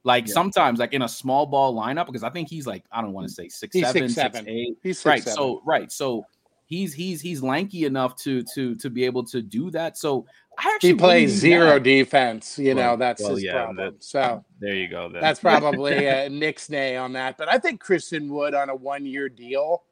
Like 0.03 0.27
yeah. 0.27 0.33
sometimes, 0.33 0.79
like 0.79 0.93
in 0.93 1.01
a 1.01 1.09
small 1.09 1.45
ball 1.45 1.75
lineup, 1.75 2.05
because 2.05 2.23
I 2.23 2.29
think 2.29 2.49
he's 2.49 2.67
like 2.67 2.83
I 2.91 3.01
don't 3.01 3.13
want 3.13 3.27
to 3.27 3.33
say 3.33 3.49
six 3.49 3.73
he's 3.73 3.85
seven, 3.85 4.09
six, 4.09 4.15
seven. 4.15 4.47
Eight. 4.47 4.77
He's 4.83 4.99
six, 4.99 5.05
right. 5.05 5.23
Seven. 5.23 5.35
So 5.35 5.61
right. 5.65 5.91
So 5.91 6.25
he's 6.67 6.93
he's 6.93 7.19
he's 7.19 7.41
lanky 7.41 7.85
enough 7.85 8.15
to 8.17 8.43
to 8.53 8.75
to 8.75 8.89
be 8.89 9.03
able 9.03 9.23
to 9.25 9.41
do 9.41 9.71
that. 9.71 9.97
So 9.97 10.27
I 10.59 10.71
actually 10.75 10.89
he 10.89 10.95
plays 10.95 11.31
zero 11.31 11.79
defense. 11.79 12.59
You 12.59 12.75
well, 12.75 12.91
know 12.91 12.95
that's 12.97 13.21
well, 13.21 13.31
his 13.31 13.43
yeah, 13.43 13.53
problem. 13.53 13.77
That, 13.77 14.03
so 14.03 14.45
there 14.59 14.75
you 14.75 14.87
go. 14.87 15.09
Then. 15.09 15.21
That's 15.21 15.39
probably 15.39 16.05
a 16.05 16.29
Nick's 16.29 16.69
nay 16.69 16.95
on 16.95 17.13
that. 17.13 17.37
But 17.37 17.49
I 17.49 17.57
think 17.57 17.79
Christian 17.79 18.29
Wood 18.31 18.53
on 18.53 18.69
a 18.69 18.75
one 18.75 19.05
year 19.05 19.29
deal 19.29 19.83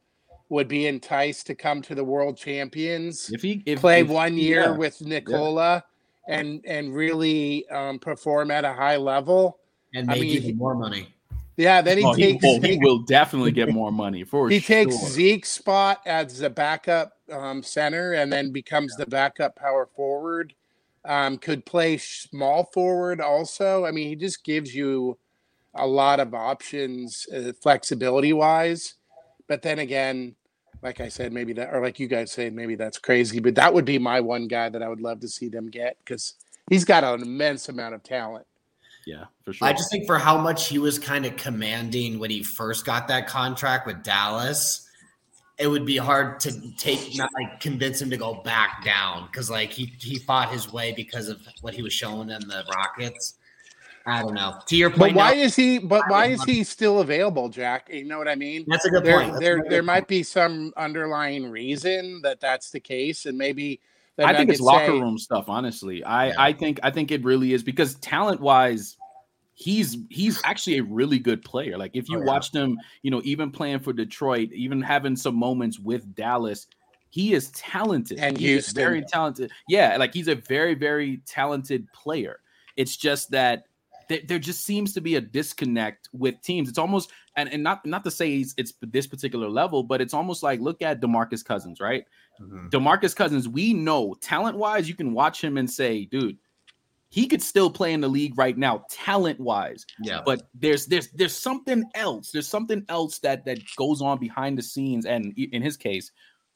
would 0.50 0.68
be 0.68 0.86
enticed 0.86 1.48
to 1.48 1.56
come 1.56 1.82
to 1.82 1.96
the 1.96 2.04
World 2.04 2.38
Champions. 2.38 3.32
If 3.32 3.42
he 3.42 3.64
if, 3.66 3.80
play 3.80 4.02
if, 4.02 4.08
one 4.08 4.38
year 4.38 4.62
yeah. 4.62 4.72
with 4.72 5.02
Nikola 5.02 5.84
yeah. 6.28 6.40
and 6.40 6.62
and 6.66 6.94
really 6.94 7.68
um, 7.70 7.98
perform 7.98 8.52
at 8.52 8.66
a 8.66 8.74
high 8.74 8.98
level. 8.98 9.60
and 9.94 10.08
maybe 10.08 10.28
even 10.28 10.58
more 10.58 10.76
money. 10.76 11.15
Yeah, 11.58 11.82
then 11.82 11.98
he 11.98 12.04
Oh, 12.04 12.14
he, 12.14 12.34
takes 12.34 12.44
will, 12.44 12.62
he 12.62 12.78
will 12.78 13.00
definitely 13.00 13.52
get 13.52 13.70
more 13.70 13.92
money 13.92 14.24
for 14.24 14.50
he 14.50 14.60
sure. 14.60 14.76
takes 14.78 14.96
Zeke's 14.98 15.50
spot 15.50 16.02
as 16.06 16.40
the 16.40 16.50
backup 16.50 17.14
um, 17.32 17.64
center 17.64 18.14
and 18.14 18.32
then 18.32 18.52
becomes 18.52 18.96
the 18.96 19.06
backup 19.06 19.56
power 19.56 19.88
forward. 19.96 20.54
Um, 21.06 21.38
could 21.38 21.66
play 21.66 21.98
small 21.98 22.66
forward 22.74 23.22
also. 23.22 23.86
I 23.86 23.92
mean, 23.92 24.10
he 24.10 24.16
just 24.16 24.44
gives 24.44 24.74
you 24.76 25.18
a 25.76 25.86
lot 25.88 26.20
of 26.20 26.34
options, 26.34 27.28
uh, 27.34 27.54
flexibility 27.62 28.34
wise. 28.34 28.96
But 29.48 29.62
then 29.62 29.80
again, 29.80 30.36
like 30.82 31.00
I 31.02 31.10
said, 31.10 31.32
maybe 31.34 31.54
that, 31.54 31.74
or 31.74 31.82
like 31.82 32.00
you 32.00 32.08
guys 32.08 32.32
say, 32.32 32.50
maybe 32.50 32.76
that's 32.76 32.98
crazy. 32.98 33.40
But 33.40 33.56
that 33.56 33.74
would 33.74 33.86
be 33.86 34.00
my 34.00 34.20
one 34.22 34.48
guy 34.48 34.70
that 34.70 34.84
I 34.84 34.90
would 34.90 35.02
love 35.02 35.20
to 35.22 35.28
see 35.28 35.50
them 35.50 35.70
get 35.70 35.98
because 36.00 36.36
he's 36.70 36.86
got 36.86 37.04
an 37.04 37.22
immense 37.22 37.70
amount 37.70 37.96
of 37.96 38.04
talent. 38.04 38.46
Yeah, 39.06 39.26
for 39.44 39.54
sure. 39.54 39.68
I 39.68 39.74
just 39.74 39.92
think 39.92 40.08
for 40.08 40.18
how 40.18 40.38
much 40.38 40.68
he 40.68 40.80
was 40.80 40.98
kind 40.98 41.26
of 41.26 41.36
commanding 41.38 42.18
when 42.20 42.32
he 42.32 42.42
first 42.44 42.86
got 42.86 43.08
that 43.10 43.28
contract 43.28 43.86
with 43.86 44.04
Dallas, 44.04 44.90
it 45.58 45.68
would 45.68 45.86
be 45.86 45.98
hard 45.98 46.40
to 46.42 46.72
take 46.78 47.16
not 47.16 47.30
like 47.34 47.60
convince 47.60 48.02
him 48.02 48.10
to 48.10 48.18
go 48.18 48.36
back 48.36 48.84
down 48.84 49.28
because 49.28 49.50
like 49.50 49.72
he 49.72 49.94
he 50.00 50.18
fought 50.20 50.52
his 50.52 50.72
way 50.74 50.92
because 50.92 51.30
of 51.30 51.40
what 51.62 51.74
he 51.74 51.82
was 51.82 51.94
showing 51.94 52.30
in 52.30 52.48
the 52.48 52.64
Rockets. 52.76 53.36
I 54.08 54.22
don't 54.22 54.36
know. 54.36 54.60
To 54.68 54.76
your 54.76 54.90
point, 54.90 55.00
But 55.00 55.06
point, 55.06 55.16
why 55.16 55.32
now, 55.34 55.42
is 55.42 55.56
he? 55.56 55.80
But 55.80 56.04
why 56.10 56.28
is 56.28 56.44
he 56.44 56.64
still 56.64 57.00
available, 57.00 57.50
Jack? 57.50 57.90
You 57.92 58.06
know 58.06 58.20
what 58.20 58.28
I 58.28 58.36
mean? 58.36 58.64
that's 58.68 58.86
a 58.86 58.90
good 58.90 59.04
There, 59.04 59.18
point. 59.18 59.32
That's 59.32 59.44
there, 59.44 59.58
very 59.58 59.70
there 59.70 59.82
good 59.82 59.86
might 59.88 60.08
be 60.08 60.22
some 60.22 60.74
underlying 60.78 61.50
reason 61.50 62.22
that 62.22 62.40
that's 62.40 62.70
the 62.70 62.80
case, 62.80 63.26
and 63.26 63.36
maybe 63.38 63.66
the 63.68 63.82
I 64.20 64.34
think 64.36 64.50
it's 64.50 64.62
locker 64.62 64.88
say- 64.88 65.00
room 65.00 65.18
stuff. 65.18 65.46
Honestly, 65.50 66.04
I 66.04 66.28
Yeah. 66.28 66.34
I 66.38 66.54
think 66.54 66.80
I 66.84 66.92
think 66.92 67.12
it 67.12 67.24
really 67.24 67.54
is 67.54 67.64
because 67.64 67.96
talent 67.96 68.40
wise, 68.42 68.98
he's 69.54 69.98
he's 70.10 70.40
actually 70.44 70.78
a 70.78 70.84
really 70.84 71.20
good 71.20 71.44
player. 71.44 71.78
Like 71.78 71.92
if 71.94 72.08
you 72.10 72.18
Oh, 72.18 72.20
yeah. 72.22 72.26
watched 72.26 72.56
him, 72.56 72.78
you 73.02 73.12
know, 73.12 73.22
even 73.26 73.52
playing 73.52 73.80
for 73.80 73.94
Detroit, 73.94 74.52
even 74.54 74.82
having 74.82 75.16
some 75.16 75.36
moments 75.36 75.80
with 75.80 76.16
Dallas, 76.16 76.68
he 77.10 77.34
is 77.34 77.50
talented 77.52 78.20
And 78.20 78.38
He's 78.38 78.72
very 78.74 79.02
talented. 79.02 79.52
Yeah, 79.70 79.98
like 79.98 80.14
he's 80.14 80.28
a 80.28 80.36
very 80.36 80.76
very 80.76 81.22
talented 81.26 81.88
player. 81.94 82.40
It's 82.78 82.98
just 82.98 83.32
that 83.32 83.66
there, 84.10 84.20
there 84.28 84.40
just 84.40 84.66
seems 84.66 84.94
to 84.94 85.02
be 85.02 85.16
a 85.16 85.22
disconnect 85.22 86.10
with 86.14 86.40
teams. 86.42 86.70
It's 86.70 86.78
almost 86.78 87.12
and, 87.36 87.50
and 87.50 87.64
not 87.64 87.86
not 87.86 88.04
to 88.04 88.12
say 88.12 88.36
it's, 88.38 88.54
it's 88.58 88.74
this 88.82 89.08
particular 89.08 89.50
level, 89.50 89.84
but 89.84 90.02
it's 90.02 90.14
almost 90.14 90.44
like 90.44 90.60
look 90.60 90.82
at 90.82 91.02
Demarcus 91.02 91.44
Cousins, 91.44 91.80
right? 91.80 92.06
Mhm. 92.42 92.70
Demarcus 92.70 93.16
Cousins, 93.16 93.48
we 93.48 93.74
know 93.74 94.16
talent 94.22 94.58
wise, 94.58 94.88
you 94.90 94.96
can 94.96 95.14
watch 95.14 95.44
him 95.44 95.58
and 95.58 95.70
say, 95.70 96.06
dude, 96.06 96.38
he 97.10 97.28
could 97.28 97.42
still 97.42 97.70
play 97.70 97.94
in 97.94 98.02
the 98.02 98.08
league 98.08 98.38
right 98.38 98.58
now, 98.58 98.84
talent 98.90 99.40
wise. 99.40 99.86
Yeah, 100.02 100.22
But 100.26 100.50
there's 100.54 100.86
there's 100.86 101.10
there's 101.12 101.36
something 101.36 101.84
else. 101.96 102.32
There's 102.32 102.48
something 102.48 102.84
else 102.90 103.20
that 103.20 103.46
that 103.46 103.60
goes 103.78 104.02
on 104.02 104.20
behind 104.20 104.58
the 104.58 104.64
scenes, 104.64 105.06
and 105.06 105.34
in 105.38 105.62
his 105.62 105.78
case, 105.78 106.12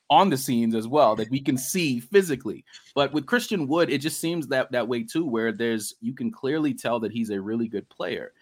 on 0.10 0.30
the 0.30 0.38
scenes 0.38 0.76
as 0.76 0.88
well 0.88 1.15
that 1.15 1.30
we 1.30 1.39
can 1.39 1.58
see 1.58 2.00
physically. 2.00 2.65
But 2.96 3.13
with 3.13 3.26
Christian 3.28 3.68
Wood, 3.68 3.89
it 3.89 4.00
just 4.00 4.20
seems 4.20 4.48
that 4.48 4.72
that 4.72 4.88
way 4.88 5.04
too, 5.04 5.26
where 5.26 5.52
there's 5.52 5.94
you 6.02 6.13
can 6.13 6.32
clearly 6.32 6.74
tell 6.74 7.00
that 7.02 7.12
he's 7.12 7.30
a 7.30 7.39
really 7.39 7.68
good 7.68 7.88
player. 7.89 8.34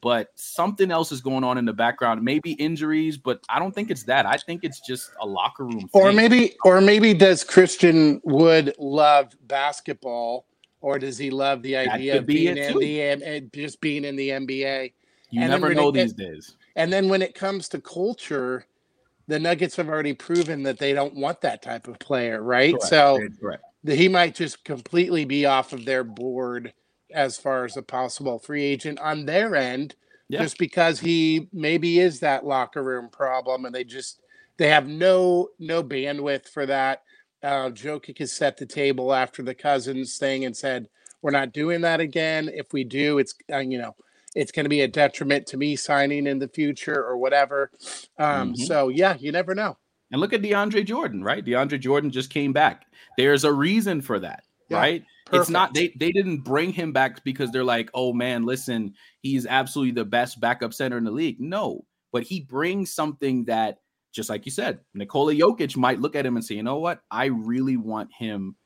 But 0.00 0.28
something 0.34 0.90
else 0.90 1.12
is 1.12 1.20
going 1.20 1.44
on 1.44 1.58
in 1.58 1.64
the 1.64 1.72
background, 1.72 2.22
maybe 2.24 2.52
injuries, 2.52 3.16
but 3.18 3.40
I 3.48 3.58
don't 3.58 3.74
think 3.74 3.90
it's 3.90 4.04
that. 4.04 4.24
I 4.24 4.36
think 4.36 4.64
it's 4.64 4.80
just 4.80 5.10
a 5.20 5.26
locker 5.26 5.64
room. 5.64 5.88
Or 5.92 6.06
thing. 6.06 6.16
maybe, 6.16 6.56
or 6.64 6.80
maybe 6.80 7.12
does 7.12 7.44
Christian 7.44 8.20
Wood 8.24 8.74
love 8.78 9.34
basketball, 9.42 10.46
or 10.80 10.98
does 10.98 11.18
he 11.18 11.30
love 11.30 11.62
the 11.62 11.76
idea 11.76 12.18
of 12.18 12.26
be 12.26 12.44
being 12.44 12.56
in 12.56 12.72
too. 12.72 12.78
the 12.80 13.02
M- 13.02 13.22
eh, 13.22 13.40
just 13.52 13.80
being 13.80 14.04
in 14.04 14.16
the 14.16 14.30
NBA? 14.30 14.92
You 15.30 15.40
And 15.40 15.50
never 15.50 15.74
know 15.74 15.88
it 15.88 15.92
these 15.92 16.14
days. 16.14 16.56
And 16.76 16.92
then 16.92 17.08
when 17.08 17.22
it 17.22 17.34
comes 17.34 17.68
to 17.70 17.80
culture, 17.80 18.66
the 19.28 19.38
Nuggets 19.38 19.76
have 19.76 19.88
already 19.88 20.14
proven 20.14 20.62
that 20.64 20.78
they 20.78 20.92
don't 20.92 21.14
want 21.14 21.40
that 21.42 21.62
type 21.62 21.86
of 21.86 21.98
player, 21.98 22.42
right? 22.42 22.72
Correct. 22.72 22.88
So 22.88 23.20
Correct. 23.40 23.62
that 23.84 23.96
he 23.96 24.08
might 24.08 24.34
just 24.34 24.64
completely 24.64 25.24
be 25.24 25.46
off 25.46 25.72
of 25.72 25.84
their 25.84 26.04
board 26.04 26.72
as 27.14 27.38
far 27.38 27.64
as 27.64 27.76
a 27.76 27.82
possible 27.82 28.38
free 28.38 28.64
agent 28.64 28.98
on 29.00 29.26
their 29.26 29.54
end, 29.56 29.94
Yeah. 30.28 30.42
just 30.42 30.58
because 30.58 31.00
he 31.00 31.48
maybe 31.52 31.98
is 32.00 32.20
that 32.20 32.44
locker 32.46 32.82
room 32.82 33.08
problem, 33.10 33.64
and 33.64 33.74
they 33.74 33.84
just 33.84 34.20
they 34.58 34.68
have 34.68 34.86
no 34.88 35.48
no 35.58 35.82
bandwidth 35.82 36.48
for 36.48 36.66
that. 36.66 37.02
Uh, 37.42 37.70
Jokic 37.70 38.18
has 38.18 38.32
set 38.32 38.56
the 38.56 38.66
table 38.66 39.12
after 39.12 39.42
the 39.42 39.54
Cousins 39.54 40.16
thing 40.18 40.44
and 40.44 40.56
said 40.56 40.88
we're 41.22 41.30
not 41.32 41.52
doing 41.52 41.80
that 41.82 42.00
again. 42.00 42.48
If 42.52 42.72
we 42.72 42.84
do, 42.84 43.18
it's 43.18 43.34
uh, 43.52 43.58
you 43.58 43.78
know 43.78 43.94
it's 44.34 44.52
going 44.52 44.64
to 44.64 44.70
be 44.70 44.80
a 44.80 44.88
detriment 44.88 45.46
to 45.48 45.56
me 45.58 45.76
signing 45.76 46.26
in 46.26 46.38
the 46.38 46.48
future 46.48 47.04
or 47.04 47.18
whatever. 47.18 47.70
Um, 48.18 48.54
Mhm. 48.54 48.66
So 48.66 48.88
yeah, 48.88 49.16
you 49.18 49.30
never 49.32 49.54
know. 49.54 49.76
And 50.10 50.20
look 50.20 50.32
at 50.32 50.42
DeAndre 50.42 50.84
Jordan, 50.86 51.22
right? 51.24 51.44
DeAndre 51.44 51.80
Jordan 51.80 52.10
just 52.10 52.30
came 52.30 52.52
back. 52.52 52.84
There's 53.18 53.44
a 53.44 53.52
reason 53.52 54.00
for 54.02 54.18
that, 54.20 54.44
Yeah, 54.68 54.76
right? 54.78 55.04
It's 55.32 55.48
not 55.50 55.74
they 55.74 55.88
they 55.98 56.12
didn't 56.12 56.38
bring 56.38 56.72
him 56.72 56.92
back 56.92 57.22
because 57.24 57.50
they're 57.50 57.64
like, 57.64 57.90
"Oh 57.94 58.12
man, 58.12 58.44
listen, 58.44 58.94
he's 59.20 59.46
absolutely 59.46 59.92
the 59.92 60.04
best 60.04 60.40
backup 60.40 60.74
center 60.74 60.98
in 60.98 61.04
the 61.04 61.10
league." 61.10 61.40
No, 61.40 61.84
but 62.12 62.22
he 62.22 62.40
brings 62.40 62.92
something 62.92 63.44
that 63.46 63.78
just 64.12 64.28
like 64.28 64.44
you 64.44 64.52
said, 64.52 64.80
Nikola 64.94 65.34
Jokic 65.34 65.76
might 65.76 66.00
look 66.00 66.14
at 66.16 66.26
him 66.26 66.36
and 66.36 66.44
say, 66.44 66.54
"You 66.56 66.62
know 66.62 66.78
what? 66.78 67.00
I 67.10 67.26
really 67.26 67.76
want 67.78 68.12
him 68.12 68.56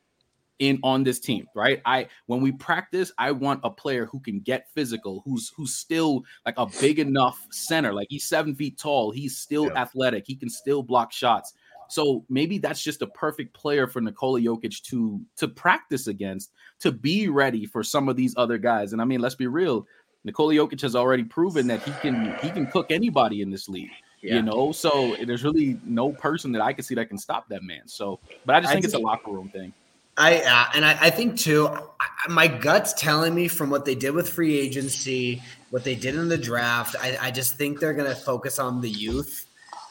in 0.58 0.78
on 0.82 1.04
this 1.04 1.20
team, 1.20 1.46
right? 1.54 1.80
I 1.84 2.08
when 2.26 2.40
we 2.40 2.50
practice, 2.52 3.12
I 3.18 3.30
want 3.30 3.60
a 3.62 3.70
player 3.70 4.06
who 4.06 4.20
can 4.20 4.40
get 4.40 4.70
physical, 4.74 5.22
who's 5.24 5.52
who's 5.56 5.74
still 5.74 6.24
like 6.46 6.54
a 6.56 6.66
big 6.80 6.98
enough 6.98 7.46
center. 7.50 7.92
Like 7.92 8.08
he's 8.10 8.24
seven 8.24 8.54
feet 8.54 8.78
tall, 8.78 9.10
he's 9.10 9.36
still 9.38 9.66
Yeah. 9.66 9.82
athletic, 9.82 10.24
he 10.26 10.34
can 10.34 10.48
still 10.48 10.82
block 10.82 11.12
shots. 11.12 11.52
So 11.88 12.24
maybe 12.28 12.58
that's 12.58 12.82
just 12.82 13.02
a 13.02 13.06
perfect 13.06 13.54
player 13.54 13.86
for 13.86 14.00
Nikola 14.00 14.40
Jokic 14.40 14.82
to 14.84 15.20
to 15.36 15.48
practice 15.48 16.06
against, 16.06 16.52
to 16.80 16.92
be 16.92 17.28
ready 17.28 17.66
for 17.66 17.82
some 17.82 18.08
of 18.08 18.16
these 18.16 18.34
other 18.36 18.58
guys. 18.58 18.92
And 18.92 19.00
I 19.00 19.04
mean, 19.04 19.20
let's 19.20 19.34
be 19.34 19.46
real, 19.46 19.86
Nikola 20.24 20.54
Jokic 20.54 20.80
has 20.82 20.96
already 20.96 21.22
proven 21.22 21.68
that 21.68 21.82
he 21.82 21.92
can 22.02 22.36
he 22.42 22.50
can 22.50 22.66
cook 22.66 22.90
anybody 22.90 23.42
in 23.42 23.50
this 23.50 23.68
league. 23.68 23.90
Yeah. 24.20 24.36
You 24.36 24.42
know, 24.42 24.72
so 24.72 25.14
there's 25.24 25.44
really 25.44 25.78
no 25.84 26.10
person 26.10 26.50
that 26.52 26.62
I 26.62 26.72
can 26.72 26.82
see 26.84 26.96
that 26.96 27.08
can 27.08 27.18
stop 27.18 27.48
that 27.48 27.62
man. 27.62 27.86
So, 27.86 28.18
but 28.44 28.56
I 28.56 28.60
just 28.60 28.70
I 28.70 28.74
think 28.74 28.84
it's 28.84 28.94
a 28.94 28.98
locker 28.98 29.30
room 29.30 29.48
thing. 29.50 29.72
I 30.16 30.38
uh, 30.38 30.66
and 30.74 30.84
I, 30.84 30.98
I 31.00 31.10
think 31.10 31.38
too. 31.38 31.68
I, 31.68 32.28
my 32.28 32.48
gut's 32.48 32.92
telling 32.94 33.34
me 33.34 33.46
from 33.46 33.70
what 33.70 33.84
they 33.84 33.94
did 33.94 34.10
with 34.10 34.28
free 34.28 34.58
agency, 34.58 35.42
what 35.70 35.84
they 35.84 35.94
did 35.94 36.16
in 36.16 36.28
the 36.28 36.38
draft. 36.38 36.96
I, 37.00 37.18
I 37.20 37.30
just 37.30 37.56
think 37.56 37.78
they're 37.78 37.94
going 37.94 38.08
to 38.08 38.16
focus 38.16 38.58
on 38.58 38.80
the 38.80 38.90
youth. 38.90 39.46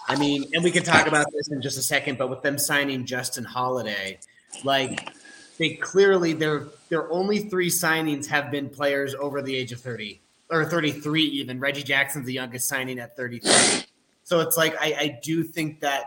I 0.07 0.15
mean, 0.17 0.45
and 0.53 0.63
we 0.63 0.71
can 0.71 0.83
talk 0.83 1.07
about 1.07 1.27
this 1.31 1.49
in 1.49 1.61
just 1.61 1.77
a 1.77 1.81
second. 1.81 2.17
But 2.17 2.29
with 2.29 2.41
them 2.41 2.57
signing 2.57 3.05
Justin 3.05 3.43
Holiday, 3.43 4.19
like 4.63 5.09
they 5.57 5.71
clearly 5.75 6.33
their 6.33 6.67
their 6.89 7.11
only 7.11 7.39
three 7.39 7.69
signings 7.69 8.27
have 8.27 8.51
been 8.51 8.69
players 8.69 9.15
over 9.15 9.41
the 9.41 9.55
age 9.55 9.71
of 9.71 9.79
thirty 9.79 10.21
or 10.49 10.65
thirty 10.65 10.91
three. 10.91 11.23
Even 11.23 11.59
Reggie 11.59 11.83
Jackson's 11.83 12.25
the 12.25 12.33
youngest 12.33 12.67
signing 12.67 12.99
at 12.99 13.15
thirty 13.15 13.39
three. 13.39 13.85
So 14.23 14.41
it's 14.41 14.57
like 14.57 14.75
I, 14.79 14.95
I 14.99 15.19
do 15.23 15.43
think 15.43 15.81
that 15.81 16.05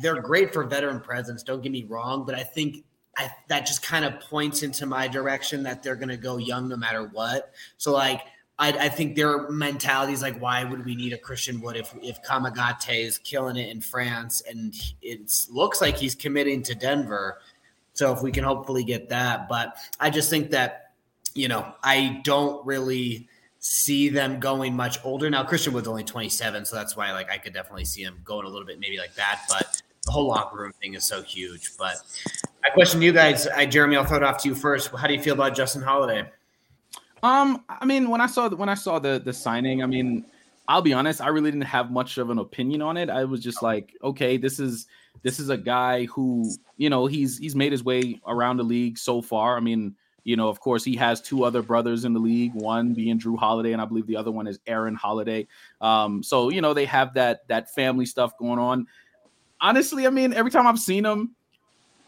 they're 0.00 0.20
great 0.20 0.52
for 0.52 0.64
veteran 0.64 1.00
presence. 1.00 1.42
Don't 1.42 1.62
get 1.62 1.72
me 1.72 1.84
wrong, 1.84 2.24
but 2.24 2.34
I 2.34 2.42
think 2.42 2.84
I, 3.16 3.30
that 3.48 3.66
just 3.66 3.82
kind 3.82 4.04
of 4.04 4.20
points 4.20 4.62
into 4.62 4.86
my 4.86 5.08
direction 5.08 5.64
that 5.64 5.82
they're 5.82 5.96
going 5.96 6.08
to 6.10 6.16
go 6.16 6.36
young 6.36 6.68
no 6.68 6.76
matter 6.76 7.04
what. 7.04 7.52
So 7.76 7.92
like 7.92 8.20
I, 8.60 8.68
I 8.68 8.88
think 8.90 9.16
their 9.16 9.48
mentality 9.48 10.12
is 10.12 10.20
like, 10.20 10.38
why 10.38 10.64
would 10.64 10.84
we 10.84 10.94
need 10.94 11.14
a 11.14 11.18
Christian 11.18 11.62
Wood 11.62 11.76
if 11.76 11.94
if 12.02 12.22
Kamagate 12.22 13.02
is 13.04 13.16
killing 13.16 13.56
it 13.56 13.70
in 13.70 13.80
France 13.80 14.42
and 14.48 14.74
it 15.00 15.32
looks 15.50 15.80
like 15.80 15.96
he's 15.96 16.14
committing 16.14 16.62
to 16.64 16.74
Denver. 16.74 17.38
So 17.94 18.12
if 18.12 18.22
we 18.22 18.30
can 18.30 18.44
hopefully 18.44 18.84
get 18.84 19.08
that, 19.08 19.48
but 19.48 19.76
I 19.98 20.10
just 20.10 20.28
think 20.28 20.50
that 20.50 20.92
you 21.34 21.48
know 21.48 21.74
I 21.82 22.20
don't 22.22 22.64
really 22.66 23.28
see 23.60 24.10
them 24.10 24.38
going 24.40 24.76
much 24.76 24.98
older 25.04 25.30
now. 25.30 25.42
Christian 25.42 25.72
Wood's 25.72 25.88
only 25.88 26.04
27, 26.04 26.66
so 26.66 26.76
that's 26.76 26.94
why 26.94 27.12
like 27.12 27.30
I 27.30 27.38
could 27.38 27.54
definitely 27.54 27.86
see 27.86 28.02
him 28.02 28.20
going 28.24 28.44
a 28.44 28.48
little 28.50 28.66
bit 28.66 28.78
maybe 28.78 28.98
like 28.98 29.14
that, 29.14 29.40
but 29.48 29.80
the 30.04 30.12
whole 30.12 30.28
locker 30.28 30.58
room 30.58 30.72
thing 30.82 30.94
is 30.94 31.04
so 31.04 31.22
huge. 31.22 31.78
But 31.78 31.96
I 32.62 32.68
question 32.68 33.00
you 33.00 33.12
guys, 33.12 33.46
I, 33.48 33.64
Jeremy. 33.64 33.96
I'll 33.96 34.04
throw 34.04 34.18
it 34.18 34.22
off 34.22 34.42
to 34.42 34.48
you 34.48 34.54
first. 34.54 34.90
How 34.90 35.06
do 35.06 35.14
you 35.14 35.22
feel 35.22 35.34
about 35.34 35.56
Justin 35.56 35.80
Holiday? 35.80 36.28
Um, 37.22 37.64
I 37.68 37.84
mean, 37.84 38.08
when 38.08 38.20
I 38.20 38.26
saw 38.26 38.48
the, 38.48 38.56
when 38.56 38.68
I 38.68 38.74
saw 38.74 38.98
the 38.98 39.20
the 39.22 39.32
signing, 39.32 39.82
I 39.82 39.86
mean, 39.86 40.24
I'll 40.68 40.82
be 40.82 40.92
honest, 40.92 41.20
I 41.20 41.28
really 41.28 41.50
didn't 41.50 41.66
have 41.66 41.90
much 41.90 42.16
of 42.18 42.30
an 42.30 42.38
opinion 42.38 42.82
on 42.82 42.96
it. 42.96 43.10
I 43.10 43.24
was 43.24 43.40
just 43.40 43.62
like, 43.62 43.92
okay, 44.02 44.36
this 44.36 44.60
is 44.60 44.86
this 45.22 45.40
is 45.40 45.48
a 45.48 45.56
guy 45.56 46.04
who, 46.06 46.50
you 46.76 46.88
know, 46.88 47.06
he's 47.06 47.38
he's 47.38 47.56
made 47.56 47.72
his 47.72 47.84
way 47.84 48.20
around 48.26 48.56
the 48.56 48.62
league 48.62 48.96
so 48.96 49.20
far. 49.20 49.56
I 49.56 49.60
mean, 49.60 49.96
you 50.24 50.36
know, 50.36 50.48
of 50.48 50.60
course, 50.60 50.84
he 50.84 50.96
has 50.96 51.20
two 51.20 51.44
other 51.44 51.62
brothers 51.62 52.04
in 52.04 52.12
the 52.12 52.20
league, 52.20 52.54
one 52.54 52.94
being 52.94 53.18
Jrue 53.18 53.38
Holiday, 53.38 53.72
and 53.72 53.82
I 53.82 53.84
believe 53.84 54.06
the 54.06 54.16
other 54.16 54.30
one 54.30 54.46
is 54.46 54.60
Aaron 54.66 54.94
Holiday. 54.94 55.46
Um, 55.80 56.22
so 56.22 56.50
you 56.50 56.60
know, 56.60 56.72
they 56.72 56.84
have 56.86 57.14
that 57.14 57.48
that 57.48 57.74
family 57.74 58.06
stuff 58.06 58.38
going 58.38 58.58
on. 58.58 58.86
Honestly, 59.60 60.06
I 60.06 60.10
mean, 60.10 60.32
every 60.32 60.50
time 60.50 60.66
I've 60.66 60.78
seen 60.78 61.04
him, 61.04 61.34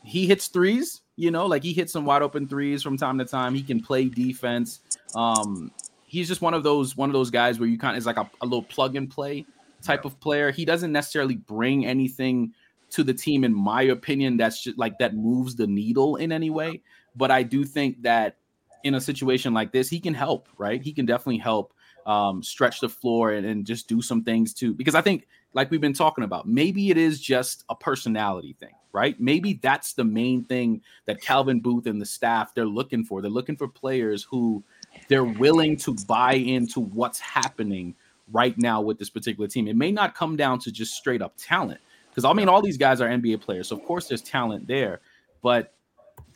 he 0.05 0.27
hits 0.27 0.47
threes. 0.47 1.01
You 1.17 1.31
know, 1.31 1.47
like 1.47 1.63
he 1.63 1.73
hits 1.73 1.93
some 1.93 2.05
wide 2.05 2.23
open 2.23 2.49
threes 2.49 2.83
from 2.83 2.97
time 2.97 3.19
to 3.19 3.25
time. 3.25 3.55
He 3.55 3.63
can 3.63 3.83
play 3.83 4.07
defense. 4.07 4.81
Um, 5.15 5.71
he's 6.05 6.29
just 6.29 6.43
one 6.43 6.55
of 6.55 6.63
those 6.63 6.97
one 6.97 7.09
of 7.09 7.15
those 7.15 7.31
guys 7.31 7.59
where 7.59 7.69
you 7.69 7.79
kind 7.79 7.97
of 7.97 7.99
is 7.99 8.07
like 8.07 8.19
a, 8.19 8.31
a 8.41 8.47
little 8.47 8.63
plug 8.63 8.97
and 8.97 9.11
play 9.11 9.47
type 9.83 10.05
of 10.05 10.19
player. 10.21 10.51
He 10.51 10.65
doesn't 10.65 10.93
necessarily 10.93 11.37
bring 11.37 11.87
anything 11.87 12.53
to 12.93 13.03
the 13.03 13.15
team, 13.15 13.43
in 13.43 13.55
my 13.55 13.83
opinion, 13.83 14.37
that's 14.37 14.63
just 14.63 14.79
like 14.79 14.99
that 14.99 15.15
moves 15.15 15.57
the 15.57 15.67
needle 15.67 16.17
in 16.17 16.31
any 16.31 16.51
way. 16.51 16.83
But 17.17 17.31
I 17.31 17.43
do 17.43 17.65
think 17.65 18.03
that 18.03 18.37
in 18.85 18.95
a 18.95 19.01
situation 19.01 19.55
like 19.55 19.73
this, 19.73 19.89
he 19.89 19.99
can 19.99 20.15
help, 20.15 20.49
right? 20.59 20.81
He 20.83 20.93
can 20.93 21.07
definitely 21.07 21.39
help 21.39 21.73
um, 22.05 22.43
stretch 22.43 22.81
the 22.81 22.89
floor 22.89 23.33
and, 23.33 23.47
and 23.47 23.65
just 23.65 23.89
do 23.89 24.03
some 24.03 24.23
things 24.25 24.53
too. 24.53 24.75
Because 24.75 24.95
I 24.95 25.01
think, 25.01 25.27
like 25.55 25.71
we've 25.71 25.81
been 25.81 25.93
talking 25.93 26.25
about, 26.25 26.47
maybe 26.47 26.91
it 26.91 26.97
is 26.97 27.21
just 27.21 27.65
a 27.69 27.75
personality 27.75 28.57
thing, 28.59 28.75
right? 28.93 29.19
Maybe 29.21 29.55
that's 29.55 29.95
the 29.95 30.05
main 30.05 30.45
thing 30.45 30.83
that 31.07 31.21
Calvin 31.21 31.61
Booth 31.61 31.87
and 31.87 32.01
the 32.01 32.07
staff 32.07 32.55
they're 32.55 32.67
looking 32.67 33.05
for. 33.05 33.21
They're 33.23 33.31
looking 33.31 33.57
for 33.57 33.69
players 33.69 34.23
who 34.23 34.65
they're 35.09 35.25
willing 35.25 35.77
to 35.79 35.95
buy 36.07 36.35
into 36.35 36.81
what's 36.81 37.19
happening 37.19 37.95
right 38.33 38.57
now 38.57 38.81
with 38.81 38.99
this 38.99 39.11
particular 39.11 39.49
team. 39.49 39.69
It 39.69 39.77
may 39.77 39.93
not 39.93 40.15
come 40.15 40.37
down 40.37 40.59
to 40.61 40.73
just 40.73 40.95
straight 40.95 41.23
up 41.23 41.35
talent, 41.37 41.81
because 42.11 42.25
I 42.25 42.33
mean, 42.33 42.49
all 42.49 42.63
these 42.63 42.79
guys 42.79 43.01
are 43.01 43.09
NBA 43.09 43.41
players, 43.41 43.69
so 43.69 43.77
of 43.77 43.85
course 43.85 44.09
there's 44.09 44.23
talent 44.23 44.67
there. 44.67 45.01
But 45.43 45.73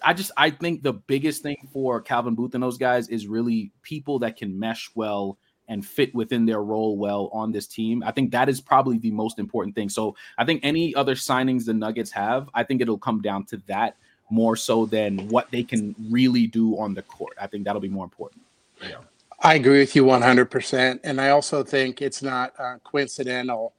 I 0.03 0.13
just 0.13 0.31
I 0.37 0.51
think 0.51 0.83
the 0.83 0.93
biggest 0.93 1.43
thing 1.43 1.69
for 1.73 2.01
Calvin 2.01 2.35
Booth 2.35 2.55
and 2.55 2.63
those 2.63 2.79
guys 2.79 3.09
is 3.09 3.27
really 3.27 3.71
people 3.83 4.19
that 4.21 4.37
can 4.37 4.59
mesh 4.59 4.91
well 4.95 5.39
and 5.69 5.85
fit 5.85 6.15
within 6.15 6.47
their 6.47 6.63
role 6.63 6.97
well 6.97 7.29
on 7.33 7.51
this 7.51 7.67
team. 7.67 8.03
I 8.05 8.13
think 8.13 8.31
that 8.31 8.49
is 8.49 8.61
probably 8.61 8.99
the 8.99 9.11
most 9.11 9.39
important 9.39 9.75
thing. 9.75 9.89
So 9.89 10.15
I 10.39 10.45
think 10.45 10.61
any 10.63 10.95
other 10.95 11.15
signings 11.15 11.65
the 11.65 11.75
Nuggets 11.75 12.11
have, 12.13 12.49
I 12.55 12.63
think 12.63 12.81
it'll 12.81 12.99
come 12.99 13.21
down 13.21 13.45
to 13.47 13.57
that 13.67 13.97
more 14.31 14.57
so 14.57 14.87
than 14.87 15.29
what 15.29 15.51
they 15.51 15.63
can 15.63 15.95
really 16.11 16.47
do 16.47 16.79
on 16.79 16.95
the 16.95 17.03
court. 17.03 17.37
I 17.41 17.47
think 17.47 17.65
that'll 17.65 17.81
be 17.81 17.89
more 17.89 18.05
important. 18.05 18.43
Yeah. 18.83 18.99
I 19.41 19.55
agree 19.55 19.81
with 19.81 19.95
you 19.95 20.05
100%. 20.05 21.01
And 21.05 21.21
I 21.21 21.31
also 21.31 21.63
think 21.63 22.01
it's 22.01 22.23
not 22.23 22.53
uh, 22.59 22.79
coincidental 22.85 23.75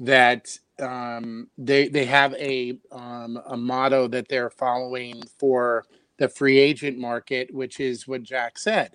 that 0.00 0.58
um, 0.80 1.48
they 1.58 1.88
they 1.88 2.06
have 2.06 2.34
a 2.34 2.78
um, 2.90 3.40
a 3.46 3.56
motto 3.56 4.08
that 4.08 4.28
they're 4.28 4.50
following 4.50 5.22
for 5.38 5.84
the 6.18 6.28
free 6.28 6.58
agent 6.58 6.98
market, 6.98 7.52
which 7.54 7.78
is 7.78 8.08
what 8.08 8.22
Jack 8.22 8.58
said. 8.58 8.92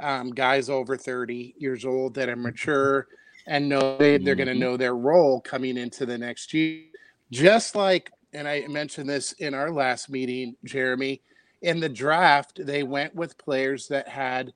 Um, 0.00 0.30
guys 0.30 0.68
over 0.68 0.96
30 0.96 1.54
years 1.58 1.84
old 1.84 2.14
that 2.14 2.28
are 2.28 2.36
mature 2.36 3.06
and 3.46 3.68
know 3.68 3.96
they, 3.98 4.18
they're 4.18 4.34
going 4.34 4.46
to 4.46 4.54
mm-hmm. 4.54 4.60
know 4.60 4.76
their 4.76 4.96
role 4.96 5.40
coming 5.40 5.76
into 5.76 6.06
the 6.06 6.16
next 6.16 6.54
year. 6.54 6.84
Just 7.30 7.74
like, 7.74 8.10
and 8.32 8.48
I 8.48 8.66
mentioned 8.68 9.08
this 9.08 9.32
in 9.32 9.54
our 9.54 9.70
last 9.70 10.10
meeting, 10.10 10.56
Jeremy, 10.64 11.20
in 11.60 11.80
the 11.80 11.88
draft, 11.88 12.64
they 12.64 12.82
went 12.82 13.14
with 13.14 13.38
players 13.38 13.88
that 13.88 14.08
had 14.08 14.52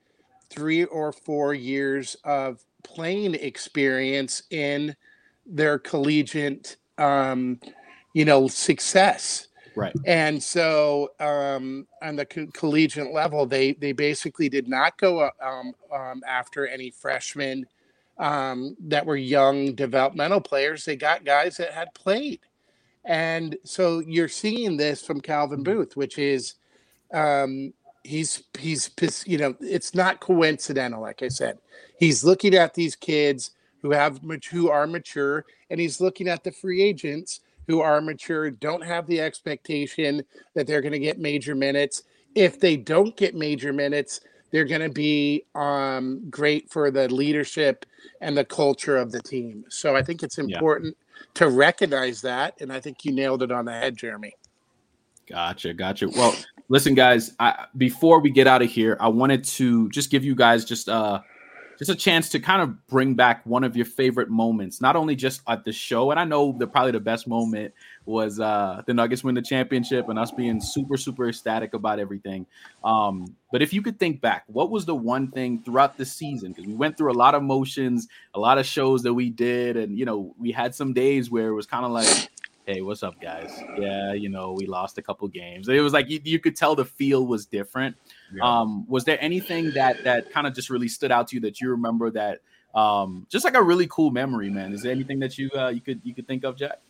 three 0.50 0.84
or 0.84 1.12
four 1.12 1.54
years 1.54 2.16
of 2.24 2.64
playing 2.82 3.34
experience 3.34 4.42
in 4.50 4.94
their 5.44 5.78
collegiate 5.78 6.76
um, 6.98 7.60
you 8.14 8.24
know 8.24 8.48
success. 8.48 9.48
Right. 9.74 9.94
And 10.06 10.42
so 10.42 11.10
um, 11.20 11.86
on 12.00 12.16
the 12.16 12.24
co- 12.24 12.46
collegiate 12.54 13.12
level 13.12 13.44
they 13.44 13.72
they 13.72 13.92
basically 13.92 14.48
did 14.48 14.68
not 14.68 14.96
go 14.96 15.20
uh, 15.20 15.30
um, 15.42 15.74
um, 15.92 16.22
after 16.26 16.66
any 16.66 16.90
freshmen 16.90 17.66
um, 18.18 18.76
that 18.80 19.04
were 19.04 19.16
young 19.16 19.74
developmental 19.74 20.40
players. 20.40 20.84
They 20.84 20.96
got 20.96 21.26
guys 21.26 21.58
that 21.58 21.72
had 21.72 21.92
played. 21.92 22.40
And 23.04 23.56
so 23.64 24.00
you're 24.00 24.28
seeing 24.28 24.78
this 24.78 25.04
from 25.04 25.20
calvin 25.20 25.62
mm-hmm. 25.62 25.78
booth 25.78 25.96
which 25.96 26.18
is 26.18 26.54
um, 27.12 27.72
he's 28.06 28.42
he's 28.58 28.90
you 29.26 29.38
know 29.38 29.54
it's 29.60 29.94
not 29.94 30.20
coincidental 30.20 31.00
like 31.00 31.22
i 31.22 31.28
said 31.28 31.58
he's 31.98 32.24
looking 32.24 32.54
at 32.54 32.74
these 32.74 32.94
kids 32.94 33.50
who 33.82 33.90
have 33.90 34.20
who 34.50 34.70
are 34.70 34.86
mature 34.86 35.44
and 35.70 35.80
he's 35.80 36.00
looking 36.00 36.28
at 36.28 36.44
the 36.44 36.52
free 36.52 36.82
agents 36.82 37.40
who 37.66 37.80
are 37.80 38.00
mature 38.00 38.50
don't 38.50 38.84
have 38.84 39.06
the 39.06 39.20
expectation 39.20 40.22
that 40.54 40.66
they're 40.66 40.80
going 40.80 40.92
to 40.92 40.98
get 40.98 41.18
major 41.18 41.54
minutes 41.54 42.04
if 42.34 42.60
they 42.60 42.76
don't 42.76 43.16
get 43.16 43.34
major 43.34 43.72
minutes 43.72 44.20
they're 44.52 44.64
going 44.64 44.80
to 44.80 44.88
be 44.88 45.44
um, 45.56 46.22
great 46.30 46.70
for 46.70 46.90
the 46.90 47.12
leadership 47.12 47.84
and 48.20 48.36
the 48.36 48.44
culture 48.44 48.96
of 48.96 49.10
the 49.10 49.20
team 49.20 49.64
so 49.68 49.96
i 49.96 50.02
think 50.02 50.22
it's 50.22 50.38
important 50.38 50.96
yeah. 50.96 51.24
to 51.34 51.48
recognize 51.48 52.22
that 52.22 52.60
and 52.60 52.72
i 52.72 52.80
think 52.80 53.04
you 53.04 53.12
nailed 53.12 53.42
it 53.42 53.50
on 53.50 53.64
the 53.64 53.72
head 53.72 53.96
jeremy 53.96 54.32
Gotcha, 55.26 55.74
gotcha. 55.74 56.08
Well, 56.08 56.34
listen, 56.68 56.94
guys. 56.94 57.32
I, 57.38 57.66
before 57.76 58.20
we 58.20 58.30
get 58.30 58.46
out 58.46 58.62
of 58.62 58.70
here, 58.70 58.96
I 59.00 59.08
wanted 59.08 59.44
to 59.44 59.88
just 59.90 60.10
give 60.10 60.24
you 60.24 60.34
guys 60.34 60.64
just 60.64 60.88
uh 60.88 61.20
just 61.78 61.90
a 61.90 61.94
chance 61.94 62.30
to 62.30 62.40
kind 62.40 62.62
of 62.62 62.86
bring 62.86 63.12
back 63.12 63.44
one 63.44 63.62
of 63.62 63.76
your 63.76 63.84
favorite 63.84 64.30
moments, 64.30 64.80
not 64.80 64.96
only 64.96 65.14
just 65.14 65.42
at 65.46 65.62
the 65.62 65.72
show. 65.72 66.10
And 66.10 66.18
I 66.18 66.24
know 66.24 66.56
that 66.58 66.68
probably 66.68 66.92
the 66.92 67.00
best 67.00 67.28
moment 67.28 67.74
was 68.06 68.40
uh 68.40 68.82
the 68.86 68.94
Nuggets 68.94 69.22
win 69.22 69.34
the 69.34 69.42
championship 69.42 70.08
and 70.08 70.18
us 70.18 70.30
being 70.30 70.60
super 70.60 70.96
super 70.96 71.28
ecstatic 71.28 71.74
about 71.74 71.98
everything. 71.98 72.46
Um, 72.82 73.36
but 73.52 73.62
if 73.62 73.72
you 73.72 73.82
could 73.82 73.98
think 73.98 74.20
back, 74.20 74.44
what 74.46 74.70
was 74.70 74.86
the 74.86 74.94
one 74.94 75.30
thing 75.30 75.62
throughout 75.62 75.96
the 75.96 76.04
season? 76.04 76.52
Because 76.52 76.66
we 76.66 76.74
went 76.74 76.96
through 76.96 77.12
a 77.12 77.14
lot 77.18 77.34
of 77.34 77.42
motions, 77.42 78.08
a 78.34 78.40
lot 78.40 78.58
of 78.58 78.66
shows 78.66 79.02
that 79.02 79.14
we 79.14 79.30
did, 79.30 79.76
and 79.76 79.98
you 79.98 80.04
know 80.04 80.34
we 80.38 80.52
had 80.52 80.74
some 80.74 80.92
days 80.92 81.30
where 81.30 81.48
it 81.48 81.54
was 81.54 81.66
kind 81.66 81.84
of 81.84 81.90
like 81.90 82.30
hey, 82.66 82.82
what's 82.82 83.04
up, 83.04 83.20
guys? 83.20 83.62
Yeah, 83.78 84.12
you 84.12 84.28
know, 84.28 84.52
we 84.52 84.66
lost 84.66 84.98
a 84.98 85.02
couple 85.02 85.28
games. 85.28 85.68
It 85.68 85.80
was 85.80 85.92
like 85.92 86.10
you, 86.10 86.20
you 86.24 86.40
could 86.40 86.56
tell 86.56 86.74
the 86.74 86.84
feel 86.84 87.24
was 87.24 87.46
different. 87.46 87.96
Yeah. 88.34 88.42
Um, 88.42 88.84
was 88.88 89.04
there 89.04 89.18
anything 89.20 89.70
that 89.74 90.02
that 90.04 90.32
kind 90.32 90.46
of 90.46 90.54
just 90.54 90.68
really 90.68 90.88
stood 90.88 91.12
out 91.12 91.28
to 91.28 91.36
you 91.36 91.40
that 91.42 91.60
you 91.60 91.70
remember 91.70 92.10
that 92.10 92.40
um, 92.74 93.26
just 93.30 93.44
like 93.44 93.54
a 93.54 93.62
really 93.62 93.86
cool 93.86 94.10
memory, 94.10 94.50
man? 94.50 94.72
Is 94.72 94.82
there 94.82 94.92
anything 94.92 95.20
that 95.20 95.38
you 95.38 95.48
uh, 95.52 95.68
you 95.68 95.80
could 95.80 96.00
you 96.02 96.12
could 96.12 96.26
think 96.26 96.44
of, 96.44 96.56
Jack? 96.56 96.80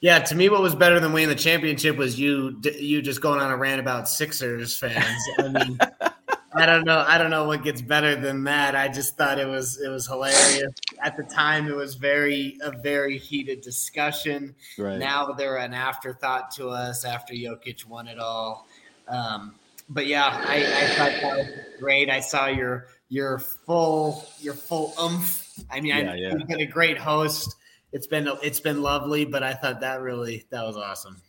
Yeah, 0.00 0.18
to 0.20 0.34
me, 0.34 0.48
what 0.48 0.62
was 0.62 0.74
better 0.74 0.98
than 1.00 1.12
winning 1.12 1.28
the 1.28 1.34
championship 1.34 1.96
was 1.96 2.18
you 2.18 2.58
you 2.74 3.02
just 3.02 3.20
going 3.20 3.38
on 3.38 3.52
a 3.52 3.56
rant 3.56 3.78
about 3.78 4.08
Sixers 4.08 4.78
fans. 4.78 5.22
I 5.38 5.48
mean, 5.48 5.78
I 6.56 6.66
don't 6.66 6.84
know. 6.84 7.04
I 7.06 7.18
don't 7.18 7.30
know 7.30 7.44
what 7.44 7.62
gets 7.62 7.82
better 7.82 8.16
than 8.16 8.44
that. 8.44 8.74
I 8.74 8.88
just 8.88 9.16
thought 9.16 9.38
it 9.38 9.46
was 9.46 9.80
it 9.80 9.88
was 9.88 10.06
hilarious. 10.06 10.72
At 11.02 11.16
the 11.16 11.22
time, 11.22 11.68
it 11.68 11.76
was 11.76 11.94
very 11.94 12.58
a 12.62 12.70
very 12.70 13.18
heated 13.18 13.60
discussion. 13.60 14.54
Right. 14.78 14.98
Now 14.98 15.32
they're 15.32 15.58
an 15.58 15.74
afterthought 15.74 16.50
to 16.52 16.68
us 16.68 17.04
after 17.04 17.34
Jokic 17.34 17.84
won 17.86 18.08
it 18.08 18.18
all. 18.18 18.66
Um, 19.08 19.54
but 19.88 20.06
yeah, 20.06 20.26
I, 20.46 20.56
I 20.56 20.86
thought 20.88 21.20
that 21.20 21.36
was 21.36 21.48
great. 21.78 22.10
I 22.10 22.20
saw 22.20 22.46
your 22.46 22.86
your 23.08 23.38
full 23.38 24.26
your 24.40 24.54
full 24.54 24.94
umph. 24.98 25.46
I 25.70 25.80
mean, 25.80 25.86
yeah, 25.86 26.12
I, 26.12 26.14
yeah. 26.14 26.32
you've 26.32 26.48
been 26.48 26.60
a 26.60 26.66
great 26.66 26.98
host. 26.98 27.56
It's 27.92 28.06
been 28.06 28.28
it's 28.42 28.60
been 28.60 28.82
lovely, 28.82 29.24
but 29.24 29.42
I 29.42 29.54
thought 29.54 29.80
that 29.80 30.00
really 30.00 30.44
that 30.50 30.64
was 30.64 30.76
awesome. 30.76 31.20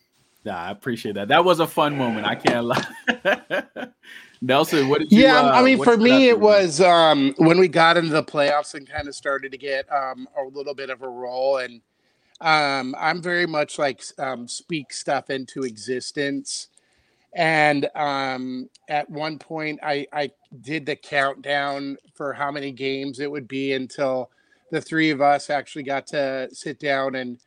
Yeah, 0.44 0.58
I 0.58 0.72
appreciate 0.72 1.16
that. 1.16 1.28
That 1.28 1.44
was 1.44 1.60
a 1.60 1.68
fun 1.68 1.98
moment. 1.98 2.26
I 2.26 2.36
can't 2.36 2.66
lie. 2.66 2.86
Nelson, 4.41 4.88
what 4.88 5.00
did 5.00 5.12
you? 5.12 5.23
Yeah, 5.23 5.41
uh, 5.41 5.52
I 5.52 5.63
mean, 5.63 5.84
for 5.84 5.97
me, 5.97 6.30
it 6.30 6.39
was 6.39 6.80
um, 6.82 7.34
when 7.38 7.60
we 7.60 7.67
got 7.67 7.97
into 7.97 8.12
the 8.12 8.23
playoffs 8.23 8.76
and 8.76 8.88
kind 8.88 9.08
of 9.08 9.15
started 9.15 9.52
to 9.52 9.58
get 9.58 9.91
um, 9.91 10.28
a 10.38 10.43
little 10.43 10.76
bit 10.76 10.89
of 10.89 11.02
a 11.02 11.10
role, 11.10 11.58
and 11.58 11.82
um, 12.41 12.95
I'm 13.00 13.21
very 13.21 13.47
much 13.47 13.80
like 13.80 14.04
um, 14.19 14.47
speak 14.47 14.93
stuff 14.93 15.30
into 15.30 15.63
existence. 15.63 16.67
And 17.34 17.89
um, 17.95 18.69
at 18.89 19.10
one 19.10 19.38
point, 19.38 19.80
I, 19.84 20.08
I 20.13 20.32
did 20.62 20.86
the 20.86 20.95
countdown 20.95 21.97
for 22.13 22.34
how 22.34 22.52
many 22.52 22.71
games 22.71 23.19
it 23.19 23.30
would 23.30 23.47
be 23.47 23.73
until 23.73 24.32
the 24.71 24.82
three 24.82 25.12
of 25.12 25.21
us 25.21 25.50
actually 25.50 25.84
got 25.84 26.08
to 26.08 26.50
sit 26.52 26.80
down 26.80 27.15
and 27.15 27.38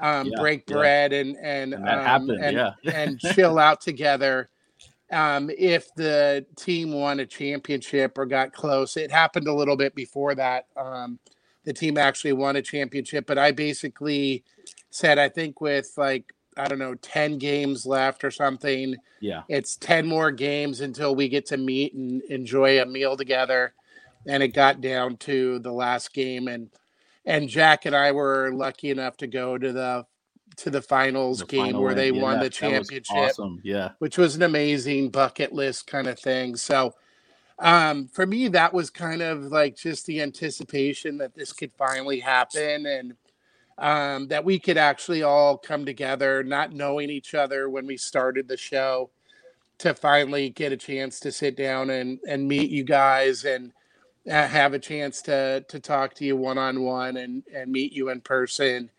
um, 0.00 0.28
yeah, 0.28 0.40
break 0.40 0.66
bread 0.66 1.12
yeah. 1.12 1.18
and 1.18 1.36
and 1.36 1.74
and, 1.74 1.88
um, 1.88 2.04
happened, 2.04 2.44
and, 2.44 2.56
yeah. 2.56 2.72
and 2.92 3.20
chill 3.20 3.58
out 3.58 3.80
together 3.80 4.48
um, 5.14 5.48
if 5.56 5.94
the 5.94 6.44
team 6.56 6.92
won 6.92 7.20
a 7.20 7.26
championship 7.26 8.18
or 8.18 8.26
got 8.26 8.52
close. 8.52 8.96
It 8.96 9.12
happened 9.12 9.46
a 9.46 9.54
little 9.54 9.76
bit 9.76 9.94
before 9.94 10.34
that. 10.34 10.66
Um, 10.76 11.20
the 11.64 11.72
team 11.72 11.96
actually 11.96 12.32
won 12.32 12.56
a 12.56 12.62
championship, 12.62 13.24
but 13.26 13.38
I 13.38 13.52
basically 13.52 14.42
said, 14.90 15.18
I 15.18 15.28
think 15.28 15.60
with 15.60 15.92
like, 15.96 16.34
I 16.56 16.66
don't 16.66 16.80
know, 16.80 16.96
10 16.96 17.38
games 17.38 17.86
left 17.86 18.24
or 18.24 18.30
something. 18.30 18.96
Yeah. 19.20 19.42
It's 19.48 19.76
10 19.76 20.06
more 20.06 20.32
games 20.32 20.80
until 20.80 21.14
we 21.14 21.28
get 21.28 21.46
to 21.46 21.56
meet 21.56 21.94
and 21.94 22.20
enjoy 22.24 22.82
a 22.82 22.86
meal 22.86 23.16
together. 23.16 23.72
And 24.26 24.42
it 24.42 24.48
got 24.48 24.80
down 24.80 25.16
to 25.18 25.60
the 25.60 25.72
last 25.72 26.12
game. 26.12 26.48
And, 26.48 26.70
and 27.24 27.48
Jack 27.48 27.86
and 27.86 27.94
I 27.94 28.12
were 28.12 28.50
lucky 28.52 28.90
enough 28.90 29.16
to 29.18 29.26
go 29.28 29.58
to 29.58 29.72
the 29.72 30.06
to 30.56 30.70
the 30.70 30.82
finals 30.82 31.38
the 31.38 31.46
game 31.46 31.66
final 31.66 31.82
where 31.82 31.94
they 31.94 32.10
yeah, 32.10 32.22
won 32.22 32.40
the 32.40 32.50
championship. 32.50 33.16
Awesome. 33.16 33.60
Yeah. 33.62 33.90
Which 33.98 34.18
was 34.18 34.36
an 34.36 34.42
amazing 34.42 35.10
bucket 35.10 35.52
list 35.52 35.86
kind 35.86 36.06
of 36.06 36.18
thing. 36.18 36.56
So 36.56 36.94
um, 37.58 38.08
for 38.08 38.26
me, 38.26 38.48
that 38.48 38.74
was 38.74 38.90
kind 38.90 39.22
of 39.22 39.44
like 39.44 39.76
just 39.76 40.06
the 40.06 40.20
anticipation 40.20 41.18
that 41.18 41.34
this 41.34 41.52
could 41.52 41.72
finally 41.78 42.20
happen 42.20 42.86
and 42.86 43.14
um, 43.78 44.28
that 44.28 44.44
we 44.44 44.58
could 44.58 44.76
actually 44.76 45.22
all 45.22 45.56
come 45.56 45.84
together, 45.84 46.42
not 46.42 46.72
knowing 46.72 47.10
each 47.10 47.34
other 47.34 47.68
when 47.68 47.86
we 47.86 47.96
started 47.96 48.48
the 48.48 48.56
show, 48.56 49.10
to 49.78 49.94
finally 49.94 50.50
get 50.50 50.72
a 50.72 50.76
chance 50.76 51.18
to 51.20 51.32
sit 51.32 51.56
down 51.56 51.90
and, 51.90 52.20
and 52.28 52.46
meet 52.46 52.70
you 52.70 52.84
guys 52.84 53.44
and 53.44 53.72
uh, 54.30 54.46
have 54.46 54.72
a 54.72 54.78
chance 54.78 55.20
to 55.20 55.64
to 55.68 55.78
talk 55.78 56.14
to 56.14 56.24
you 56.24 56.36
one 56.36 56.56
on 56.56 56.82
one 56.82 57.18
and 57.18 57.42
and 57.54 57.70
meet 57.70 57.92
you 57.92 58.08
in 58.08 58.20
person 58.20 58.90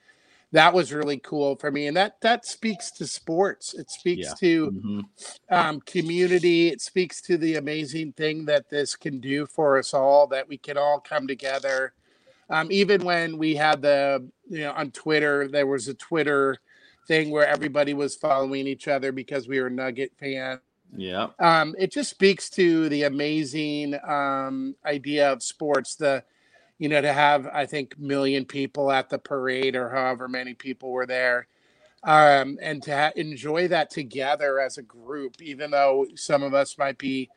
that 0.56 0.74
was 0.74 0.94
really 0.94 1.18
cool 1.20 1.56
for 1.58 1.70
me 1.70 1.88
and 1.88 1.98
that 1.98 2.16
that 2.22 2.46
speaks 2.46 2.90
to 2.90 3.06
sports 3.06 3.74
it 3.74 3.92
speaks 3.92 4.30
Yeah. 4.30 4.34
to 4.36 4.72
Mhm. 4.72 5.04
um, 5.50 5.82
community 5.82 6.70
it 6.70 6.82
speaks 6.82 7.22
to 7.24 7.38
the 7.38 7.56
amazing 7.56 8.14
thing 8.14 8.46
that 8.46 8.70
this 8.70 8.96
can 8.96 9.20
do 9.20 9.46
for 9.46 9.78
us 9.78 9.94
all 9.94 10.28
that 10.28 10.48
we 10.48 10.58
can 10.58 10.78
all 10.78 11.00
come 11.00 11.28
together 11.28 11.94
um, 12.50 12.72
even 12.72 13.04
when 13.04 13.38
we 13.38 13.56
had 13.56 13.82
the 13.82 14.26
you 14.48 14.60
know 14.60 14.72
on 14.72 14.92
twitter 14.92 15.48
there 15.50 15.68
was 15.68 15.88
a 15.90 15.94
twitter 15.94 16.58
thing 17.08 17.32
where 17.32 17.48
everybody 17.48 17.94
was 17.94 18.16
following 18.16 18.66
each 18.66 18.88
other 18.88 19.12
because 19.12 19.48
we 19.48 19.60
were 19.60 19.70
nugget 19.70 20.12
fans 20.18 20.62
Yeah. 20.96 21.28
um, 21.40 21.76
it 21.78 21.92
just 21.92 22.12
speaks 22.12 22.50
to 22.52 22.88
the 22.90 23.04
amazing 23.04 24.00
um, 24.08 24.76
idea 24.86 25.32
of 25.34 25.44
sports. 25.44 25.96
The 25.96 26.24
you 26.80 26.90
know 26.90 27.02
to 27.02 27.14
have 27.14 27.48
I 27.48 27.66
think 27.66 28.00
million 28.00 28.46
people 28.46 28.92
at 28.92 29.10
the 29.10 29.20
parade 29.20 29.76
or 29.76 29.90
however 29.90 30.28
many 30.28 30.54
people 30.54 30.92
were 30.92 31.08
there, 31.08 31.48
um, 32.04 32.58
and 32.62 32.84
to 32.84 32.96
ha- 32.96 33.12
enjoy 33.16 33.68
that 33.70 33.90
together 33.92 34.60
as 34.60 34.78
a 34.78 34.84
group, 34.84 35.42
even 35.42 35.72
though 35.72 36.08
some 36.16 36.44
of 36.44 36.54
us 36.54 36.78
might 36.78 36.98
be, 36.98 37.30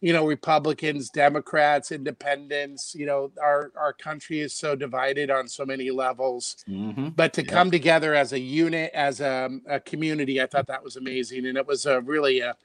you 0.00 0.12
know, 0.12 0.26
Republicans, 0.26 1.10
Democrats, 1.10 1.92
Independents. 1.92 2.94
You 2.94 3.06
know, 3.06 3.32
our 3.42 3.72
our 3.78 3.92
country 3.94 4.40
is 4.40 4.54
so 4.54 4.76
divided 4.76 5.30
on 5.30 5.48
so 5.48 5.66
many 5.66 5.90
levels 5.90 6.56
hmm 6.66 7.08
but 7.16 7.32
to 7.34 7.44
Yeah. 7.44 7.50
come 7.52 7.70
together 7.70 8.14
as 8.14 8.32
a 8.32 8.40
unit 8.40 8.90
as 8.94 9.20
a, 9.20 9.50
a 9.68 9.80
community 9.80 10.40
i 10.42 10.46
thought 10.46 10.66
that 10.68 10.84
was 10.84 10.96
amazing 10.96 11.46
and 11.46 11.58
it 11.58 11.66
was 11.66 11.86
a 11.86 12.00
really 12.02 12.40
a, 12.40 12.56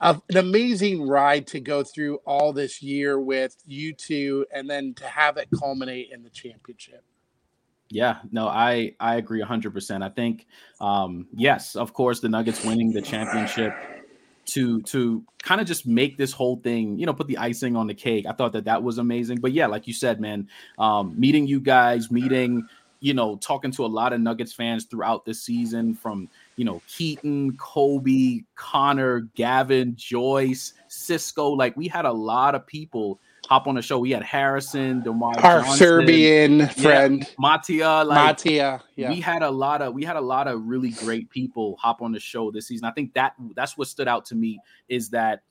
a- 0.00 0.20
an 0.28 0.36
amazing 0.36 1.06
ride 1.06 1.46
to 1.48 1.60
go 1.60 1.82
through 1.82 2.16
all 2.26 2.52
this 2.52 2.82
year 2.82 3.18
with 3.20 3.56
you 3.66 3.92
two 3.92 4.46
and 4.52 4.68
then 4.68 4.94
to 4.94 5.06
have 5.06 5.36
it 5.36 5.48
culminate 5.58 6.10
in 6.12 6.22
the 6.22 6.30
championship 6.30 7.04
Yeah, 7.90 8.18
no, 8.32 8.48
I 8.48 8.94
I 8.98 9.16
agree 9.16 9.40
100%. 9.40 10.02
I 10.02 10.08
think 10.08 10.46
um 10.80 11.28
yes, 11.32 11.76
of 11.76 11.92
course 11.92 12.20
the 12.20 12.28
Nuggets 12.28 12.62
winning 12.64 12.92
the 12.92 13.02
championship 13.02 13.72
to 14.46 14.82
to 14.82 15.24
kind 15.42 15.60
of 15.60 15.66
just 15.66 15.86
make 15.86 16.16
this 16.18 16.32
whole 16.32 16.56
thing, 16.56 16.98
you 16.98 17.06
know, 17.06 17.14
put 17.14 17.28
the 17.28 17.38
icing 17.38 17.76
on 17.76 17.86
the 17.86 17.94
cake. 17.94 18.26
I 18.26 18.32
thought 18.32 18.52
that 18.52 18.64
that 18.64 18.82
was 18.82 18.98
amazing. 18.98 19.38
But 19.40 19.52
yeah, 19.52 19.66
like 19.66 19.86
you 19.86 19.94
said, 19.94 20.20
man, 20.20 20.48
um 20.78 21.18
meeting 21.18 21.46
you 21.46 21.60
guys, 21.60 22.10
meeting, 22.10 22.66
you 23.00 23.14
know, 23.14 23.36
talking 23.36 23.70
to 23.72 23.84
a 23.84 23.86
lot 23.86 24.12
of 24.12 24.20
Nuggets 24.20 24.52
fans 24.52 24.84
throughout 24.84 25.24
the 25.24 25.34
season 25.34 25.94
from, 25.94 26.28
you 26.56 26.64
know, 26.64 26.80
Keaton, 26.88 27.56
Kobe, 27.56 28.40
Connor, 28.54 29.20
Gavin, 29.34 29.94
Joyce, 29.96 30.74
Cisco, 30.88 31.50
like 31.50 31.76
we 31.76 31.88
had 31.88 32.04
a 32.04 32.12
lot 32.12 32.54
of 32.54 32.66
people 32.66 33.20
hop 33.46 33.66
on 33.66 33.74
the 33.74 33.82
show. 33.82 33.98
We 33.98 34.10
had 34.10 34.22
Harrison, 34.22 35.02
Demar 35.02 35.38
our 35.38 35.60
Johnson, 35.60 35.76
serbian 35.76 36.68
friend 36.68 37.28
Matia, 37.38 38.06
like 38.06 38.38
matia 38.38 38.80
yeah 38.96 39.10
we 39.10 39.20
had 39.20 39.42
a 39.42 39.50
lot 39.50 39.82
of 39.82 39.92
we 39.92 40.04
had 40.04 40.16
a 40.16 40.20
lot 40.20 40.48
of 40.48 40.64
really 40.64 40.90
great 40.90 41.28
people 41.30 41.76
hop 41.80 42.00
on 42.00 42.12
the 42.12 42.20
show 42.20 42.50
this 42.50 42.66
season. 42.68 42.86
I 42.86 42.92
think 42.92 43.12
that 43.14 43.34
that's 43.54 43.76
what 43.76 43.88
stood 43.88 44.08
out 44.08 44.24
to 44.26 44.34
me 44.34 44.60
is 44.88 45.10
that 45.10 45.42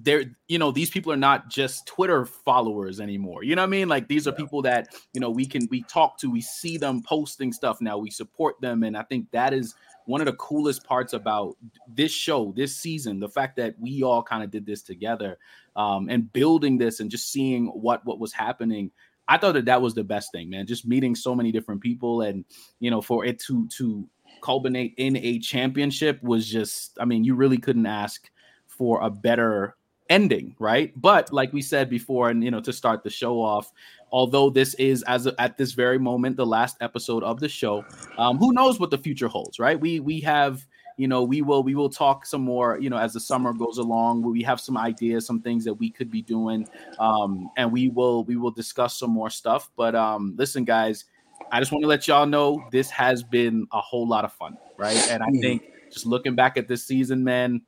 they're 0.00 0.24
you 0.46 0.58
know 0.58 0.70
these 0.70 0.90
people 0.90 1.12
are 1.12 1.16
not 1.16 1.48
just 1.48 1.86
Twitter 1.86 2.24
followers 2.24 3.00
anymore. 3.00 3.42
You 3.42 3.56
know 3.56 3.62
what 3.62 3.68
I 3.68 3.70
mean? 3.70 3.88
Like 3.88 4.06
these 4.06 4.28
are 4.28 4.32
people 4.32 4.62
that 4.62 4.94
you 5.12 5.20
know 5.20 5.30
we 5.30 5.44
can 5.44 5.66
we 5.70 5.82
talk 5.82 6.18
to, 6.18 6.30
we 6.30 6.40
see 6.40 6.78
them 6.78 7.02
posting 7.02 7.52
stuff 7.52 7.80
now, 7.80 7.98
we 7.98 8.10
support 8.10 8.60
them, 8.60 8.84
and 8.84 8.96
I 8.96 9.02
think 9.02 9.30
that 9.32 9.52
is 9.52 9.74
one 10.06 10.20
of 10.20 10.26
the 10.26 10.34
coolest 10.34 10.84
parts 10.84 11.12
about 11.12 11.56
this 11.86 12.12
show, 12.12 12.52
this 12.56 12.74
season, 12.76 13.20
the 13.20 13.28
fact 13.28 13.56
that 13.56 13.74
we 13.78 14.02
all 14.02 14.22
kind 14.22 14.42
of 14.42 14.50
did 14.50 14.64
this 14.64 14.82
together 14.82 15.36
um, 15.76 16.08
and 16.08 16.32
building 16.32 16.78
this 16.78 17.00
and 17.00 17.10
just 17.10 17.30
seeing 17.30 17.66
what 17.66 18.04
what 18.04 18.20
was 18.20 18.32
happening. 18.32 18.90
I 19.30 19.36
thought 19.36 19.54
that 19.54 19.66
that 19.66 19.82
was 19.82 19.94
the 19.94 20.04
best 20.04 20.32
thing, 20.32 20.48
man. 20.48 20.66
Just 20.66 20.86
meeting 20.86 21.14
so 21.14 21.34
many 21.34 21.52
different 21.52 21.80
people 21.80 22.22
and 22.22 22.44
you 22.78 22.90
know 22.90 23.00
for 23.00 23.24
it 23.24 23.40
to 23.40 23.66
to 23.78 24.08
culminate 24.42 24.94
in 24.96 25.16
a 25.16 25.40
championship 25.40 26.22
was 26.22 26.48
just 26.48 26.96
i 27.00 27.04
mean 27.04 27.24
you 27.24 27.34
really 27.34 27.58
couldn't 27.58 27.86
ask 27.86 28.30
for 28.68 29.00
a 29.00 29.10
better 29.10 29.74
ending 30.08 30.54
right 30.58 30.92
but 31.00 31.32
like 31.32 31.52
we 31.52 31.60
said 31.62 31.90
before 31.90 32.30
and 32.30 32.42
you 32.42 32.50
know 32.50 32.60
to 32.60 32.72
start 32.72 33.02
the 33.02 33.10
show 33.10 33.40
off 33.42 33.72
although 34.10 34.48
this 34.50 34.74
is 34.74 35.02
as 35.04 35.26
of, 35.26 35.34
at 35.38 35.56
this 35.58 35.72
very 35.72 35.98
moment 35.98 36.36
the 36.36 36.46
last 36.46 36.76
episode 36.80 37.22
of 37.22 37.40
the 37.40 37.48
show 37.48 37.86
um 38.16 38.38
who 38.38 38.52
knows 38.52 38.80
what 38.80 38.90
the 38.90 38.98
future 38.98 39.28
holds 39.28 39.58
right 39.58 39.78
we 39.80 40.00
we 40.00 40.20
have 40.20 40.66
you 40.96 41.06
know 41.06 41.22
we 41.22 41.42
will 41.42 41.62
we 41.62 41.74
will 41.74 41.90
talk 41.90 42.24
some 42.24 42.40
more 42.42 42.78
you 42.80 42.88
know 42.88 42.96
as 42.98 43.12
the 43.12 43.20
summer 43.20 43.52
goes 43.52 43.78
along 43.78 44.22
we 44.22 44.42
have 44.42 44.60
some 44.60 44.76
ideas 44.76 45.26
some 45.26 45.42
things 45.42 45.64
that 45.64 45.74
we 45.74 45.90
could 45.90 46.10
be 46.10 46.22
doing 46.22 46.66
um 46.98 47.50
and 47.56 47.70
we 47.70 47.88
will 47.88 48.24
we 48.24 48.36
will 48.36 48.50
discuss 48.50 48.98
some 48.98 49.10
more 49.10 49.30
stuff 49.30 49.70
but 49.76 49.94
um 49.94 50.34
listen 50.38 50.64
guys 50.64 51.04
I 51.50 51.60
just 51.60 51.72
want 51.72 51.82
to 51.82 51.88
let 51.88 52.06
y'all 52.06 52.26
know 52.26 52.64
this 52.70 52.90
has 52.90 53.22
been 53.22 53.66
a 53.72 53.80
whole 53.80 54.06
lot 54.06 54.24
of 54.24 54.32
fun, 54.34 54.58
right? 54.76 55.04
And 55.08 55.22
I 55.22 55.28
Mhm. 55.28 55.40
think 55.40 55.62
just 55.90 56.04
looking 56.06 56.34
back 56.34 56.56
at 56.58 56.68
this 56.68 56.84
season, 56.84 57.24
man, 57.24 57.62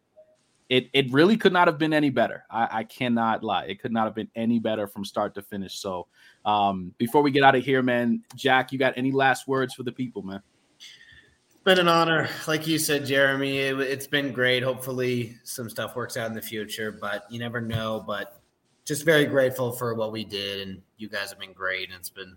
it 0.71 0.89
it 0.93 1.13
really 1.13 1.37
could 1.37 1.53
not 1.53 1.67
have 1.67 1.77
been 1.77 1.93
any 1.93 2.11
better. 2.11 2.45
I, 2.49 2.69
I 2.71 2.85
cannot 2.85 3.43
lie; 3.43 3.65
it 3.65 3.83
could 3.83 3.93
not 3.93 4.05
have 4.05 4.15
been 4.15 4.31
any 4.37 4.61
better 4.61 4.87
from 4.87 5.05
start 5.05 5.35
to 5.35 5.43
finish. 5.43 5.75
So, 5.75 6.07
um, 6.45 6.95
before 6.97 7.23
we 7.23 7.33
get 7.33 7.43
out 7.43 7.57
of 7.57 7.65
here, 7.65 7.83
man, 7.83 8.23
Jack, 8.37 8.73
you 8.73 8.79
got 8.79 8.95
any 8.97 9.11
last 9.11 9.49
words 9.49 9.75
for 9.75 9.83
the 9.83 9.93
people, 9.93 10.23
man? 10.23 10.41
It's 10.79 11.65
been 11.65 11.81
an 11.81 11.89
honor, 11.89 12.29
like 12.47 12.69
you 12.69 12.79
said, 12.79 13.05
Jeremy. 13.05 13.59
It, 13.59 13.81
it's 13.81 14.07
been 14.07 14.33
great. 14.33 14.63
Hopefully, 14.63 15.37
some 15.43 15.69
stuff 15.69 15.97
works 15.97 16.17
out 16.17 16.29
in 16.29 16.35
the 16.35 16.41
future, 16.41 16.93
but 16.93 17.25
you 17.31 17.41
never 17.41 17.61
know. 17.61 18.03
But 18.07 18.41
just 18.87 19.05
very 19.05 19.27
grateful 19.27 19.73
for 19.73 19.95
what 19.95 20.13
we 20.13 20.25
did, 20.25 20.67
and 20.67 20.81
you 20.99 21.09
guys 21.09 21.31
have 21.31 21.41
been 21.41 21.53
great. 21.53 21.89
And 21.89 21.99
it's 21.99 22.11
been 22.11 22.37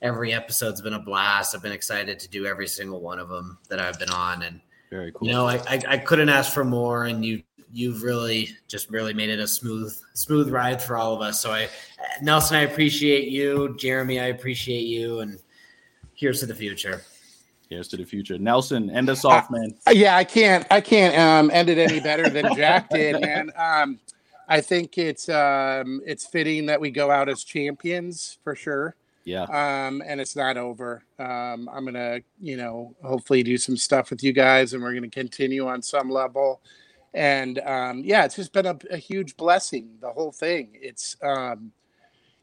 every 0.00 0.32
episode's 0.32 0.80
been 0.80 0.94
a 0.94 1.00
blast. 1.00 1.56
I've 1.56 1.62
been 1.62 1.72
excited 1.72 2.20
to 2.20 2.28
do 2.28 2.46
every 2.46 2.68
single 2.68 3.00
one 3.00 3.18
of 3.18 3.28
them 3.28 3.58
that 3.68 3.80
I've 3.80 3.98
been 3.98 4.10
on, 4.10 4.42
and 4.42 4.60
Very 4.90 5.10
cool. 5.10 5.26
you 5.26 5.34
know, 5.34 5.46
I, 5.46 5.56
I, 5.68 5.82
I 5.88 5.98
couldn't 5.98 6.28
ask 6.28 6.52
for 6.52 6.64
more. 6.64 7.06
And 7.06 7.24
you 7.24 7.42
you've 7.74 8.02
really 8.02 8.56
just 8.68 8.88
really 8.90 9.12
made 9.12 9.28
it 9.28 9.40
a 9.40 9.46
smooth 9.48 9.94
smooth 10.14 10.48
ride 10.50 10.80
for 10.80 10.96
all 10.96 11.12
of 11.14 11.20
us. 11.20 11.40
So 11.40 11.52
I, 11.52 11.68
Nelson, 12.22 12.56
I 12.56 12.62
appreciate 12.62 13.28
you. 13.28 13.76
Jeremy, 13.78 14.20
I 14.20 14.26
appreciate 14.26 14.82
you, 14.82 15.20
and 15.20 15.38
here's 16.14 16.40
to 16.40 16.46
the 16.46 16.54
future. 16.54 17.02
Here's 17.68 17.88
to 17.88 17.96
the 17.96 18.04
future. 18.04 18.38
Nelson, 18.38 18.90
end 18.90 19.10
us 19.10 19.24
off, 19.24 19.50
man. 19.50 19.74
yeah 19.92 20.16
i 20.16 20.22
can't 20.24 20.66
i 20.70 20.80
can't 20.80 21.18
um 21.18 21.50
end 21.52 21.68
it 21.68 21.78
any 21.78 21.98
better 21.98 22.28
than 22.28 22.54
jack 22.54 22.88
did 22.90 23.20
man 23.20 23.50
um 23.56 23.98
i 24.48 24.60
think 24.60 24.96
it's 24.98 25.28
um 25.28 26.00
it's 26.06 26.26
fitting 26.26 26.66
that 26.66 26.80
we 26.80 26.90
go 26.90 27.10
out 27.10 27.28
as 27.28 27.42
champions 27.42 28.38
for 28.44 28.54
sure 28.54 28.94
Yeah, 29.24 29.44
um, 29.44 30.02
and 30.06 30.20
it's 30.20 30.36
not 30.36 30.58
over. 30.58 31.02
Um, 31.18 31.68
I'm 31.72 31.86
gonna, 31.86 32.20
you 32.40 32.58
know, 32.58 32.94
hopefully 33.02 33.42
do 33.42 33.56
some 33.56 33.74
stuff 33.76 34.10
with 34.10 34.22
you 34.22 34.34
guys, 34.34 34.74
and 34.74 34.82
we're 34.82 34.92
gonna 34.92 35.08
continue 35.08 35.66
on 35.66 35.80
some 35.80 36.10
level. 36.10 36.60
And 37.14 37.60
um, 37.60 38.02
yeah, 38.04 38.26
it's 38.26 38.36
just 38.36 38.54
been 38.54 38.66
a, 38.66 38.78
a 38.90 38.98
huge 38.98 39.36
blessing. 39.38 39.90
The 40.00 40.12
whole 40.12 40.32
thing. 40.32 40.70
It's 40.74 41.16
um, 41.22 41.72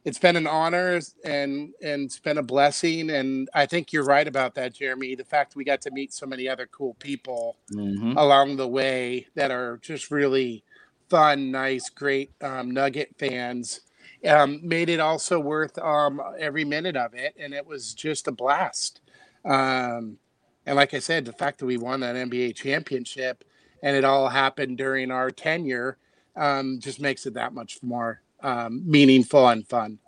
it's 0.06 0.20
been 0.20 0.38
an 0.38 0.48
honor 0.48 1.02
and 1.26 1.74
and 1.84 2.04
it's 2.04 2.20
been 2.20 2.38
a 2.40 2.44
blessing. 2.44 3.10
And 3.12 3.50
I 3.54 3.66
think 3.68 3.94
you're 3.94 4.06
right 4.06 4.28
about 4.28 4.56
that, 4.56 4.74
Jeremy. 4.76 5.16
The 5.16 5.26
fact 5.26 5.56
we 5.56 5.66
got 5.66 5.82
to 5.84 5.92
meet 5.92 6.14
so 6.14 6.26
many 6.28 6.50
other 6.50 6.68
cool 6.68 6.96
people 6.96 7.58
Mhm. 7.74 8.14
along 8.16 8.58
the 8.58 8.68
way 8.68 9.28
that 9.36 9.52
are 9.52 9.78
just 9.80 10.12
really 10.12 10.64
fun, 11.10 11.52
nice, 11.52 11.90
great 11.90 12.32
um, 12.42 12.72
Nugget 12.72 13.16
fans. 13.20 13.82
Um, 14.28 14.62
made 14.64 14.90
it 14.90 15.00
also 15.02 15.40
worth 15.40 15.78
um, 15.80 16.22
every 16.40 16.66
minute 16.66 16.98
of 16.98 17.14
it, 17.16 17.36
and 17.40 17.54
it 17.54 17.68
was 17.68 17.94
just 17.94 18.28
a 18.28 18.32
blast. 18.34 19.02
Um, 19.46 20.18
and 20.66 20.76
like 20.78 20.94
I 20.94 21.00
said, 21.00 21.26
the 21.26 21.34
fact 21.34 21.60
that 21.60 21.68
we 21.68 21.78
won 21.78 22.02
that 22.02 22.16
NBA 22.16 22.56
championship 22.56 23.44
and 23.82 23.96
it 23.96 24.04
all 24.04 24.30
happened 24.30 24.78
during 24.78 25.12
our 25.12 25.32
tenure 25.32 25.98
um, 26.36 26.80
just 26.80 27.00
makes 27.00 27.26
it 27.26 27.34
that 27.34 27.54
much 27.54 27.82
more 27.82 28.22
um, 28.42 28.82
meaningful 28.90 29.48
and 29.48 29.68
fun. 29.68 30.00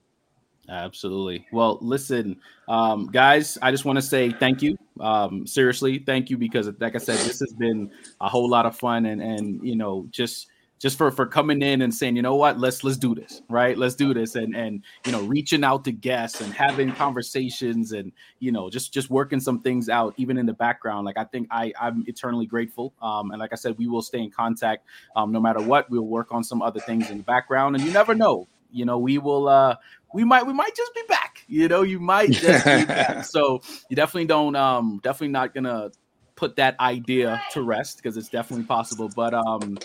Absolutely. 0.69 1.45
Well, 1.51 1.77
listen, 1.81 2.39
um, 2.69 3.07
guys, 3.07 3.57
I 3.61 3.69
just 3.71 3.83
want 3.83 3.97
to 3.97 4.01
say 4.01 4.31
thank 4.31 4.61
you. 4.61 4.77
Um, 4.99 5.45
seriously, 5.45 5.99
thank 5.99 6.29
you 6.29 6.37
because, 6.37 6.69
like 6.79 6.95
I 6.95 6.99
said, 6.99 7.17
this 7.17 7.39
has 7.41 7.53
been 7.53 7.91
a 8.21 8.29
whole 8.29 8.49
lot 8.49 8.65
of 8.65 8.77
fun, 8.77 9.07
and 9.07 9.21
and 9.21 9.61
you 9.67 9.75
know, 9.75 10.07
just 10.09 10.47
just 10.83 10.97
for 10.97 11.09
for 11.11 11.25
coming 11.25 11.61
in 11.61 11.81
and 11.81 11.93
saying, 11.95 12.17
you 12.17 12.21
know 12.21 12.35
what, 12.35 12.59
let's 12.59 12.83
let's 12.83 12.97
do 12.97 13.15
this, 13.15 13.41
right? 13.49 13.77
Let's 13.77 13.95
do 13.95 14.13
this, 14.13 14.35
and 14.35 14.53
and 14.53 14.83
you 15.05 15.13
know, 15.13 15.21
reaching 15.21 15.63
out 15.63 15.85
to 15.85 15.93
guests 15.93 16.41
and 16.41 16.53
having 16.53 16.91
conversations, 16.91 17.93
and 17.93 18.11
you 18.39 18.51
know, 18.51 18.69
just 18.69 18.93
just 18.93 19.09
working 19.09 19.39
some 19.39 19.61
things 19.61 19.87
out, 19.87 20.13
even 20.17 20.37
in 20.37 20.45
the 20.45 20.51
background. 20.51 21.05
Like 21.05 21.17
I 21.17 21.23
think 21.23 21.47
I 21.51 21.71
I'm 21.79 22.03
eternally 22.07 22.45
grateful. 22.45 22.93
Um, 23.01 23.31
and 23.31 23.39
like 23.39 23.53
I 23.53 23.55
said, 23.55 23.77
we 23.77 23.87
will 23.87 24.01
stay 24.01 24.19
in 24.19 24.29
contact. 24.29 24.85
Um, 25.15 25.31
no 25.31 25.39
matter 25.39 25.61
what, 25.61 25.89
we'll 25.89 26.01
work 26.05 26.33
on 26.33 26.43
some 26.43 26.61
other 26.61 26.81
things 26.81 27.09
in 27.09 27.17
the 27.19 27.23
background, 27.23 27.77
and 27.77 27.85
you 27.85 27.93
never 27.93 28.13
know. 28.13 28.49
You 28.69 28.83
know, 28.83 28.99
we 28.99 29.19
will. 29.19 29.47
uh 29.47 29.77
we 30.13 30.25
might 30.25 30.45
we 30.45 30.53
might 30.53 30.75
just 30.75 30.93
be 30.93 31.01
back. 31.07 31.43
You 31.47 31.69
know, 31.69 31.81
you 31.81 31.99
might 32.01 32.31
just 32.31 32.65
be 32.65 32.85
back. 32.85 33.23
So 33.25 33.61
you 33.89 33.95
definitely 33.95 34.25
don't 34.25 34.55
um 34.57 34.99
definitely 35.01 35.29
not 35.29 35.53
gonna 35.53 35.91
put 36.35 36.57
that 36.57 36.77
idea 36.79 37.41
to 37.51 37.61
rest 37.63 37.97
because 37.97 38.17
it's 38.17 38.27
definitely 38.29 38.65
possible. 38.65 39.09
But 39.15 39.33
um 39.33 39.77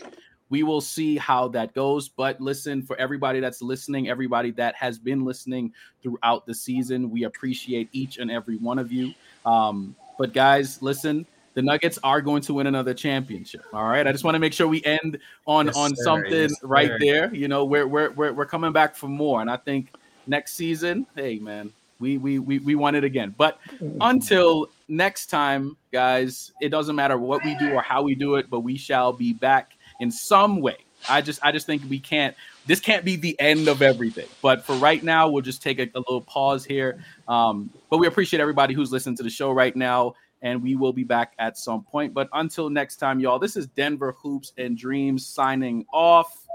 we 0.51 0.63
will 0.63 0.81
see 0.81 1.17
how 1.17 1.49
that 1.49 1.75
goes. 1.75 2.09
But 2.09 2.41
listen, 2.41 2.83
for 2.83 2.97
everybody 2.97 3.41
that's 3.41 3.63
listening, 3.63 4.09
everybody 4.09 4.51
that 4.53 4.75
has 4.77 4.99
been 4.99 5.25
listening 5.25 5.73
throughout 6.03 6.47
the 6.47 6.55
season, 6.55 7.11
we 7.11 7.25
appreciate 7.25 7.89
each 7.93 8.19
and 8.19 8.31
every 8.31 8.57
one 8.57 8.79
of 8.79 8.91
you. 8.93 9.13
Um, 9.45 9.95
but 10.19 10.33
guys, 10.33 10.83
listen, 10.83 11.27
the 11.55 11.63
Nuggets 11.63 11.99
are 12.03 12.21
going 12.21 12.43
to 12.43 12.55
win 12.55 12.67
another 12.67 12.95
championship. 12.95 13.65
All 13.73 13.85
right. 13.85 14.07
I 14.07 14.13
just 14.13 14.25
want 14.25 14.35
to 14.37 14.39
make 14.39 14.53
sure 14.53 14.69
we 14.69 14.83
end 14.85 15.19
on 15.47 15.67
yes, 15.67 15.77
on 15.77 15.97
sir. 15.97 16.03
something 16.03 16.33
yes, 16.33 16.55
right 16.63 16.89
sir. 16.89 16.99
there. 17.01 17.35
You 17.35 17.49
know, 17.49 17.65
we're, 17.65 17.87
we're 17.87 18.11
we're 18.11 18.33
we're 18.33 18.47
coming 18.47 18.73
back 18.73 18.95
for 18.95 19.09
more. 19.09 19.41
And 19.41 19.51
I 19.51 19.57
think 19.57 19.93
next 20.27 20.55
season, 20.55 21.07
hey 21.17 21.39
man, 21.39 21.73
we 22.01 22.19
we 22.19 22.39
we, 22.39 22.59
we 22.61 22.75
want 22.75 22.97
it 22.97 23.05
again. 23.05 23.35
But 23.37 23.59
until 24.01 24.69
next 24.89 25.27
time, 25.27 25.77
guys, 25.93 26.53
it 26.61 26.69
doesn't 26.69 26.95
matter 26.95 27.19
what 27.19 27.45
we 27.45 27.55
do 27.57 27.73
or 27.73 27.83
how 27.83 28.03
we 28.03 28.15
do 28.15 28.37
it, 28.37 28.49
but 28.49 28.61
we 28.61 28.77
shall 28.77 29.13
be 29.13 29.33
back 29.33 29.73
in 29.99 30.11
some 30.11 30.61
way. 30.61 30.77
I 31.09 31.21
just 31.21 31.41
I 31.43 31.53
just 31.53 31.67
think 31.67 31.83
we 31.89 32.01
can't 32.01 32.35
this 32.67 32.81
can't 32.81 33.05
be 33.05 33.17
the 33.17 33.39
end 33.41 33.69
of 33.69 33.83
everything. 33.83 34.27
But 34.43 34.65
for 34.65 34.75
right 34.75 35.03
now, 35.03 35.29
we'll 35.29 35.43
just 35.43 35.63
take 35.63 35.79
a, 35.79 35.89
a 35.95 36.01
little 36.01 36.21
pause 36.21 36.65
here. 36.65 37.03
Um, 37.27 37.71
but 37.91 37.99
we 37.99 38.07
appreciate 38.07 38.41
everybody 38.41 38.75
who's 38.75 38.93
listening 38.93 39.17
to 39.17 39.23
the 39.23 39.31
show 39.31 39.51
right 39.53 39.75
now, 39.75 40.15
and 40.43 40.63
we 40.63 40.77
will 40.77 40.93
be 40.93 41.05
back 41.05 41.33
at 41.39 41.57
some 41.57 41.83
point. 41.83 42.15
But 42.15 42.29
until 42.33 42.69
next 42.69 42.97
time, 42.97 43.21
y'all, 43.21 43.39
this 43.39 43.57
is 43.57 43.67
Denver 43.69 44.13
Hoops 44.23 44.53
and 44.59 44.77
Dreams 44.77 45.27
signing 45.27 45.87
off. 45.93 46.47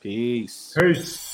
Peace. 0.00 0.74
Peace. 0.78 1.31